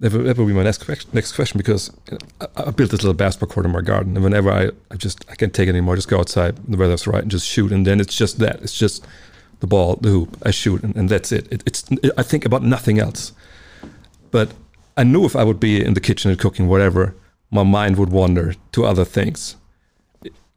That 0.00 0.12
will, 0.12 0.24
that 0.24 0.36
will 0.36 0.46
be 0.46 0.52
my 0.52 0.64
next 0.64 0.84
question, 0.84 1.08
next 1.12 1.32
question 1.32 1.56
because 1.56 1.92
I, 2.40 2.46
I 2.56 2.70
built 2.72 2.90
this 2.90 3.02
little 3.02 3.14
basketball 3.14 3.52
court 3.54 3.66
in 3.66 3.72
my 3.72 3.80
garden, 3.80 4.16
and 4.16 4.24
whenever 4.24 4.50
I, 4.50 4.70
I 4.90 4.96
just 4.96 5.24
I 5.30 5.36
can't 5.36 5.54
take 5.54 5.68
it 5.68 5.70
anymore, 5.70 5.94
I 5.94 5.98
just 5.98 6.08
go 6.08 6.18
outside, 6.18 6.56
the 6.66 6.76
weather's 6.76 7.06
right, 7.06 7.22
and 7.22 7.30
just 7.30 7.46
shoot, 7.46 7.70
and 7.70 7.86
then 7.86 8.00
it's 8.00 8.16
just 8.16 8.38
that, 8.38 8.60
it's 8.60 8.76
just 8.76 9.06
the 9.60 9.66
ball, 9.66 9.96
the 9.96 10.08
hoop, 10.08 10.36
I 10.44 10.50
shoot, 10.50 10.82
and, 10.82 10.96
and 10.96 11.08
that's 11.08 11.32
it. 11.32 11.50
it. 11.52 11.62
It's 11.66 11.84
I 12.16 12.22
think 12.22 12.44
about 12.44 12.62
nothing 12.62 12.98
else. 12.98 13.32
But 14.30 14.52
I 14.96 15.04
knew 15.04 15.24
if 15.24 15.36
I 15.36 15.44
would 15.44 15.60
be 15.60 15.84
in 15.84 15.94
the 15.94 16.00
kitchen 16.00 16.30
and 16.30 16.40
cooking 16.40 16.68
whatever, 16.68 17.14
my 17.50 17.62
mind 17.62 17.96
would 17.96 18.10
wander 18.10 18.54
to 18.72 18.84
other 18.84 19.04
things. 19.04 19.56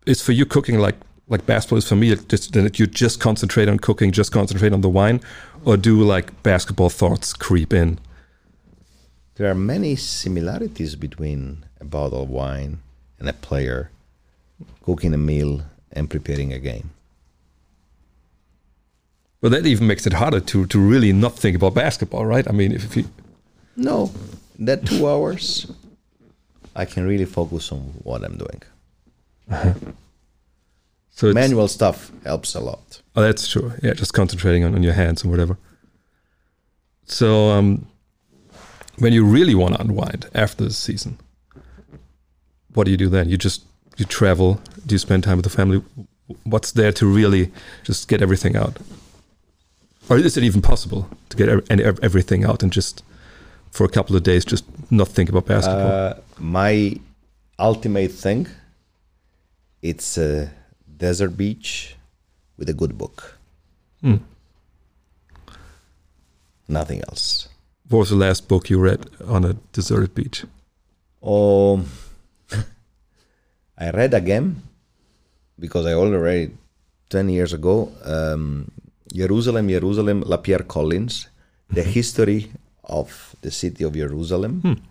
Is 0.06 0.22
for 0.22 0.32
you 0.32 0.46
cooking 0.46 0.80
like 0.80 0.96
like 1.30 1.46
basketball 1.46 1.78
is 1.78 1.88
for 1.88 1.96
me 1.96 2.16
just 2.16 2.54
that 2.54 2.80
you 2.80 2.88
just 2.88 3.20
concentrate 3.20 3.70
on 3.70 3.80
cooking, 3.80 4.12
just 4.12 4.32
concentrate 4.32 4.74
on 4.74 4.82
the 4.82 4.90
wine, 4.90 5.22
or 5.64 5.78
do 5.78 6.04
like 6.04 6.44
basketball 6.44 6.90
thoughts 6.90 7.34
creep 7.34 7.74
in? 7.74 8.00
there 9.36 9.50
are 9.50 9.56
many 9.56 9.96
similarities 9.96 10.96
between 10.96 11.66
a 11.82 11.86
bottle 11.86 12.24
of 12.24 12.30
wine 12.30 12.80
and 13.20 13.28
a 13.28 13.34
player 13.34 13.90
cooking 14.84 15.14
a 15.14 15.18
meal 15.18 15.64
and 15.92 16.10
preparing 16.10 16.54
a 16.54 16.60
game 16.60 16.92
But 19.44 19.52
that 19.52 19.66
even 19.66 19.88
makes 19.88 20.08
it 20.08 20.14
harder 20.14 20.40
to 20.40 20.66
to 20.66 20.80
really 20.80 21.12
not 21.12 21.34
think 21.38 21.56
about 21.56 21.74
basketball, 21.74 22.26
right? 22.26 22.48
I 22.48 22.54
mean, 22.54 22.72
if, 22.72 22.86
if 22.86 22.96
you 22.98 23.06
no 23.76 24.12
that 24.60 24.86
two 24.86 25.08
hours 25.08 25.66
i 26.76 26.86
can 26.86 27.08
really 27.08 27.26
focus 27.26 27.72
on 27.72 27.80
what 28.04 28.24
i'm 28.24 28.38
doing 28.38 28.62
so 31.10 31.28
it's, 31.28 31.34
manual 31.34 31.68
stuff 31.68 32.12
helps 32.24 32.54
a 32.54 32.60
lot 32.60 33.02
oh, 33.16 33.22
that's 33.22 33.48
true. 33.48 33.74
Yeah, 33.82 33.94
just 33.94 34.14
concentrating 34.14 34.64
on, 34.64 34.76
on 34.76 34.84
your 34.84 34.94
hands 34.94 35.24
and 35.24 35.32
whatever. 35.32 35.58
So 37.06 37.50
um, 37.50 37.88
when 38.98 39.14
you 39.14 39.26
really 39.26 39.56
want 39.56 39.76
to 39.76 39.82
unwind 39.82 40.28
after 40.34 40.64
the 40.64 40.74
season, 40.74 41.20
what 42.74 42.86
do 42.86 42.92
you 42.92 42.98
do 42.98 43.10
then? 43.10 43.30
You 43.30 43.38
just 43.38 43.64
you 43.98 44.06
travel? 44.06 44.62
Do 44.86 44.96
you 44.96 45.00
spend 45.00 45.24
time 45.24 45.38
with 45.38 45.44
the 45.44 45.50
family? 45.50 45.84
What's 46.44 46.72
there 46.72 46.92
to 46.94 47.06
really 47.06 47.52
just 47.84 48.08
get 48.08 48.22
everything 48.22 48.56
out? 48.56 48.78
Or 50.10 50.18
is 50.18 50.38
it 50.38 50.44
even 50.44 50.62
possible 50.62 51.08
to 51.30 51.38
get 51.38 51.50
ev- 51.50 52.00
everything 52.04 52.44
out 52.46 52.62
and 52.64 52.72
just 52.72 53.04
for 53.72 53.86
a 53.86 53.90
couple 53.90 54.16
of 54.16 54.24
days 54.24 54.46
just 54.46 54.66
not 54.92 55.08
think 55.08 55.30
about 55.30 55.46
basketball? 55.46 55.92
Uh, 55.92 56.14
my 56.40 57.00
ultimate 57.60 58.12
thing 58.12 58.48
it's 59.82 60.18
a 60.18 60.50
desert 60.98 61.38
beach 61.38 61.96
with 62.58 62.70
a 62.70 62.74
good 62.74 62.98
book 62.98 63.38
Hmm. 64.02 64.18
nothing 66.68 67.02
else 67.10 67.48
What 67.90 68.00
was 68.00 68.10
the 68.10 68.16
last 68.16 68.48
book 68.48 68.70
you 68.70 68.80
read 68.80 69.06
on 69.28 69.46
a 69.46 69.54
deserted 69.72 70.14
beach? 70.16 70.46
um, 71.22 71.86
i 73.78 73.90
read 73.92 74.14
again 74.14 74.62
because 75.60 75.86
i 75.86 75.94
already 75.94 76.18
read 76.18 76.58
10 77.10 77.30
years 77.30 77.54
ago 77.54 77.92
um, 78.04 78.72
jerusalem 79.14 79.70
jerusalem 79.70 80.22
lapierre 80.26 80.64
collins 80.64 81.28
the 81.70 81.84
history 81.84 82.52
of 82.84 83.36
the 83.42 83.52
city 83.52 83.84
of 83.84 83.94
jerusalem 83.94 84.82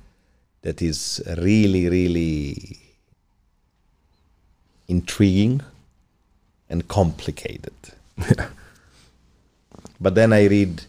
that 0.62 0.80
is 0.80 1.22
really 1.38 1.88
really 1.88 2.78
intriguing 4.88 5.60
and 6.70 6.86
complicated 6.88 7.74
but 10.00 10.14
then 10.14 10.32
i 10.32 10.44
read 10.46 10.82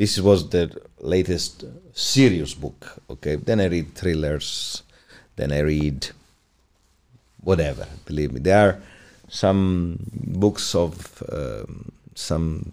this 0.00 0.18
was 0.18 0.48
the 0.48 0.64
latest 1.00 1.64
serious 1.92 2.54
book. 2.54 3.02
Okay, 3.10 3.36
then 3.36 3.60
I 3.60 3.66
read 3.66 3.94
thrillers, 3.94 4.82
then 5.36 5.52
I 5.52 5.60
read 5.60 6.08
whatever. 7.42 7.86
Believe 8.06 8.32
me, 8.32 8.40
there 8.40 8.68
are 8.68 8.80
some 9.28 9.98
books 10.12 10.74
of 10.74 11.22
um, 11.30 11.92
some 12.20 12.72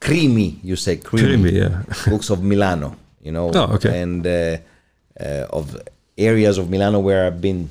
creamy. 0.00 0.58
You 0.62 0.76
say 0.76 0.96
creamy, 0.96 1.28
Creamy, 1.28 1.50
yeah. 1.58 1.82
books 2.08 2.30
of 2.30 2.42
Milano. 2.42 2.96
You 3.22 3.32
know, 3.32 3.50
Oh, 3.54 3.74
okay. 3.74 4.02
and 4.02 4.26
uh, 4.26 4.56
uh, 5.20 5.46
of 5.50 5.76
areas 6.18 6.58
of 6.58 6.68
Milano 6.70 6.98
where 6.98 7.26
I've 7.26 7.40
been 7.40 7.68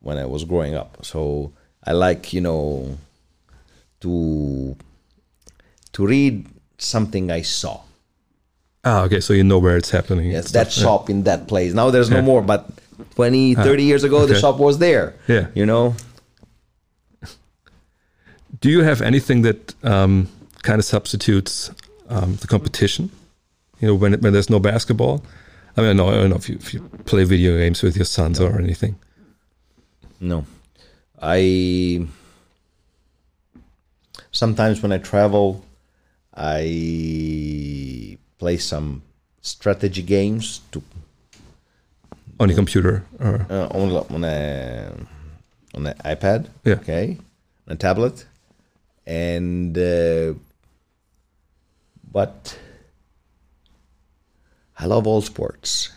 when 0.00 0.18
I 0.18 0.26
was 0.26 0.44
growing 0.44 0.74
up. 0.74 0.98
So 1.04 1.52
I 1.86 1.92
like 1.92 2.32
you 2.32 2.40
know 2.42 2.98
to 4.00 4.76
to 5.92 6.06
read 6.06 6.46
something 6.78 7.30
I 7.30 7.42
saw. 7.42 7.80
Ah, 8.84 9.04
okay. 9.04 9.20
So 9.20 9.32
you 9.32 9.44
know 9.44 9.58
where 9.58 9.78
it's 9.78 9.90
happening. 9.90 10.30
Yes, 10.30 10.50
that 10.52 10.70
stuff, 10.70 10.76
yeah. 10.76 10.84
shop 10.84 11.08
in 11.10 11.22
that 11.24 11.48
place. 11.48 11.72
Now 11.72 11.88
there's 11.90 12.10
no 12.10 12.16
Yeah. 12.16 12.22
more, 12.32 12.42
but 12.42 12.68
20, 13.14 13.54
30 13.54 13.82
years 13.82 14.04
ago, 14.04 14.26
the 14.26 14.34
shop 14.38 14.58
was 14.58 14.76
there. 14.78 15.14
Yeah. 15.26 15.46
You 15.54 15.64
know? 15.64 15.94
Do 18.64 18.70
you 18.70 18.82
have 18.82 19.02
anything 19.02 19.42
that 19.42 19.74
um, 19.84 20.26
kind 20.62 20.78
of 20.78 20.86
substitutes 20.86 21.70
um, 22.08 22.36
the 22.36 22.46
competition? 22.46 23.10
You 23.78 23.88
know, 23.88 23.94
when 23.94 24.14
when 24.22 24.32
there's 24.32 24.48
no 24.48 24.58
basketball. 24.58 25.22
I 25.76 25.82
mean, 25.82 25.98
no, 25.98 26.08
I 26.08 26.14
don't 26.14 26.30
know 26.30 26.36
if 26.36 26.48
you, 26.48 26.56
if 26.56 26.72
you 26.72 26.80
play 27.04 27.24
video 27.24 27.58
games 27.58 27.82
with 27.82 27.94
your 27.94 28.06
sons 28.06 28.40
or 28.40 28.58
anything. 28.58 28.96
No. 30.18 30.46
I. 31.20 32.06
Sometimes 34.32 34.82
when 34.82 34.92
I 34.92 34.98
travel, 34.98 35.62
I 36.34 38.16
play 38.38 38.56
some 38.56 39.02
strategy 39.42 40.02
games 40.02 40.62
to 40.72 40.82
On 42.40 42.48
your 42.48 42.56
computer 42.56 43.04
or 43.20 43.46
uh, 43.50 43.66
on 43.76 43.90
on 44.08 44.24
a 44.24 44.90
on 45.74 45.86
an 45.86 45.94
iPad. 46.02 46.46
Yeah. 46.64 46.76
Okay, 46.76 47.18
on 47.68 47.74
a 47.74 47.76
tablet, 47.76 48.24
and 49.06 49.76
uh, 49.76 50.34
but 52.12 52.58
I 54.78 54.86
love 54.86 55.06
all 55.06 55.20
sports. 55.22 55.90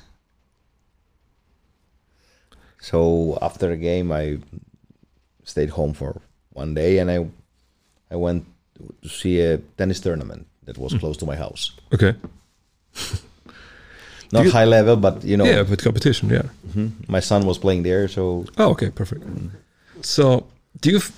So 2.80 3.38
after 3.42 3.72
a 3.72 3.78
game, 3.78 4.12
I 4.12 4.38
stayed 5.44 5.70
home 5.72 5.94
for 5.94 6.22
one 6.54 6.74
day, 6.74 7.00
and 7.00 7.10
I 7.12 7.28
I 8.12 8.16
went 8.16 8.46
to 9.02 9.10
see 9.10 9.42
a 9.42 9.58
tennis 9.78 10.00
tournament 10.00 10.48
that 10.66 10.78
was 10.78 10.94
close 10.94 11.18
to 11.18 11.26
my 11.26 11.36
house. 11.36 11.72
okay, 11.94 12.14
Not 14.32 14.46
you- 14.46 14.52
high 14.52 14.66
level, 14.66 14.96
but 14.96 15.24
you 15.24 15.38
know, 15.38 15.46
yeah, 15.46 15.64
but 15.64 15.82
competition, 15.84 16.30
yeah. 16.30 16.44
my 17.08 17.20
son 17.22 17.46
was 17.46 17.58
playing 17.58 17.84
there, 17.84 18.08
so 18.08 18.46
Oh, 18.58 18.70
okay, 18.72 18.90
perfect. 18.92 19.24
So, 20.02 20.46
do 20.82 20.90
you 20.92 20.98
f- 20.98 21.12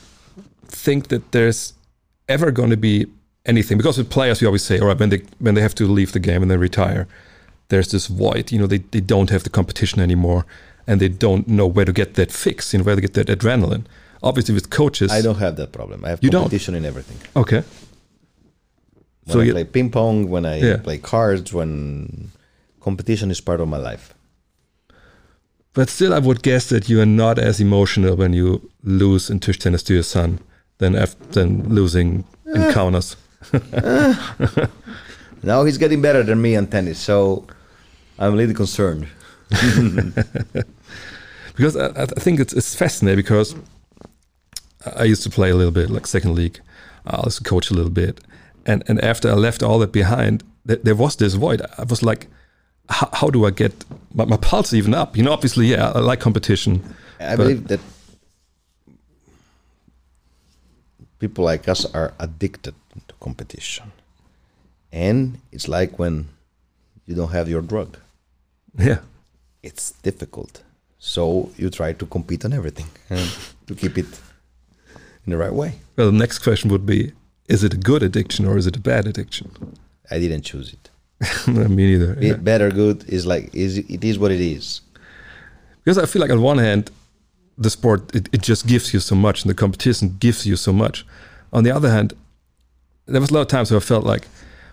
think 0.68 1.08
that 1.10 1.32
there's 1.32 1.74
ever 2.30 2.52
going 2.52 2.70
to 2.70 2.78
be 2.78 3.08
anything? 3.46 3.78
Because 3.78 3.98
with 3.98 4.10
players, 4.10 4.40
we 4.42 4.48
always 4.48 4.64
say, 4.64 4.80
all 4.80 4.88
right, 4.88 5.00
when 5.00 5.10
they 5.10 5.22
when 5.40 5.56
they 5.56 5.62
have 5.62 5.76
to 5.76 5.86
leave 5.86 6.12
the 6.14 6.20
game 6.20 6.42
and 6.42 6.50
they 6.50 6.58
retire, 6.58 7.08
there's 7.70 7.90
this 7.92 8.08
void. 8.08 8.52
You 8.52 8.60
know, 8.60 8.68
they, 8.68 8.78
they 8.92 9.02
don't 9.02 9.30
have 9.32 9.44
the 9.44 9.50
competition 9.50 10.00
anymore, 10.02 10.46
and 10.88 11.02
they 11.02 11.10
don't 11.10 11.48
know 11.48 11.68
where 11.68 11.86
to 11.86 11.92
get 11.94 12.14
that 12.14 12.32
fix. 12.32 12.72
You 12.74 12.80
know, 12.80 12.86
where 12.86 12.96
to 12.96 13.02
get 13.02 13.14
that 13.16 13.28
adrenaline. 13.28 13.84
Obviously, 14.22 14.54
with 14.54 14.70
coaches, 14.70 15.12
I 15.12 15.22
don't 15.22 15.40
have 15.40 15.56
that 15.58 15.72
problem. 15.72 16.06
I 16.06 16.10
have 16.10 16.20
You 16.24 16.30
don't? 16.30 16.42
competition 16.44 16.76
in 16.76 16.86
everything. 16.86 17.18
Okay, 17.36 17.64
When 19.26 19.34
So 19.34 19.40
I 19.40 19.44
you- 19.46 19.54
play 19.54 19.64
ping 19.64 19.90
pong, 19.92 20.30
when 20.30 20.46
I 20.46 20.58
Yeah. 20.60 20.78
play 20.78 20.98
cards, 20.98 21.54
when 21.54 22.32
competition 22.82 23.32
is 23.32 23.42
part 23.42 23.60
of 23.62 23.68
my 23.68 23.78
life. 23.92 24.14
but 25.74 25.88
still, 25.90 26.14
I 26.14 26.20
would 26.20 26.42
guess 26.42 26.68
that 26.70 26.90
you 26.90 27.00
are 27.00 27.06
not 27.06 27.38
as 27.40 27.60
emotional 27.62 28.16
when 28.18 28.34
you 28.34 28.70
lose 28.84 29.30
in 29.30 29.40
Tisch 29.40 29.60
tennis 29.60 29.84
to 29.84 29.94
your 29.94 30.04
son 30.04 30.40
than 30.80 30.96
after 30.96 31.24
than 31.32 31.70
losing 31.70 32.26
in 32.46 32.74
counters. 32.74 33.16
Now 35.44 35.64
he's 35.64 35.78
getting 35.78 36.02
better 36.02 36.24
than 36.24 36.42
me 36.42 36.56
on 36.56 36.68
tennis, 36.68 37.00
so 37.00 37.46
I'm 38.18 38.34
a 38.34 38.36
little 38.36 38.56
concerned. 38.56 39.08
because 41.56 41.76
I, 41.78 41.88
I 42.02 42.06
think 42.06 42.40
it's, 42.40 42.54
it's 42.54 42.76
fascinating 42.76 43.18
because 43.18 43.56
I 44.96 45.06
used 45.06 45.24
to 45.24 45.30
play 45.30 45.50
a 45.50 45.56
little 45.56 45.72
bit 45.72 45.90
like 45.90 46.06
second 46.08 46.36
league. 46.36 46.60
I 47.06 47.22
was 47.24 47.40
a 47.40 47.44
coach 47.44 47.72
a 47.72 47.74
little 47.74 47.92
bit, 47.92 48.20
and 48.66 48.84
and 48.88 49.02
after 49.04 49.30
I 49.30 49.34
left 49.34 49.64
all 49.64 49.80
that 49.80 49.92
behind, 49.92 50.44
th- 50.68 50.82
there 50.84 50.96
was 50.96 51.16
this 51.16 51.36
void. 51.36 51.62
I 51.78 51.84
was 51.84 52.04
like, 52.04 52.28
how, 52.90 53.10
how 53.14 53.30
do 53.30 53.46
I 53.46 53.52
get 53.52 53.86
my, 54.14 54.26
my 54.26 54.38
pulse 54.38 54.74
even 54.74 54.94
up? 54.94 55.16
You 55.16 55.24
know, 55.24 55.32
obviously, 55.32 55.68
yeah, 55.68 55.92
I 55.96 56.00
like 56.00 56.20
competition. 56.20 56.84
I 57.20 57.36
believe 57.38 57.68
that 57.70 57.80
people 61.20 61.44
like 61.46 61.68
us 61.68 61.86
are 61.94 62.14
addicted 62.20 62.74
to 63.08 63.14
competition. 63.20 63.92
And 64.92 65.40
it's 65.52 65.68
like 65.68 66.00
when 66.00 66.30
you 67.06 67.16
don't 67.16 67.32
have 67.32 67.48
your 67.50 67.62
drug. 67.62 67.98
Yeah, 68.78 69.00
It's 69.62 69.92
difficult. 70.04 70.64
So 70.98 71.50
you 71.58 71.70
try 71.70 71.94
to 71.94 72.06
compete 72.06 72.46
on 72.46 72.54
everything 72.54 72.88
to 73.68 73.76
keep 73.76 73.98
it 73.98 74.20
in 75.26 75.32
the 75.32 75.38
right 75.38 75.54
way. 75.54 75.80
Well, 75.96 76.12
the 76.12 76.18
next 76.18 76.40
question 76.40 76.70
would 76.72 76.86
be: 76.86 77.12
Is 77.48 77.64
it 77.64 77.74
a 77.74 77.78
good 77.78 78.04
addiction 78.04 78.46
or 78.46 78.58
is 78.58 78.68
it 78.68 78.76
a 78.76 78.80
bad 78.80 79.08
addiction? 79.08 79.50
I 80.12 80.20
didn't 80.20 80.44
choose 80.44 80.74
it. 80.74 80.90
Me 81.48 81.68
neither. 81.98 82.18
Yeah. 82.20 82.66
or 82.66 82.72
good 82.72 83.04
is 83.10 83.26
like 83.26 83.54
is 83.54 83.78
it 83.78 84.04
is 84.04 84.18
what 84.18 84.32
it 84.32 84.42
is. 84.42 84.82
Because 85.84 85.98
I 85.98 86.06
feel 86.06 86.22
like 86.22 86.32
on 86.32 86.42
one 86.42 86.58
hand, 86.58 86.92
the 87.60 87.70
sport 87.70 88.16
it, 88.16 88.30
it 88.32 88.42
just 88.42 88.66
gives 88.66 88.94
you 88.94 89.00
so 89.00 89.16
much, 89.16 89.44
and 89.44 89.50
the 89.50 89.54
competition 89.56 90.16
gives 90.20 90.46
you 90.46 90.56
so 90.56 90.72
much. 90.74 91.06
On 91.52 91.64
the 91.64 91.72
other 91.72 91.90
hand, 91.90 92.14
there 93.06 93.22
was 93.22 93.32
a 93.32 93.34
lot 93.34 93.42
of 93.42 93.48
times 93.48 93.70
where 93.72 93.80
I 93.80 93.84
felt 93.84 94.06
like, 94.06 94.28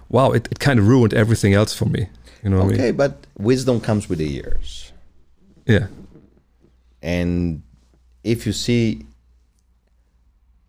wow, 0.08 0.32
it, 0.32 0.48
it 0.50 0.58
kind 0.58 0.78
of 0.78 0.86
ruined 0.86 1.12
everything 1.14 1.52
else 1.54 1.74
for 1.74 1.86
me. 1.86 2.08
You 2.42 2.50
know 2.50 2.58
what 2.58 2.70
I 2.70 2.74
Okay, 2.74 2.82
mean? 2.92 2.96
but 2.96 3.12
wisdom 3.38 3.80
comes 3.80 4.08
with 4.08 4.18
the 4.18 4.28
years. 4.28 4.92
Yeah. 5.66 5.86
And 7.02 7.62
if 8.22 8.46
you 8.46 8.52
see 8.52 9.04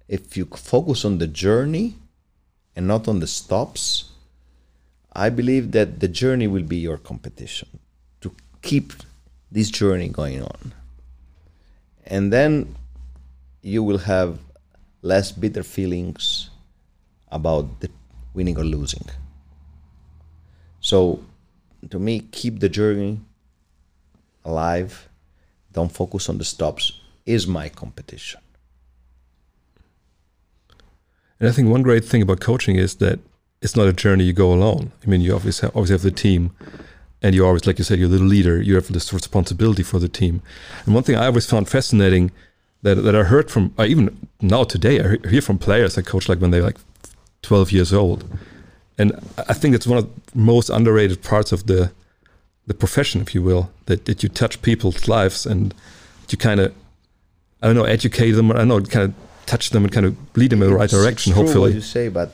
if 0.07 0.37
you 0.37 0.45
focus 0.45 1.03
on 1.05 1.17
the 1.17 1.27
journey 1.27 1.95
and 2.75 2.87
not 2.87 3.07
on 3.07 3.19
the 3.19 3.27
stops, 3.27 4.11
I 5.13 5.29
believe 5.29 5.71
that 5.73 5.99
the 5.99 6.07
journey 6.07 6.47
will 6.47 6.63
be 6.63 6.77
your 6.77 6.97
competition 6.97 7.67
to 8.21 8.31
keep 8.61 8.93
this 9.51 9.69
journey 9.69 10.07
going 10.09 10.41
on. 10.43 10.73
And 12.07 12.31
then 12.31 12.75
you 13.61 13.83
will 13.83 13.99
have 13.99 14.39
less 15.01 15.31
bitter 15.31 15.61
feelings 15.61 16.49
about 17.31 17.81
the 17.81 17.89
winning 18.33 18.57
or 18.57 18.63
losing. 18.63 19.05
So 20.79 21.23
to 21.89 21.99
me, 21.99 22.21
keep 22.31 22.59
the 22.59 22.69
journey 22.69 23.19
alive. 24.45 25.09
Don't 25.73 25.91
focus 25.91 26.29
on 26.29 26.37
the 26.37 26.45
stops 26.45 27.01
is 27.25 27.45
my 27.45 27.69
competition. 27.69 28.39
And 31.39 31.49
I 31.49 31.51
think 31.51 31.69
one 31.69 31.83
great 31.83 32.05
thing 32.05 32.21
about 32.21 32.39
coaching 32.39 32.77
is 32.77 32.95
that 32.95 33.19
it's 33.61 33.75
not 33.75 33.87
a 33.87 33.93
journey 33.93 34.23
you 34.23 34.33
go 34.33 34.53
alone. 34.53 34.91
I 35.03 35.07
mean, 35.07 35.21
you 35.21 35.35
obviously 35.35 35.67
have, 35.67 35.75
always 35.75 35.89
have 35.89 36.01
the 36.01 36.11
team, 36.11 36.51
and 37.21 37.33
you 37.35 37.45
always, 37.45 37.65
like 37.65 37.77
you 37.79 37.83
said, 37.83 37.99
you're 37.99 38.07
the 38.09 38.19
leader. 38.19 38.61
You 38.61 38.75
have 38.75 38.91
this 38.91 39.11
responsibility 39.13 39.83
for 39.83 39.99
the 39.99 40.07
team. 40.09 40.41
And 40.85 40.93
one 40.93 41.03
thing 41.03 41.15
I 41.15 41.25
always 41.27 41.45
found 41.49 41.67
fascinating 41.67 42.31
that 42.83 42.95
that 42.95 43.15
I 43.15 43.23
heard 43.23 43.49
from, 43.49 43.73
uh, 43.79 43.85
even 43.85 44.15
now 44.41 44.63
today, 44.63 44.99
I 45.01 45.27
hear 45.29 45.41
from 45.41 45.57
players 45.57 45.97
I 45.97 46.01
coach 46.01 46.29
like 46.29 46.39
when 46.39 46.51
they're 46.51 46.61
like 46.63 46.77
12 47.41 47.71
years 47.71 47.91
old, 47.93 48.23
and 48.97 49.11
I 49.49 49.53
think 49.53 49.75
it's 49.75 49.87
one 49.87 49.97
of 49.99 50.05
the 50.05 50.39
most 50.39 50.69
underrated 50.69 51.21
parts 51.23 51.51
of 51.51 51.65
the 51.65 51.91
the 52.67 52.73
profession, 52.73 53.21
if 53.21 53.33
you 53.33 53.41
will, 53.41 53.69
that 53.85 54.05
that 54.05 54.21
you 54.23 54.29
touch 54.29 54.61
people's 54.61 55.07
lives 55.07 55.45
and 55.45 55.73
you 56.29 56.37
kind 56.37 56.59
of, 56.59 56.73
I 57.61 57.67
don't 57.67 57.75
know, 57.75 57.85
educate 57.85 58.31
them. 58.33 58.51
Or 58.51 58.55
I 58.55 58.59
don't 58.59 58.67
know, 58.67 58.79
kind 58.81 59.05
of 59.09 59.13
touch 59.45 59.69
them 59.71 59.83
and 59.85 59.91
kind 59.93 60.05
of 60.05 60.15
lead 60.35 60.49
them 60.51 60.61
in 60.61 60.69
the 60.69 60.75
right 60.75 60.85
It's- 60.85 61.01
direction. 61.01 61.33
hopefully, 61.33 61.71
what 61.71 61.73
you 61.73 61.81
say, 61.81 62.09
but 62.09 62.31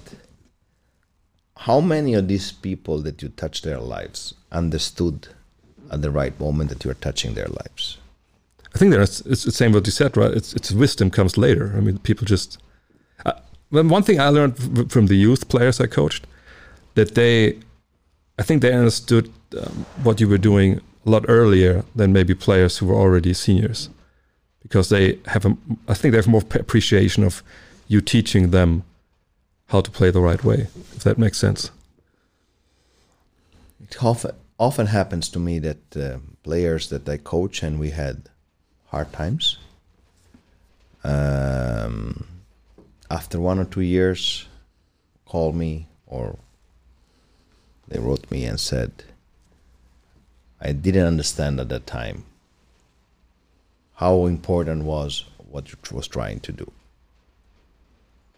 how 1.57 1.79
many 1.79 2.13
of 2.15 2.27
these 2.27 2.51
people 2.51 3.01
that 3.03 3.21
you 3.21 3.29
touch 3.29 3.61
their 3.61 3.79
lives 3.79 4.33
understood 4.53 5.27
at 5.91 6.01
the 6.01 6.11
right 6.11 6.39
moment 6.39 6.69
that 6.69 6.83
you 6.83 6.91
are 6.91 6.95
touching 6.95 7.33
their 7.33 7.47
lives? 7.47 7.97
I 8.73 8.77
think 8.77 8.91
there's 8.91 9.21
it's 9.21 9.43
the 9.43 9.51
same 9.51 9.73
what 9.73 9.85
you 9.85 9.91
said, 9.91 10.17
right? 10.17 10.31
It's 10.31 10.53
it's 10.53 10.71
wisdom 10.71 11.09
comes 11.09 11.37
later. 11.37 11.73
I 11.77 11.79
mean, 11.79 11.99
people 11.99 12.25
just. 12.25 12.57
Uh, 13.25 13.33
one 13.69 14.03
thing 14.03 14.19
I 14.19 14.29
learned 14.29 14.91
from 14.91 15.07
the 15.07 15.15
youth 15.15 15.47
players 15.47 15.79
I 15.79 15.87
coached, 15.87 16.25
that 16.95 17.15
they, 17.15 17.59
I 18.37 18.43
think 18.43 18.61
they 18.61 18.73
understood 18.73 19.31
um, 19.57 19.85
what 20.03 20.19
you 20.19 20.27
were 20.27 20.37
doing 20.37 20.79
a 21.05 21.09
lot 21.09 21.25
earlier 21.27 21.83
than 21.95 22.13
maybe 22.13 22.33
players 22.33 22.77
who 22.77 22.87
were 22.87 22.95
already 22.95 23.33
seniors, 23.33 23.89
because 24.61 24.89
they 24.89 25.19
have 25.25 25.45
a, 25.45 25.57
I 25.87 25.93
think 25.93 26.11
they 26.11 26.17
have 26.17 26.27
more 26.27 26.43
appreciation 26.53 27.23
of 27.23 27.43
you 27.87 28.01
teaching 28.01 28.51
them 28.51 28.83
how 29.67 29.81
to 29.81 29.91
play 29.91 30.11
the 30.11 30.21
right 30.21 30.43
way. 30.43 30.67
If 30.95 31.03
that 31.03 31.17
makes 31.17 31.37
sense. 31.37 31.71
It 33.81 33.95
often, 34.63 34.87
happens 34.87 35.29
to 35.29 35.39
me 35.39 35.59
that 35.59 35.97
uh, 35.97 36.17
players 36.43 36.89
that 36.89 37.07
I 37.09 37.17
coach 37.17 37.63
and 37.63 37.79
we 37.79 37.89
had 37.89 38.29
hard 38.87 39.11
times. 39.11 39.57
Um, 41.03 42.25
after 43.09 43.39
one 43.39 43.59
or 43.59 43.65
two 43.65 43.81
years, 43.81 44.47
call 45.25 45.51
me 45.51 45.87
or 46.07 46.37
they 47.89 47.99
wrote 47.99 48.31
me 48.31 48.45
and 48.45 48.59
said, 48.59 48.91
I 50.61 50.71
didn't 50.71 51.07
understand 51.07 51.59
at 51.59 51.69
that 51.69 51.85
time 51.85 52.23
how 53.95 54.25
important 54.25 54.85
was 54.85 55.25
what 55.37 55.71
you 55.71 55.77
was 55.91 56.07
trying 56.07 56.39
to 56.39 56.51
do. 56.51 56.71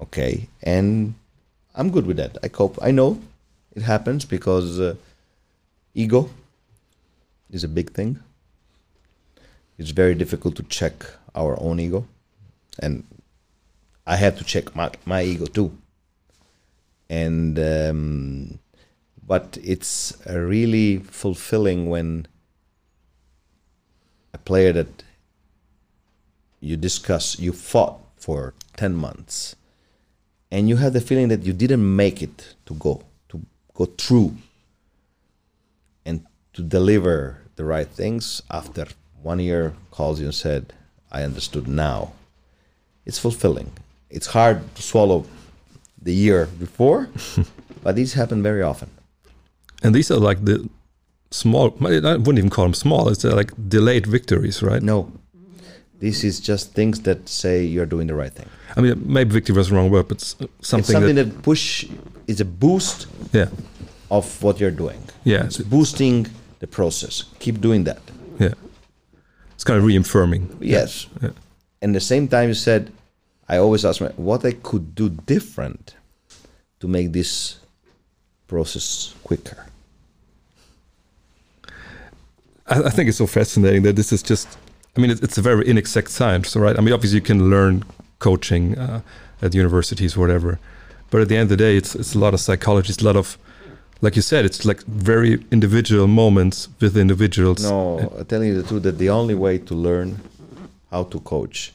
Okay, 0.01 0.49
and 0.63 1.13
I'm 1.75 1.91
good 1.91 2.07
with 2.07 2.17
that. 2.17 2.37
I 2.43 2.47
cope. 2.47 2.77
I 2.81 2.91
know 2.91 3.21
it 3.75 3.83
happens 3.83 4.25
because 4.25 4.79
uh, 4.79 4.95
ego 5.95 6.29
is 7.49 7.63
a 7.63 7.67
big 7.67 7.91
thing. 7.91 8.19
It's 9.77 9.91
very 9.91 10.13
difficult 10.13 10.55
to 10.57 10.63
check 10.63 11.05
our 11.33 11.59
own 11.59 11.79
ego, 11.79 12.05
and 12.79 13.03
I 14.05 14.17
have 14.17 14.37
to 14.37 14.43
check 14.43 14.75
my, 14.75 14.91
my 15.05 15.23
ego 15.23 15.45
too. 15.45 15.75
And 17.09 17.57
um, 17.59 18.59
but 19.25 19.57
it's 19.63 20.13
really 20.27 20.97
fulfilling 20.97 21.89
when 21.89 22.27
a 24.33 24.37
player 24.37 24.71
that 24.73 25.03
you 26.59 26.77
discuss, 26.77 27.39
you 27.39 27.51
fought 27.51 27.99
for 28.15 28.53
ten 28.75 28.95
months, 28.95 29.55
and 30.51 30.69
you 30.69 30.77
have 30.77 30.93
the 30.93 31.01
feeling 31.01 31.27
that 31.29 31.43
you 31.43 31.53
didn't 31.53 31.95
make 31.95 32.21
it 32.21 32.55
to 32.65 32.73
go 32.75 33.03
to 33.29 33.41
go 33.73 33.85
through 33.85 34.35
to 36.55 36.61
deliver 36.61 37.37
the 37.55 37.63
right 37.63 37.87
things 37.87 38.41
after 38.49 38.87
one 39.21 39.39
year 39.39 39.73
calls 39.91 40.19
you 40.19 40.25
and 40.25 40.35
said 40.35 40.73
i 41.11 41.23
understood 41.23 41.67
now. 41.67 42.11
It's 43.05 43.19
fulfilling. 43.19 43.71
It's 44.09 44.27
hard 44.27 44.57
to 44.75 44.81
swallow 44.81 45.25
the 46.01 46.13
year 46.13 46.47
before 46.59 47.09
but 47.85 47.95
these 47.95 48.13
happen 48.13 48.41
very 48.41 48.63
often. 48.63 48.89
And 49.83 49.93
these 49.93 50.09
are 50.09 50.17
like 50.17 50.43
the 50.43 50.67
small, 51.29 51.67
I 51.81 52.17
wouldn't 52.17 52.39
even 52.39 52.49
call 52.49 52.65
them 52.65 52.73
small, 52.73 53.09
it's 53.09 53.23
uh, 53.23 53.35
like 53.35 53.51
delayed 53.69 54.07
victories, 54.07 54.61
right? 54.63 54.81
no. 54.81 55.11
This 55.97 56.25
is 56.25 56.41
just 56.41 56.73
things 56.73 57.01
that 57.01 57.29
say 57.29 57.63
you're 57.63 57.85
doing 57.85 58.07
the 58.07 58.15
right 58.15 58.33
thing. 58.33 58.49
I 58.75 58.81
mean, 58.81 59.01
maybe 59.05 59.31
victory 59.31 59.55
was 59.55 59.69
the 59.69 59.75
wrong 59.75 59.89
word, 59.89 60.09
but 60.09 60.19
something, 60.19 60.49
it's 60.59 60.67
something 60.67 61.15
that, 61.15 61.23
that, 61.23 61.41
push 61.41 61.85
is 62.27 62.41
a 62.41 62.45
boost 62.45 63.07
yeah, 63.31 63.47
of 64.11 64.43
what 64.43 64.59
you're 64.59 64.77
doing. 64.83 65.01
Yeah, 65.23 65.45
it's 65.45 65.57
boosting 65.59 66.27
the 66.65 66.71
process 66.79 67.13
keep 67.39 67.57
doing 67.67 67.81
that 67.89 68.03
yeah. 68.39 68.53
It's 69.53 69.63
kind 69.63 69.77
of 69.77 69.85
reaffirming. 69.85 70.57
Yes. 70.59 71.07
Yeah. 71.21 71.29
And 71.81 71.95
the 71.95 71.99
same 71.99 72.27
time, 72.27 72.49
you 72.49 72.53
said, 72.53 72.91
I 73.47 73.57
always 73.57 73.85
ask 73.85 74.01
me 74.01 74.07
what 74.17 74.43
I 74.43 74.51
could 74.51 74.95
do 74.95 75.09
different 75.09 75.95
to 76.79 76.87
make 76.87 77.13
this 77.13 77.59
process 78.47 79.13
quicker. 79.23 79.65
I, 82.67 82.83
I 82.83 82.89
think 82.89 83.09
it's 83.09 83.17
so 83.17 83.27
fascinating 83.27 83.83
that 83.83 83.95
this 83.95 84.11
is 84.11 84.23
just. 84.23 84.57
I 84.97 85.01
mean, 85.01 85.11
it, 85.11 85.21
it's 85.21 85.37
a 85.37 85.41
very 85.41 85.67
inexact 85.67 86.09
science, 86.09 86.55
right? 86.55 86.77
I 86.77 86.81
mean, 86.81 86.93
obviously 86.93 87.17
you 87.17 87.25
can 87.25 87.49
learn 87.49 87.83
coaching 88.19 88.77
uh, 88.77 89.01
at 89.41 89.53
universities, 89.53 90.15
or 90.15 90.21
whatever, 90.21 90.57
but 91.11 91.21
at 91.21 91.27
the 91.27 91.35
end 91.35 91.43
of 91.43 91.49
the 91.49 91.57
day, 91.57 91.77
it's 91.77 91.95
it's 91.95 92.15
a 92.15 92.19
lot 92.19 92.33
of 92.33 92.39
psychology. 92.39 92.89
It's 92.89 93.01
a 93.01 93.05
lot 93.05 93.17
of, 93.17 93.37
like 94.01 94.15
you 94.15 94.21
said, 94.21 94.45
it's 94.45 94.65
like 94.65 94.81
very 94.83 95.43
individual 95.51 96.07
moments 96.07 96.67
with 96.79 96.97
individuals. 96.97 97.63
No, 97.63 97.99
I'm 98.17 98.25
telling 98.25 98.49
you 98.49 98.61
the 98.61 98.67
truth 98.67 98.83
that 98.83 98.97
the 98.97 99.09
only 99.09 99.35
way 99.35 99.57
to 99.59 99.73
learn 99.75 100.19
how 100.91 101.03
to 101.05 101.19
coach 101.21 101.73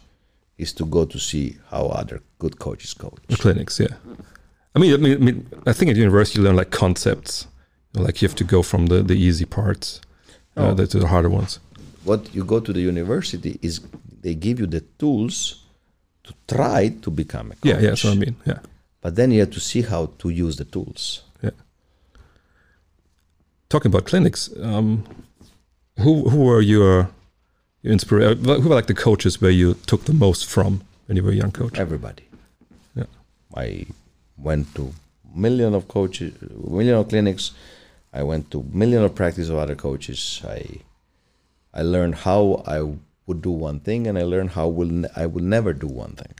is 0.59 0.73
to 0.75 0.85
go 0.85 1.05
to 1.07 1.19
see 1.19 1.57
how 1.71 1.87
other 1.87 2.21
good 2.39 2.59
coaches 2.59 2.95
coach. 2.95 3.19
clinics 3.39 3.81
yeah 3.81 3.95
i 4.75 4.79
mean 4.79 4.93
i 4.95 4.97
mean, 4.97 5.13
I, 5.15 5.17
mean, 5.27 5.47
I 5.67 5.73
think 5.73 5.91
at 5.91 5.97
university 5.97 6.39
you 6.39 6.45
learn 6.45 6.57
like 6.57 6.71
concepts 6.71 7.47
like 7.95 8.21
you 8.23 8.29
have 8.29 8.37
to 8.37 8.45
go 8.45 8.63
from 8.63 8.87
the, 8.87 9.03
the 9.03 9.15
easy 9.15 9.45
parts 9.47 10.01
uh, 10.57 10.61
Oh. 10.71 10.75
the, 10.75 10.87
to 10.87 10.99
the 10.99 11.07
harder 11.09 11.31
ones 11.31 11.59
What 12.05 12.35
you 12.35 12.45
go 12.45 12.61
to 12.61 12.73
the 12.73 12.81
university 12.81 13.59
is 13.63 13.81
they 14.23 14.35
give 14.35 14.61
you 14.61 14.67
the 14.67 14.83
tools 14.99 15.65
to 16.25 16.33
try 16.47 16.89
to 17.03 17.11
become 17.11 17.47
a 17.53 17.55
coach. 17.57 17.65
yeah 17.71 17.79
yeah 17.81 17.91
that's 17.91 18.05
what 18.05 18.13
i 18.13 18.17
mean 18.25 18.37
yeah 18.47 18.61
But 19.03 19.13
then 19.17 19.31
you 19.33 19.41
have 19.41 19.53
to 19.53 19.61
see 19.61 19.83
how 19.83 20.03
to 20.19 20.29
use 20.47 20.57
the 20.63 20.67
tools. 20.77 21.23
Talking 23.71 23.91
about 23.91 24.05
clinics 24.05 24.51
um, 24.61 25.05
who 25.99 26.29
who 26.29 26.45
were 26.45 26.61
your 26.61 27.09
your 27.83 27.93
inspiration 27.93 28.45
who 28.45 28.69
were 28.69 28.75
like 28.75 28.87
the 28.87 28.95
coaches 28.95 29.41
where 29.41 29.51
you 29.51 29.75
took 29.87 30.05
the 30.05 30.13
most 30.13 30.47
from 30.47 30.83
when 31.07 31.17
you 31.17 31.23
were 31.23 31.31
a 31.31 31.41
young 31.43 31.53
coach 31.53 31.79
everybody. 31.79 32.25
Yeah. 32.95 33.07
I 33.57 33.87
went 34.37 34.75
to 34.75 34.93
million 35.35 35.75
of 35.75 35.89
coaches, 35.89 36.35
million 36.69 36.97
of 36.97 37.09
clinics. 37.09 37.53
I 38.13 38.23
went 38.25 38.51
to 38.51 38.65
million 38.73 39.05
of 39.05 39.15
practice 39.15 39.49
of 39.49 39.57
other 39.57 39.77
coaches. 39.77 40.43
I 40.45 40.81
I 41.73 41.83
learned 41.83 42.17
how 42.27 42.63
I 42.67 42.79
would 43.27 43.43
do 43.43 43.51
one 43.51 43.81
thing, 43.81 44.07
and 44.09 44.19
I 44.19 44.25
learned 44.25 44.51
how 44.51 44.69
will 44.69 45.07
I 45.17 45.27
will 45.27 45.45
never 45.45 45.73
do 45.73 45.87
one 45.87 46.17
thing. 46.17 46.35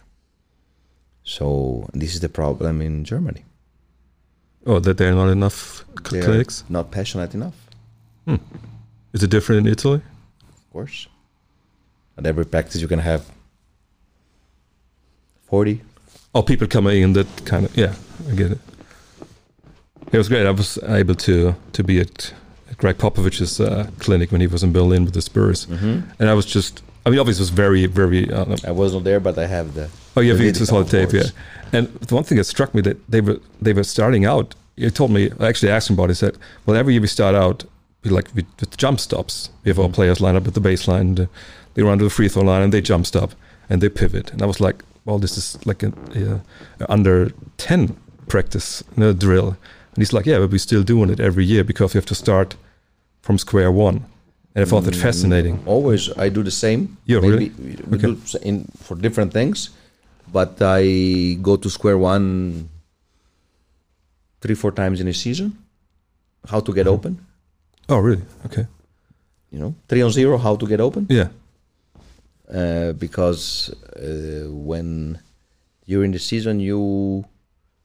So 1.23 1.89
this 1.93 2.15
is 2.15 2.21
the 2.21 2.29
problem 2.29 2.83
in 2.83 3.05
Germany. 3.05 3.45
Oh 4.67 4.79
that 4.81 4.97
there 4.99 5.11
are 5.11 5.15
not 5.15 5.31
enough 5.31 5.85
cl- 6.07 6.23
clinics 6.25 6.65
not 6.69 6.91
passionate 6.91 7.35
enough, 7.35 7.55
is 9.13 9.23
it 9.23 9.31
different 9.31 9.67
in 9.67 9.73
italy 9.73 10.03
of 10.49 10.73
course. 10.73 11.09
At 12.19 12.27
every 12.27 12.45
practice, 12.45 12.81
you 12.81 12.87
can 12.89 13.01
have 13.01 13.23
40. 15.47 15.81
Oh, 16.35 16.43
people 16.43 16.67
coming 16.69 17.03
in 17.03 17.13
that 17.15 17.27
kind 17.45 17.65
of 17.65 17.77
yeah, 17.77 17.95
I 18.31 18.35
get 18.35 18.53
it. 18.53 18.59
It 20.13 20.19
was 20.19 20.29
great. 20.29 20.47
I 20.47 20.51
was 20.51 20.79
able 20.85 21.15
to 21.17 21.55
to 21.73 21.83
be 21.85 22.01
at, 22.01 22.33
Gregg 22.77 22.99
Popovich's 22.99 23.61
uh, 23.61 23.91
clinic 23.99 24.31
when 24.33 24.41
he 24.41 24.47
was 24.47 24.63
in 24.63 24.73
Berlin 24.73 25.05
with 25.05 25.15
the 25.15 25.23
Spurs, 25.23 25.67
and 26.19 26.29
I 26.31 26.35
was 26.35 26.47
just. 26.47 26.83
I 27.07 27.11
mean, 27.11 27.19
obviously, 27.19 27.41
it 27.43 27.49
was 27.49 27.51
very, 27.51 27.87
very. 27.87 28.31
Uh, 28.31 28.57
I 28.67 28.71
was 28.73 28.93
not 28.95 29.05
there, 29.05 29.21
but 29.21 29.39
I 29.39 29.47
have 29.47 29.75
the. 29.75 29.89
oh, 30.17 30.21
you 30.21 30.31
have 30.31 30.39
the 30.39 30.51
this 30.51 30.71
video, 30.71 30.85
tape, 30.85 31.13
yeah. 31.13 31.31
And 31.73 31.89
the 31.95 32.15
one 32.15 32.25
thing 32.25 32.37
that 32.39 32.45
struck 32.45 32.75
me 32.75 32.81
that 32.83 32.97
they 33.11 33.21
were 33.21 33.39
they 33.63 33.73
were 33.73 33.85
starting 33.85 34.25
out. 34.27 34.55
You 34.77 34.91
told 34.91 35.11
me. 35.11 35.31
I 35.41 35.49
actually 35.49 35.73
asked 35.73 35.89
him 35.91 35.95
about. 35.95 36.05
it. 36.11 36.11
He 36.11 36.15
said, 36.17 36.37
"Well, 36.67 36.77
every 36.77 36.93
year 36.95 37.01
we 37.03 37.07
start 37.09 37.35
out, 37.35 37.65
we 38.05 38.11
like 38.11 38.29
with, 38.35 38.47
with 38.61 38.77
jump 38.77 39.01
stops. 39.01 39.51
We 39.65 39.71
have 39.71 39.77
Mm-hmm. 39.77 39.87
our 39.87 39.93
players 39.95 40.21
line 40.21 40.37
up 40.37 40.47
at 40.47 40.55
the 40.55 40.61
baseline. 40.61 41.01
And, 41.01 41.21
uh, 41.21 41.27
they 41.75 41.83
run 41.83 41.99
to 41.99 42.05
the 42.05 42.11
free 42.11 42.29
throw 42.29 42.43
line 42.43 42.63
and 42.63 42.73
they 42.73 42.81
jump 42.81 43.07
stop 43.07 43.31
and 43.69 43.81
they 43.81 43.89
pivot. 43.89 44.33
And 44.33 44.43
I 44.43 44.47
was 44.47 44.61
like, 44.61 44.83
well, 45.05 45.19
this 45.21 45.39
is 45.39 45.57
like 45.65 45.85
a, 45.85 45.93
a, 46.17 46.41
a 46.83 46.93
under 46.93 47.31
ten 47.59 47.97
practice 48.27 48.83
you 48.97 49.01
know, 49.05 49.13
drill. 49.13 49.49
And 49.95 49.97
he's 49.99 50.13
like, 50.13 50.27
yeah, 50.27 50.39
but 50.41 50.51
we're 50.51 50.59
still 50.59 50.83
doing 50.83 51.11
it 51.11 51.21
every 51.21 51.45
year 51.45 51.63
because 51.65 51.95
we 51.95 51.99
have 51.99 52.07
to 52.07 52.15
start 52.15 52.57
from 53.23 53.39
square 53.39 53.71
one. 53.71 54.05
And 54.55 54.65
I 54.65 54.69
thought 54.69 54.85
that 54.85 54.97
fascinating. 54.97 55.63
Always, 55.67 56.11
I 56.19 56.29
do 56.29 56.43
the 56.43 56.51
same. 56.51 56.97
Yeah, 57.07 57.21
Maybe 57.21 57.33
really? 57.33 57.49
We 57.91 57.97
Okay. 57.97 58.07
do 58.15 58.39
in 58.43 58.65
for 58.83 58.97
different 58.97 59.33
things, 59.33 59.71
but 60.33 60.59
I 60.61 61.39
go 61.41 61.57
to 61.57 61.69
square 61.71 61.99
one 61.99 62.69
three, 64.41 64.55
four 64.57 64.73
times 64.73 65.01
in 65.01 65.07
a 65.09 65.15
season. 65.15 65.57
How 66.49 66.61
to 66.61 66.73
get 66.73 66.87
Mm-hmm. 66.87 66.95
open? 66.95 67.27
Oh, 67.89 67.99
really? 67.99 68.23
Okay. 68.47 68.67
You 69.53 69.59
know, 69.61 69.75
three 69.89 70.03
on 70.03 70.11
zero. 70.11 70.39
How 70.39 70.57
to 70.57 70.67
get 70.67 70.81
open? 70.81 71.07
Yeah. 71.11 71.29
Uh, 72.51 72.93
because 72.99 73.71
uh, 73.97 74.51
when 74.51 75.19
during 75.87 76.11
the 76.13 76.19
season 76.19 76.59
you 76.61 77.25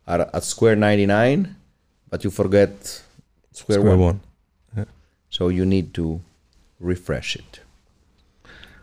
are 0.08 0.30
at 0.34 0.44
square 0.44 0.76
ninety 0.76 1.06
nine, 1.06 1.56
but 2.10 2.24
you 2.24 2.32
forget 2.32 2.72
square, 3.52 3.80
Square 3.80 3.98
one. 3.98 4.20
one. 4.76 4.86
So 5.30 5.50
you 5.50 5.66
need 5.66 5.94
to 5.96 6.22
refresh 6.80 7.36
it 7.36 7.60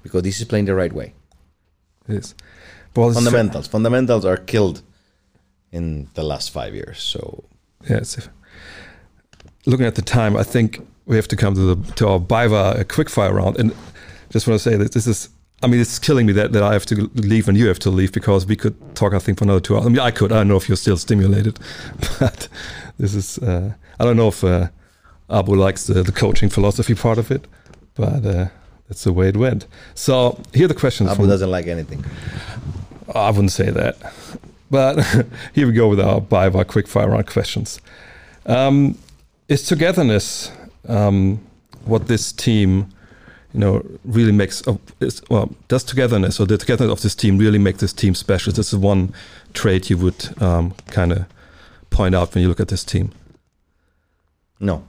because 0.03 0.23
this 0.23 0.41
is 0.41 0.47
playing 0.47 0.65
the 0.67 0.75
right 0.75 0.93
way. 0.93 1.15
Yes. 2.09 2.35
Well, 2.95 3.13
fundamentals 3.13 3.69
fundamentals 3.69 4.25
are 4.25 4.37
killed 4.37 4.83
in 5.71 6.09
the 6.15 6.23
last 6.23 6.51
five 6.51 6.75
years 6.75 6.99
so 6.99 7.45
Yeah, 7.89 7.99
it's, 7.99 8.29
looking 9.67 9.87
at 9.87 9.95
the 9.95 10.03
time, 10.03 10.37
I 10.37 10.43
think 10.43 10.87
we 11.07 11.17
have 11.17 11.29
to 11.29 11.37
come 11.37 11.55
to 11.55 11.75
the 11.75 11.93
to 11.95 12.09
our 12.09 12.21
Biva 12.21 12.85
quickfire 12.85 13.33
round, 13.33 13.59
and 13.59 13.75
just 14.31 14.47
want 14.47 14.61
to 14.61 14.71
say 14.71 14.77
that 14.77 14.93
this 14.93 15.07
is. 15.07 15.29
I 15.65 15.69
mean, 15.69 15.81
it's 15.81 16.01
killing 16.01 16.27
me 16.27 16.33
that, 16.33 16.51
that 16.55 16.65
I 16.65 16.73
have 16.73 16.85
to 16.87 17.09
leave 17.15 17.47
and 17.47 17.57
you 17.57 17.69
have 17.69 17.79
to 17.81 17.91
leave 17.91 18.11
because 18.11 18.45
we 18.45 18.57
could 18.57 18.75
talk, 18.97 19.15
I 19.15 19.21
think, 19.21 19.39
for 19.39 19.45
another 19.45 19.61
two 19.61 19.77
hours. 19.77 19.87
I 19.87 19.91
mean, 19.91 20.01
I 20.01 20.11
could. 20.11 20.33
I 20.33 20.39
don't 20.39 20.49
know 20.49 20.57
if 20.57 20.69
you're 20.69 20.77
still 20.77 20.97
stimulated, 20.97 21.61
but 22.19 22.49
this 22.99 23.15
is. 23.15 23.39
Uh, 23.39 23.75
I 24.01 24.05
don't 24.05 24.17
know 24.17 24.29
if 24.29 24.43
uh, 24.43 24.69
Abu 25.31 25.55
likes 25.55 25.87
the, 25.87 26.03
the 26.03 26.11
coaching 26.11 26.49
philosophy 26.49 26.97
part 26.97 27.19
of 27.19 27.31
it, 27.31 27.47
but 27.95 28.25
uh, 28.25 28.49
that's 28.89 29.05
the 29.05 29.13
way 29.13 29.29
it 29.29 29.37
went. 29.37 29.67
So 29.95 30.41
here 30.55 30.65
are 30.65 30.69
the 30.69 30.75
questions. 30.75 31.11
abu 31.11 31.23
from- 31.23 31.29
doesn't 31.29 31.51
like 31.51 31.67
anything 31.67 32.05
I 33.15 33.31
wouldn't 33.31 33.53
say 33.53 33.71
that. 33.71 33.97
But 34.71 35.03
here 35.55 35.67
we 35.67 35.73
go 35.75 35.89
with 35.89 36.01
our 36.01 36.21
Biva 36.21 36.65
quickfire 36.65 37.11
round 37.11 37.27
questions. 37.27 37.81
Um, 38.47 38.97
is 39.49 39.67
togetherness 39.67 40.51
um, 40.89 41.41
what 41.85 42.09
this 42.09 42.33
team, 42.33 42.89
you 43.53 43.61
know, 43.61 43.85
really 44.05 44.33
makes? 44.33 44.63
Of, 44.63 44.81
is, 45.01 45.23
well, 45.29 45.55
does 45.69 45.85
togetherness 45.85 46.41
or 46.41 46.47
the 46.47 46.57
togetherness 46.57 46.93
of 46.93 47.03
this 47.03 47.15
team 47.15 47.37
really 47.39 47.59
make 47.59 47.79
this 47.79 47.93
team 47.93 48.15
special? 48.15 48.53
This 48.53 48.73
is 48.73 48.79
one 48.79 49.13
trait 49.53 49.91
you 49.91 49.99
would 49.99 50.43
um, 50.43 50.75
kind 50.87 51.13
of 51.13 51.27
point 51.91 52.15
out 52.15 52.35
when 52.35 52.43
you 52.43 52.49
look 52.49 52.61
at 52.61 52.69
this 52.69 52.85
team. 52.85 53.11
No. 54.59 54.85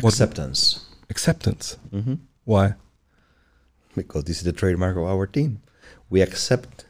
What- 0.00 0.14
Acceptance. 1.12 1.66
Acceptance. 1.74 2.04
hmm 2.06 2.14
Why? 2.52 2.66
Because 4.00 4.24
this 4.24 4.38
is 4.40 4.44
the 4.50 4.56
trademark 4.60 4.96
of 4.96 5.04
our 5.14 5.26
team. 5.36 5.50
We 6.12 6.18
accept 6.28 6.86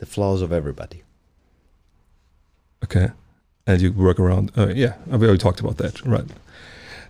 the 0.00 0.06
flaws 0.14 0.40
of 0.46 0.50
everybody. 0.52 0.98
Okay. 2.84 3.08
And 3.66 3.80
you 3.82 3.92
work 4.08 4.18
around. 4.20 4.50
Uh, 4.56 4.72
yeah, 4.82 4.94
we 5.06 5.26
already 5.26 5.38
talked 5.46 5.60
about 5.64 5.76
that, 5.82 5.94
right? 6.14 6.30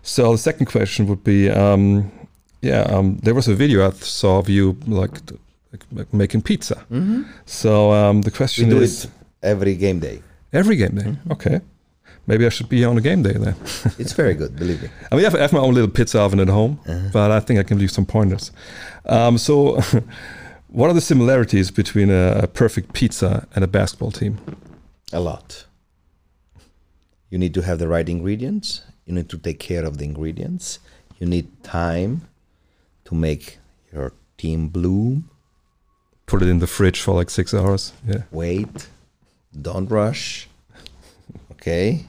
So 0.02 0.22
the 0.32 0.38
second 0.38 0.66
question 0.66 1.06
would 1.08 1.24
be, 1.24 1.50
um, 1.50 2.10
yeah, 2.60 2.82
um, 2.94 3.06
there 3.24 3.34
was 3.34 3.48
a 3.48 3.54
video 3.54 3.78
I 3.88 3.90
saw 3.92 4.38
of 4.38 4.48
you 4.48 4.76
like, 5.00 5.14
like, 5.72 5.84
like 5.98 6.10
making 6.12 6.42
pizza. 6.42 6.74
Mm-hmm. 6.90 7.22
So 7.46 7.92
um, 7.92 8.22
the 8.22 8.30
question 8.30 8.68
do 8.68 8.80
is 8.82 9.04
it 9.04 9.10
every 9.42 9.74
game 9.74 9.98
day. 10.00 10.22
every 10.52 10.76
game 10.76 10.94
day. 11.02 11.16
Okay, 11.30 11.60
maybe 12.26 12.46
I 12.46 12.48
should 12.48 12.68
be 12.68 12.84
on 12.84 12.96
a 12.98 13.00
game 13.00 13.22
day 13.22 13.32
then. 13.32 13.54
It's 13.98 14.12
very 14.12 14.34
good, 14.34 14.56
believe 14.56 14.82
me. 14.82 14.88
I 15.10 15.16
mean, 15.16 15.24
I 15.24 15.28
have, 15.28 15.34
I 15.34 15.40
have 15.40 15.52
my 15.52 15.60
own 15.60 15.74
little 15.74 15.90
pizza 15.90 16.20
oven 16.20 16.40
at 16.40 16.48
home, 16.48 16.78
but 17.12 17.30
I 17.30 17.40
think 17.40 17.58
I 17.60 17.62
can 17.62 17.76
give 17.76 17.82
you 17.82 17.88
some 17.88 18.06
pointers. 18.06 18.50
Um, 19.06 19.38
so, 19.38 19.80
what 20.68 20.90
are 20.90 20.94
the 20.94 21.00
similarities 21.00 21.70
between 21.70 22.10
a, 22.10 22.40
a 22.42 22.46
perfect 22.46 22.92
pizza 22.92 23.46
and 23.54 23.64
a 23.64 23.66
basketball 23.66 24.10
team? 24.10 24.38
A 25.12 25.20
lot. 25.20 25.66
You 27.30 27.38
need 27.38 27.54
to 27.54 27.62
have 27.62 27.78
the 27.78 27.88
right 27.88 28.08
ingredients. 28.08 28.82
You 29.06 29.14
need 29.14 29.28
to 29.30 29.38
take 29.38 29.58
care 29.58 29.84
of 29.84 29.98
the 29.98 30.04
ingredients. 30.04 30.78
You 31.18 31.26
need 31.26 31.48
time 31.62 32.28
to 33.04 33.14
make 33.14 33.58
your 33.92 34.12
team 34.36 34.68
bloom. 34.68 35.30
Put 36.26 36.42
it 36.42 36.48
in 36.48 36.58
the 36.58 36.66
fridge 36.66 37.00
for 37.00 37.14
like 37.14 37.30
six 37.30 37.54
hours. 37.54 37.92
Yeah. 38.06 38.22
Wait. 38.30 38.88
Don't 39.60 39.88
rush. 39.90 40.48
Okay. 41.52 42.06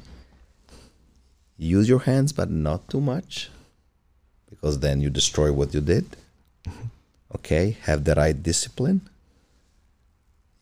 Use 1.64 1.88
your 1.88 2.00
hands, 2.00 2.34
but 2.34 2.50
not 2.52 2.90
too 2.90 3.00
much, 3.00 3.50
because 4.50 4.80
then 4.80 5.00
you 5.00 5.10
destroy 5.10 5.52
what 5.52 5.74
you 5.74 5.82
did. 5.82 6.06
Okay. 7.36 7.78
Have 7.82 8.04
the 8.04 8.14
right 8.14 8.44
discipline. 8.44 9.02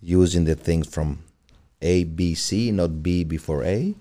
Using 0.01 0.45
the 0.45 0.55
things 0.55 0.87
from 0.87 1.19
A, 1.81 2.05
B, 2.05 2.33
C, 2.33 2.71
not 2.71 3.03
B 3.03 3.25
before 3.25 3.65
A. 3.65 3.93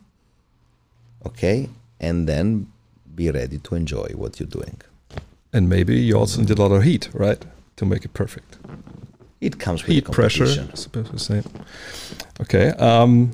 Okay. 1.26 1.68
And 1.98 2.28
then 2.28 2.70
be 3.12 3.28
ready 3.28 3.58
to 3.58 3.74
enjoy 3.74 4.08
what 4.14 4.38
you're 4.38 4.48
doing. 4.48 4.80
And 5.52 5.68
maybe 5.68 5.98
you 5.98 6.16
also 6.16 6.40
need 6.40 6.50
a 6.50 6.54
lot 6.62 6.70
of 6.70 6.84
heat, 6.84 7.08
right, 7.12 7.44
to 7.74 7.84
make 7.84 8.04
it 8.04 8.14
perfect. 8.14 8.56
It 9.40 9.58
comes 9.58 9.82
with 9.82 9.92
Heat 9.92 10.04
the 10.04 10.12
pressure, 10.12 10.44
competition. 10.44 10.70
I 10.72 10.76
suppose 10.76 11.10
to 11.10 11.18
say. 11.18 11.42
Okay. 12.40 12.68
Um, 12.78 13.32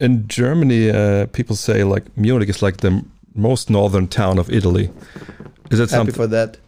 in 0.00 0.28
Germany, 0.28 0.90
uh, 0.90 1.26
people 1.26 1.56
say 1.56 1.84
like 1.84 2.04
Munich 2.16 2.48
is 2.48 2.62
like 2.62 2.78
the 2.78 3.02
most 3.34 3.70
northern 3.70 4.08
town 4.08 4.38
of 4.38 4.50
Italy. 4.50 4.90
Is 5.70 5.78
that 5.78 5.90
Happy 5.90 5.98
something? 5.98 6.14
for 6.14 6.26
that. 6.28 6.58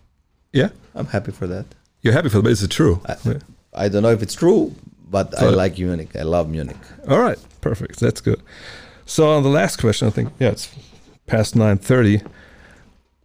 yeah, 0.52 0.68
I'm 0.94 1.06
happy 1.06 1.32
for 1.32 1.46
that. 1.46 1.66
you're 2.02 2.12
happy 2.14 2.28
for 2.28 2.38
that. 2.38 2.42
but 2.44 2.52
Is 2.52 2.62
it 2.62 2.70
true? 2.70 3.00
I- 3.06 3.16
Yeah. 3.24 3.38
I 3.74 3.88
don't 3.88 4.02
know 4.02 4.10
if 4.12 4.22
it's 4.22 4.34
true, 4.34 4.74
but 5.10 5.34
I 5.40 5.50
like 5.50 5.78
Munich. 5.78 6.16
I 6.16 6.22
love 6.22 6.48
Munich. 6.48 6.76
All 7.08 7.20
right, 7.20 7.38
perfect. 7.60 8.00
That's 8.00 8.20
good. 8.20 8.40
So 9.06 9.30
on 9.30 9.42
the 9.42 9.48
last 9.50 9.76
question, 9.78 10.08
I 10.08 10.10
think 10.10 10.32
yeah, 10.40 10.50
it's 10.52 10.68
past 11.26 11.54
nine 11.54 11.78
thirty. 11.78 12.22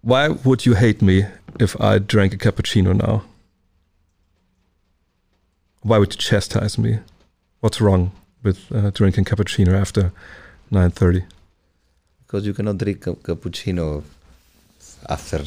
Why 0.02 0.28
would 0.28 0.66
you 0.66 0.76
hate 0.76 1.02
me 1.02 1.26
if 1.60 1.80
I 1.82 1.98
drank 1.98 2.34
a 2.34 2.38
cappuccino 2.38 2.94
now? 2.94 3.24
Why 5.82 5.98
would 5.98 6.14
you 6.14 6.18
chastise 6.20 6.78
me? 6.78 7.00
What's 7.62 7.82
wrong 7.82 8.12
with 8.44 8.72
uh, 8.72 8.92
drinking 8.92 9.26
cappuccino 9.26 9.74
after 9.80 10.12
nine 10.70 10.92
thirty? 10.92 11.24
because 12.34 12.48
you 12.48 12.54
cannot 12.56 12.80
drink 12.80 13.06
a 13.06 13.14
cappuccino 13.14 14.02
after. 15.08 15.44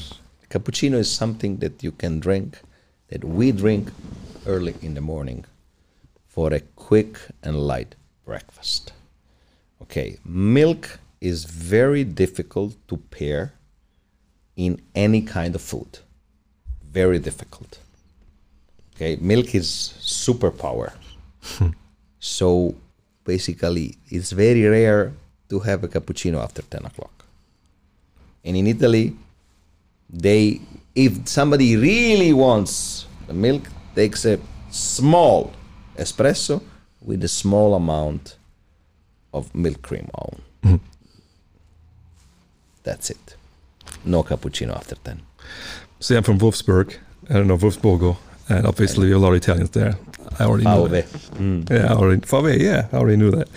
Cappuccino 0.48 0.94
is 0.94 1.10
something 1.10 1.56
that 1.56 1.82
you 1.82 1.90
can 1.90 2.20
drink 2.20 2.60
that 3.08 3.24
we 3.24 3.50
drink 3.50 3.90
early 4.46 4.72
in 4.80 4.94
the 4.94 5.00
morning 5.00 5.44
for 6.28 6.54
a 6.54 6.60
quick 6.76 7.18
and 7.42 7.58
light 7.58 7.96
breakfast. 8.24 8.92
Okay 9.82 10.18
milk 10.24 11.00
is 11.20 11.44
very 11.44 12.04
difficult 12.04 12.76
to 12.86 12.96
pair 12.96 13.52
in 14.54 14.80
any 14.94 15.22
kind 15.22 15.56
of 15.56 15.62
food. 15.62 15.98
Very 16.84 17.18
difficult. 17.18 17.80
Okay 18.94 19.16
milk 19.20 19.56
is 19.56 19.68
superpower. 20.00 20.92
So 22.18 22.74
basically, 23.26 23.98
it's 24.08 24.32
very 24.32 24.64
rare 24.64 25.12
to 25.48 25.60
have 25.60 25.84
a 25.84 25.88
cappuccino 25.88 26.42
after 26.42 26.62
10 26.62 26.86
o'clock. 26.86 27.24
And 28.44 28.56
in 28.56 28.66
Italy, 28.66 29.16
they, 30.08 30.60
if 30.94 31.28
somebody 31.28 31.76
really 31.76 32.32
wants 32.32 33.06
the 33.26 33.34
milk, 33.34 33.64
takes 33.94 34.24
a 34.24 34.38
small 34.70 35.52
espresso 35.96 36.62
with 37.02 37.24
a 37.24 37.28
small 37.28 37.74
amount 37.74 38.36
of 39.32 39.54
milk 39.54 39.82
cream 39.82 40.08
on. 40.14 40.42
Mm-hmm. 40.62 40.76
That's 42.84 43.10
it. 43.10 43.36
No 44.04 44.22
cappuccino 44.22 44.76
after 44.76 44.94
10. 44.94 45.22
See, 46.00 46.16
I'm 46.16 46.22
from 46.22 46.38
Wolfsburg. 46.38 46.96
I 47.28 47.34
don't 47.34 47.48
know 47.48 47.56
Wolfsburgo, 47.56 48.16
and 48.48 48.66
obviously 48.66 49.06
we 49.06 49.12
have 49.12 49.20
a 49.20 49.24
lot 49.24 49.30
of 49.30 49.36
Italians 49.36 49.70
there. 49.70 49.96
I 50.38 50.44
already 50.44 50.64
know. 50.64 50.86
that. 50.88 51.04
Fave. 51.06 51.70
Yeah, 51.70 51.92
I 51.92 51.96
already 51.96 52.20
Fave, 52.22 52.58
yeah, 52.58 52.88
I 52.92 52.96
already 52.96 53.16
knew 53.16 53.30
that. 53.30 53.48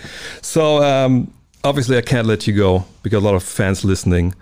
So 0.42 0.82
um, 0.82 1.32
obviously, 1.64 1.96
I 1.98 2.02
can't 2.02 2.26
let 2.26 2.46
you 2.46 2.54
go 2.54 2.84
because 3.02 3.22
a 3.22 3.26
lot 3.26 3.34
of 3.34 3.42
fans 3.42 3.84
listening 3.84 4.34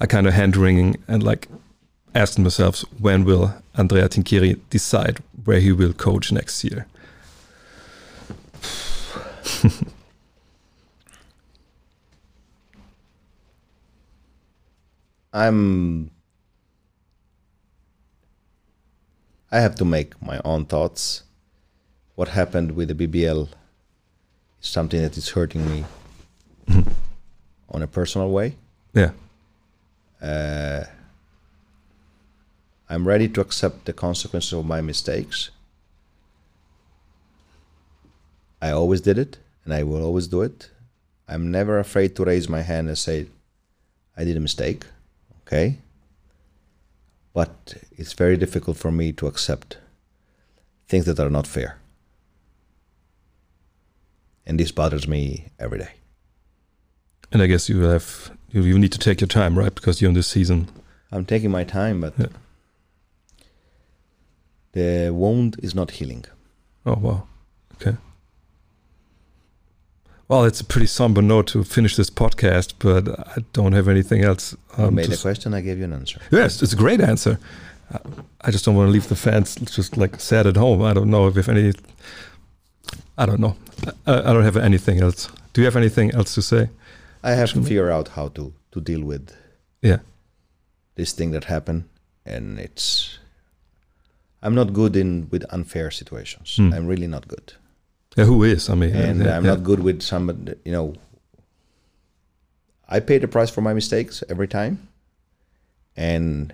are 0.00 0.06
kind 0.06 0.26
of 0.26 0.34
hand 0.34 0.56
wringing 0.56 0.96
and 1.08 1.22
like 1.22 1.48
asking 2.14 2.44
themselves, 2.44 2.82
when 2.98 3.24
will 3.24 3.54
Andrea 3.76 4.08
Trinchieri 4.08 4.60
decide 4.70 5.18
where 5.44 5.60
he 5.60 5.72
will 5.72 5.92
coach 5.92 6.30
next 6.32 6.62
year? 6.64 6.86
I'm 15.32 16.10
I 19.52 19.60
have 19.60 19.74
to 19.76 19.84
make 19.84 20.20
my 20.22 20.40
own 20.44 20.64
thoughts. 20.64 21.24
What 22.14 22.28
happened 22.28 22.72
with 22.72 22.88
the 22.88 22.94
BBL 23.06 23.48
is 24.62 24.68
something 24.68 25.00
that 25.02 25.16
is 25.18 25.28
hurting 25.30 25.64
me 25.70 25.84
on 27.68 27.82
a 27.82 27.86
personal 27.86 28.30
way. 28.30 28.56
Yeah, 28.94 29.12
Uh, 30.22 30.84
I'm 32.88 33.06
ready 33.08 33.28
to 33.28 33.40
accept 33.40 33.86
the 33.86 33.92
consequences 33.92 34.52
of 34.52 34.64
my 34.66 34.80
mistakes. 34.80 35.50
I 38.60 38.70
always 38.70 39.00
did 39.00 39.18
it, 39.18 39.38
and 39.64 39.74
I 39.74 39.82
will 39.82 40.04
always 40.04 40.28
do 40.28 40.42
it. 40.42 40.70
I'm 41.26 41.50
never 41.50 41.78
afraid 41.78 42.14
to 42.16 42.24
raise 42.24 42.48
my 42.48 42.60
hand 42.62 42.88
and 42.88 42.96
say, 42.98 43.26
I 44.16 44.24
did 44.24 44.36
a 44.36 44.40
mistake, 44.40 44.84
okay? 45.46 45.78
But 47.34 47.74
it's 47.92 48.12
very 48.12 48.36
difficult 48.36 48.76
for 48.76 48.90
me 48.92 49.12
to 49.14 49.26
accept 49.26 49.78
things 50.86 51.06
that 51.06 51.18
are 51.18 51.30
not 51.30 51.46
fair. 51.46 51.78
And 54.46 54.58
this 54.60 54.72
bothers 54.72 55.06
me 55.08 55.48
every 55.58 55.78
day. 55.78 55.90
and 57.32 57.40
I 57.42 57.46
guess 57.46 57.68
you 57.68 57.80
have 57.82 58.30
you, 58.50 58.62
you 58.62 58.78
need 58.78 58.92
to 58.92 58.98
take 58.98 59.20
your 59.22 59.28
time, 59.28 59.58
right? 59.58 59.74
Because 59.74 60.02
you're 60.02 60.10
in 60.10 60.14
this 60.14 60.26
season. 60.26 60.68
I'm 61.10 61.24
taking 61.24 61.50
my 61.50 61.64
time, 61.64 62.00
but 62.02 62.12
Yeah. 62.18 62.26
the 64.72 65.10
wound 65.12 65.56
is 65.62 65.74
not 65.74 65.90
healing. 65.92 66.24
Oh 66.84 66.96
wow, 67.00 67.26
okay. 67.74 67.96
Well, 70.32 70.46
it's 70.46 70.62
a 70.62 70.64
pretty 70.64 70.86
somber 70.86 71.20
note 71.20 71.48
to 71.48 71.62
finish 71.62 71.94
this 71.96 72.08
podcast, 72.08 72.72
but 72.78 73.06
I 73.36 73.44
don't 73.52 73.74
have 73.74 73.86
anything 73.86 74.24
else. 74.24 74.56
You 74.78 74.84
um, 74.84 74.94
made 74.94 75.04
to 75.04 75.10
a 75.10 75.14
s- 75.14 75.20
question, 75.20 75.52
I 75.52 75.60
gave 75.60 75.76
you 75.78 75.84
an 75.84 75.92
answer. 75.92 76.22
Yes, 76.30 76.62
it's 76.62 76.72
a 76.72 76.76
great 76.76 77.02
answer. 77.02 77.38
Uh, 77.92 77.98
I 78.40 78.50
just 78.50 78.64
don't 78.64 78.74
want 78.74 78.88
to 78.88 78.92
leave 78.92 79.08
the 79.08 79.14
fans 79.14 79.56
just 79.56 79.98
like 79.98 80.18
sad 80.20 80.46
at 80.46 80.56
home. 80.56 80.80
I 80.80 80.94
don't 80.94 81.10
know 81.10 81.26
if, 81.28 81.36
if 81.36 81.50
any. 81.50 81.74
I 83.18 83.26
don't 83.26 83.40
know. 83.40 83.56
I, 84.06 84.20
I 84.20 84.32
don't 84.32 84.42
have 84.44 84.56
anything 84.56 85.02
else. 85.02 85.28
Do 85.52 85.60
you 85.60 85.66
have 85.66 85.76
anything 85.76 86.14
else 86.14 86.32
to 86.36 86.40
say? 86.40 86.70
I 87.22 87.32
have 87.32 87.52
to 87.52 87.60
figure 87.62 87.90
out 87.90 88.08
how 88.08 88.28
to, 88.28 88.54
to 88.70 88.80
deal 88.80 89.02
with 89.04 89.36
Yeah. 89.82 89.98
this 90.94 91.12
thing 91.12 91.32
that 91.32 91.44
happened, 91.44 91.84
and 92.24 92.58
it's. 92.58 93.18
I'm 94.42 94.54
not 94.54 94.72
good 94.72 94.96
in 94.96 95.28
with 95.30 95.44
unfair 95.50 95.90
situations. 95.90 96.56
Hmm. 96.56 96.72
I'm 96.72 96.86
really 96.86 97.06
not 97.06 97.28
good, 97.28 97.52
Yeah, 98.16 98.26
who 98.26 98.44
is? 98.44 98.68
I 98.68 98.74
mean, 98.74 98.94
and 98.94 99.24
yeah, 99.24 99.36
I'm 99.36 99.44
yeah. 99.44 99.54
not 99.54 99.62
good 99.64 99.80
with 99.80 100.02
some. 100.02 100.28
You 100.64 100.72
know, 100.72 100.94
I 102.88 103.00
pay 103.00 103.18
the 103.18 103.28
price 103.28 103.50
for 103.50 103.62
my 103.62 103.72
mistakes 103.74 104.22
every 104.28 104.48
time, 104.48 104.88
and 105.96 106.52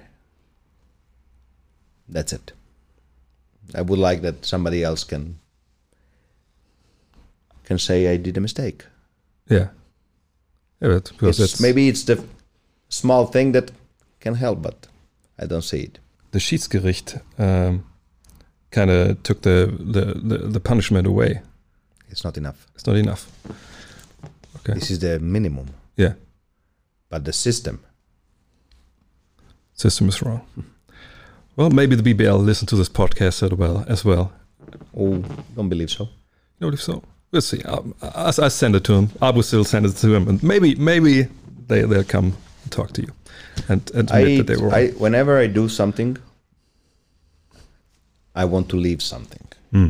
that's 2.08 2.32
it. 2.32 2.52
I 3.74 3.82
would 3.82 3.98
like 3.98 4.22
that 4.22 4.44
somebody 4.46 4.82
else 4.84 5.04
can 5.04 5.38
can 7.64 7.78
say 7.78 8.06
I 8.14 8.16
did 8.18 8.36
a 8.36 8.40
mistake. 8.40 8.84
Yeah. 9.50 9.68
Yeah, 10.80 10.88
but 10.94 11.10
because 11.12 11.40
It's, 11.40 11.52
it's 11.54 11.60
maybe 11.60 11.88
it's 11.88 12.04
the 12.04 12.22
small 12.88 13.26
thing 13.26 13.52
that 13.52 13.72
can 14.20 14.34
help, 14.34 14.62
but 14.62 14.88
I 15.42 15.46
don't 15.46 15.62
see 15.64 15.80
it. 15.82 15.98
the 16.30 16.38
Schiedsgericht 16.40 17.20
um, 17.38 17.84
kind 18.70 18.90
of 18.90 19.22
took 19.22 19.42
the, 19.42 19.74
the, 19.78 20.04
the, 20.14 20.38
the 20.48 20.60
punishment 20.60 21.06
away. 21.06 21.40
It's 22.10 22.24
not 22.24 22.36
enough. 22.36 22.66
It's 22.74 22.86
not 22.86 22.96
enough. 22.96 23.30
Okay. 24.58 24.74
This 24.74 24.90
is 24.90 24.98
the 24.98 25.18
minimum, 25.20 25.66
Yeah. 25.96 26.14
but 27.08 27.24
the 27.24 27.32
system. 27.32 27.80
System 29.74 30.08
is 30.08 30.22
wrong. 30.22 30.42
Well, 31.56 31.70
maybe 31.70 31.96
the 31.96 32.02
BBL 32.14 32.44
listened 32.44 32.68
to 32.70 32.76
this 32.76 32.88
podcast 32.88 33.42
as 33.42 33.52
well. 33.52 33.84
As 33.88 34.04
well. 34.04 34.32
Oh, 34.96 35.22
don't 35.54 35.68
believe 35.68 35.90
so. 35.90 36.04
You 36.58 36.66
know, 36.66 36.72
if 36.72 36.82
so, 36.82 37.02
we'll 37.30 37.40
see. 37.42 37.62
I, 37.64 38.32
I 38.38 38.48
send 38.48 38.74
it 38.74 38.84
to 38.84 38.94
him. 38.94 39.10
I 39.22 39.30
will 39.30 39.42
still 39.44 39.64
send 39.64 39.86
it 39.86 39.92
to 39.96 40.14
him, 40.14 40.28
and 40.28 40.42
maybe 40.42 40.74
maybe 40.74 41.28
they 41.68 41.82
they'll 41.82 42.04
come 42.04 42.36
and 42.64 42.72
talk 42.72 42.92
to 42.94 43.02
you 43.02 43.08
and, 43.68 43.88
and 43.94 44.10
admit 44.10 44.28
I, 44.28 44.36
that 44.38 44.46
they 44.48 44.56
were 44.56 44.68
wrong. 44.68 44.74
I, 44.74 44.88
whenever 44.98 45.38
I 45.38 45.46
do 45.46 45.68
something, 45.68 46.16
I 48.38 48.44
want 48.44 48.68
to 48.68 48.76
leave 48.76 49.02
something. 49.02 49.44
Hmm. 49.72 49.88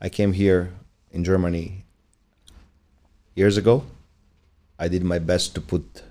I 0.00 0.08
came 0.08 0.32
here 0.32 0.70
in 1.10 1.24
Germany 1.24 1.84
years 3.34 3.58
ago. 3.58 3.84
I 4.78 4.88
did 4.88 5.04
my 5.04 5.18
best 5.18 5.54
to 5.56 5.60
put 5.60 6.02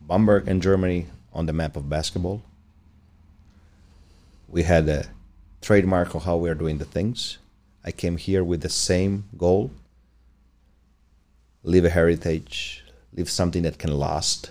Bamberg 0.00 0.48
and 0.48 0.60
Germany 0.60 1.06
on 1.32 1.46
the 1.46 1.52
map 1.52 1.76
of 1.76 1.88
basketball. 1.88 2.42
We 4.48 4.64
had 4.64 4.88
a 4.88 5.06
trademark 5.60 6.16
of 6.16 6.24
how 6.24 6.36
we 6.38 6.50
are 6.50 6.56
doing 6.56 6.78
the 6.78 6.84
things. 6.96 7.38
I 7.84 7.92
came 7.92 8.16
here 8.16 8.42
with 8.42 8.62
the 8.62 8.68
same 8.68 9.24
goal 9.38 9.70
leave 11.62 11.84
a 11.84 11.90
heritage, 11.90 12.84
leave 13.12 13.30
something 13.30 13.62
that 13.62 13.78
can 13.78 13.96
last, 13.96 14.50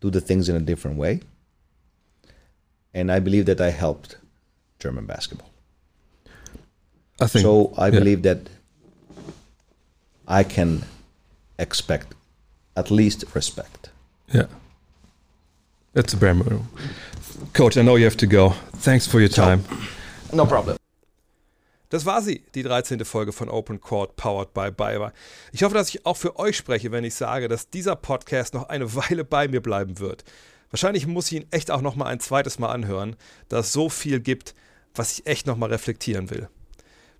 do 0.00 0.08
the 0.08 0.22
things 0.22 0.48
in 0.48 0.56
a 0.56 0.60
different 0.60 0.96
way. 0.96 1.20
And 2.94 3.10
I 3.10 3.20
believe 3.20 3.46
that 3.46 3.60
I 3.60 3.70
helped 3.70 4.16
German 4.78 5.06
basketball. 5.06 5.50
I 7.20 7.26
think 7.26 7.42
So 7.42 7.72
I 7.76 7.86
yeah. 7.86 7.98
believe 7.98 8.22
that 8.22 8.38
I 10.26 10.44
can 10.44 10.84
expect 11.58 12.14
at 12.76 12.90
least 12.90 13.24
respect. 13.34 13.90
Yeah. 14.32 14.46
That's 15.92 16.14
a 16.14 16.16
bare 16.16 16.34
minimum. 16.34 16.68
Coach, 17.52 17.76
I 17.76 17.82
know 17.82 17.96
you 17.96 18.04
have 18.04 18.16
to 18.18 18.26
go. 18.26 18.54
Thanks 18.76 19.06
for 19.06 19.20
your 19.20 19.28
time. 19.28 19.64
No 20.32 20.46
problem. 20.46 20.76
Das 21.90 22.06
war 22.06 22.22
sie, 22.22 22.44
die 22.54 22.62
13. 22.62 23.04
Folge 23.04 23.32
von 23.32 23.48
Open 23.48 23.80
Court 23.80 24.14
powered 24.14 24.54
by 24.54 24.70
BayWa. 24.70 25.12
Ich 25.52 25.64
hoffe, 25.64 25.74
dass 25.74 25.88
ich 25.88 26.06
auch 26.06 26.16
für 26.16 26.38
euch 26.38 26.56
spreche, 26.56 26.92
wenn 26.92 27.02
ich 27.02 27.16
sage, 27.16 27.48
dass 27.48 27.68
dieser 27.68 27.96
Podcast 27.96 28.54
noch 28.54 28.68
eine 28.68 28.94
Weile 28.94 29.24
bei 29.24 29.48
mir 29.48 29.60
bleiben 29.60 29.98
wird. 29.98 30.22
Wahrscheinlich 30.70 31.06
muss 31.06 31.30
ich 31.30 31.38
ihn 31.38 31.46
echt 31.50 31.70
auch 31.70 31.82
noch 31.82 31.96
mal 31.96 32.06
ein 32.06 32.20
zweites 32.20 32.58
Mal 32.58 32.70
anhören, 32.70 33.16
da 33.48 33.58
es 33.58 33.72
so 33.72 33.88
viel 33.88 34.20
gibt, 34.20 34.54
was 34.94 35.18
ich 35.18 35.26
echt 35.26 35.46
noch 35.46 35.56
mal 35.56 35.70
reflektieren 35.70 36.30
will. 36.30 36.48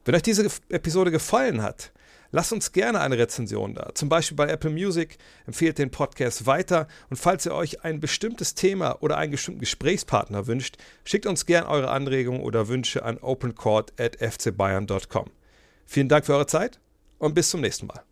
Wenn 0.05 0.15
euch 0.15 0.23
diese 0.23 0.49
Episode 0.69 1.11
gefallen 1.11 1.63
hat, 1.63 1.93
lasst 2.31 2.53
uns 2.53 2.71
gerne 2.73 3.01
eine 3.01 3.19
Rezension 3.19 3.75
da. 3.75 3.91
Zum 3.95 4.09
Beispiel 4.09 4.37
bei 4.37 4.49
Apple 4.49 4.71
Music, 4.71 5.19
empfehlt 5.47 5.79
den 5.79 5.91
Podcast 5.91 6.47
weiter 6.47 6.87
und 7.11 7.17
falls 7.17 7.45
ihr 7.47 7.55
euch 7.55 7.85
ein 7.85 7.99
bestimmtes 8.01 8.55
Thema 8.55 9.03
oder 9.03 9.19
einen 9.19 9.33
bestimmten 9.33 9.61
Gesprächspartner 9.61 10.47
wünscht, 10.47 10.79
schickt 11.05 11.27
uns 11.27 11.45
gerne 11.47 11.69
eure 11.69 11.91
Anregungen 11.91 12.41
oder 12.41 12.69
Wünsche 12.69 13.05
an 13.05 13.19
opencourt.fcbayern.com. 13.19 15.31
Vielen 15.87 16.09
Dank 16.09 16.27
für 16.27 16.35
eure 16.35 16.47
Zeit 16.47 16.79
und 17.19 17.35
bis 17.35 17.51
zum 17.51 17.61
nächsten 17.61 17.89
Mal. 17.89 18.05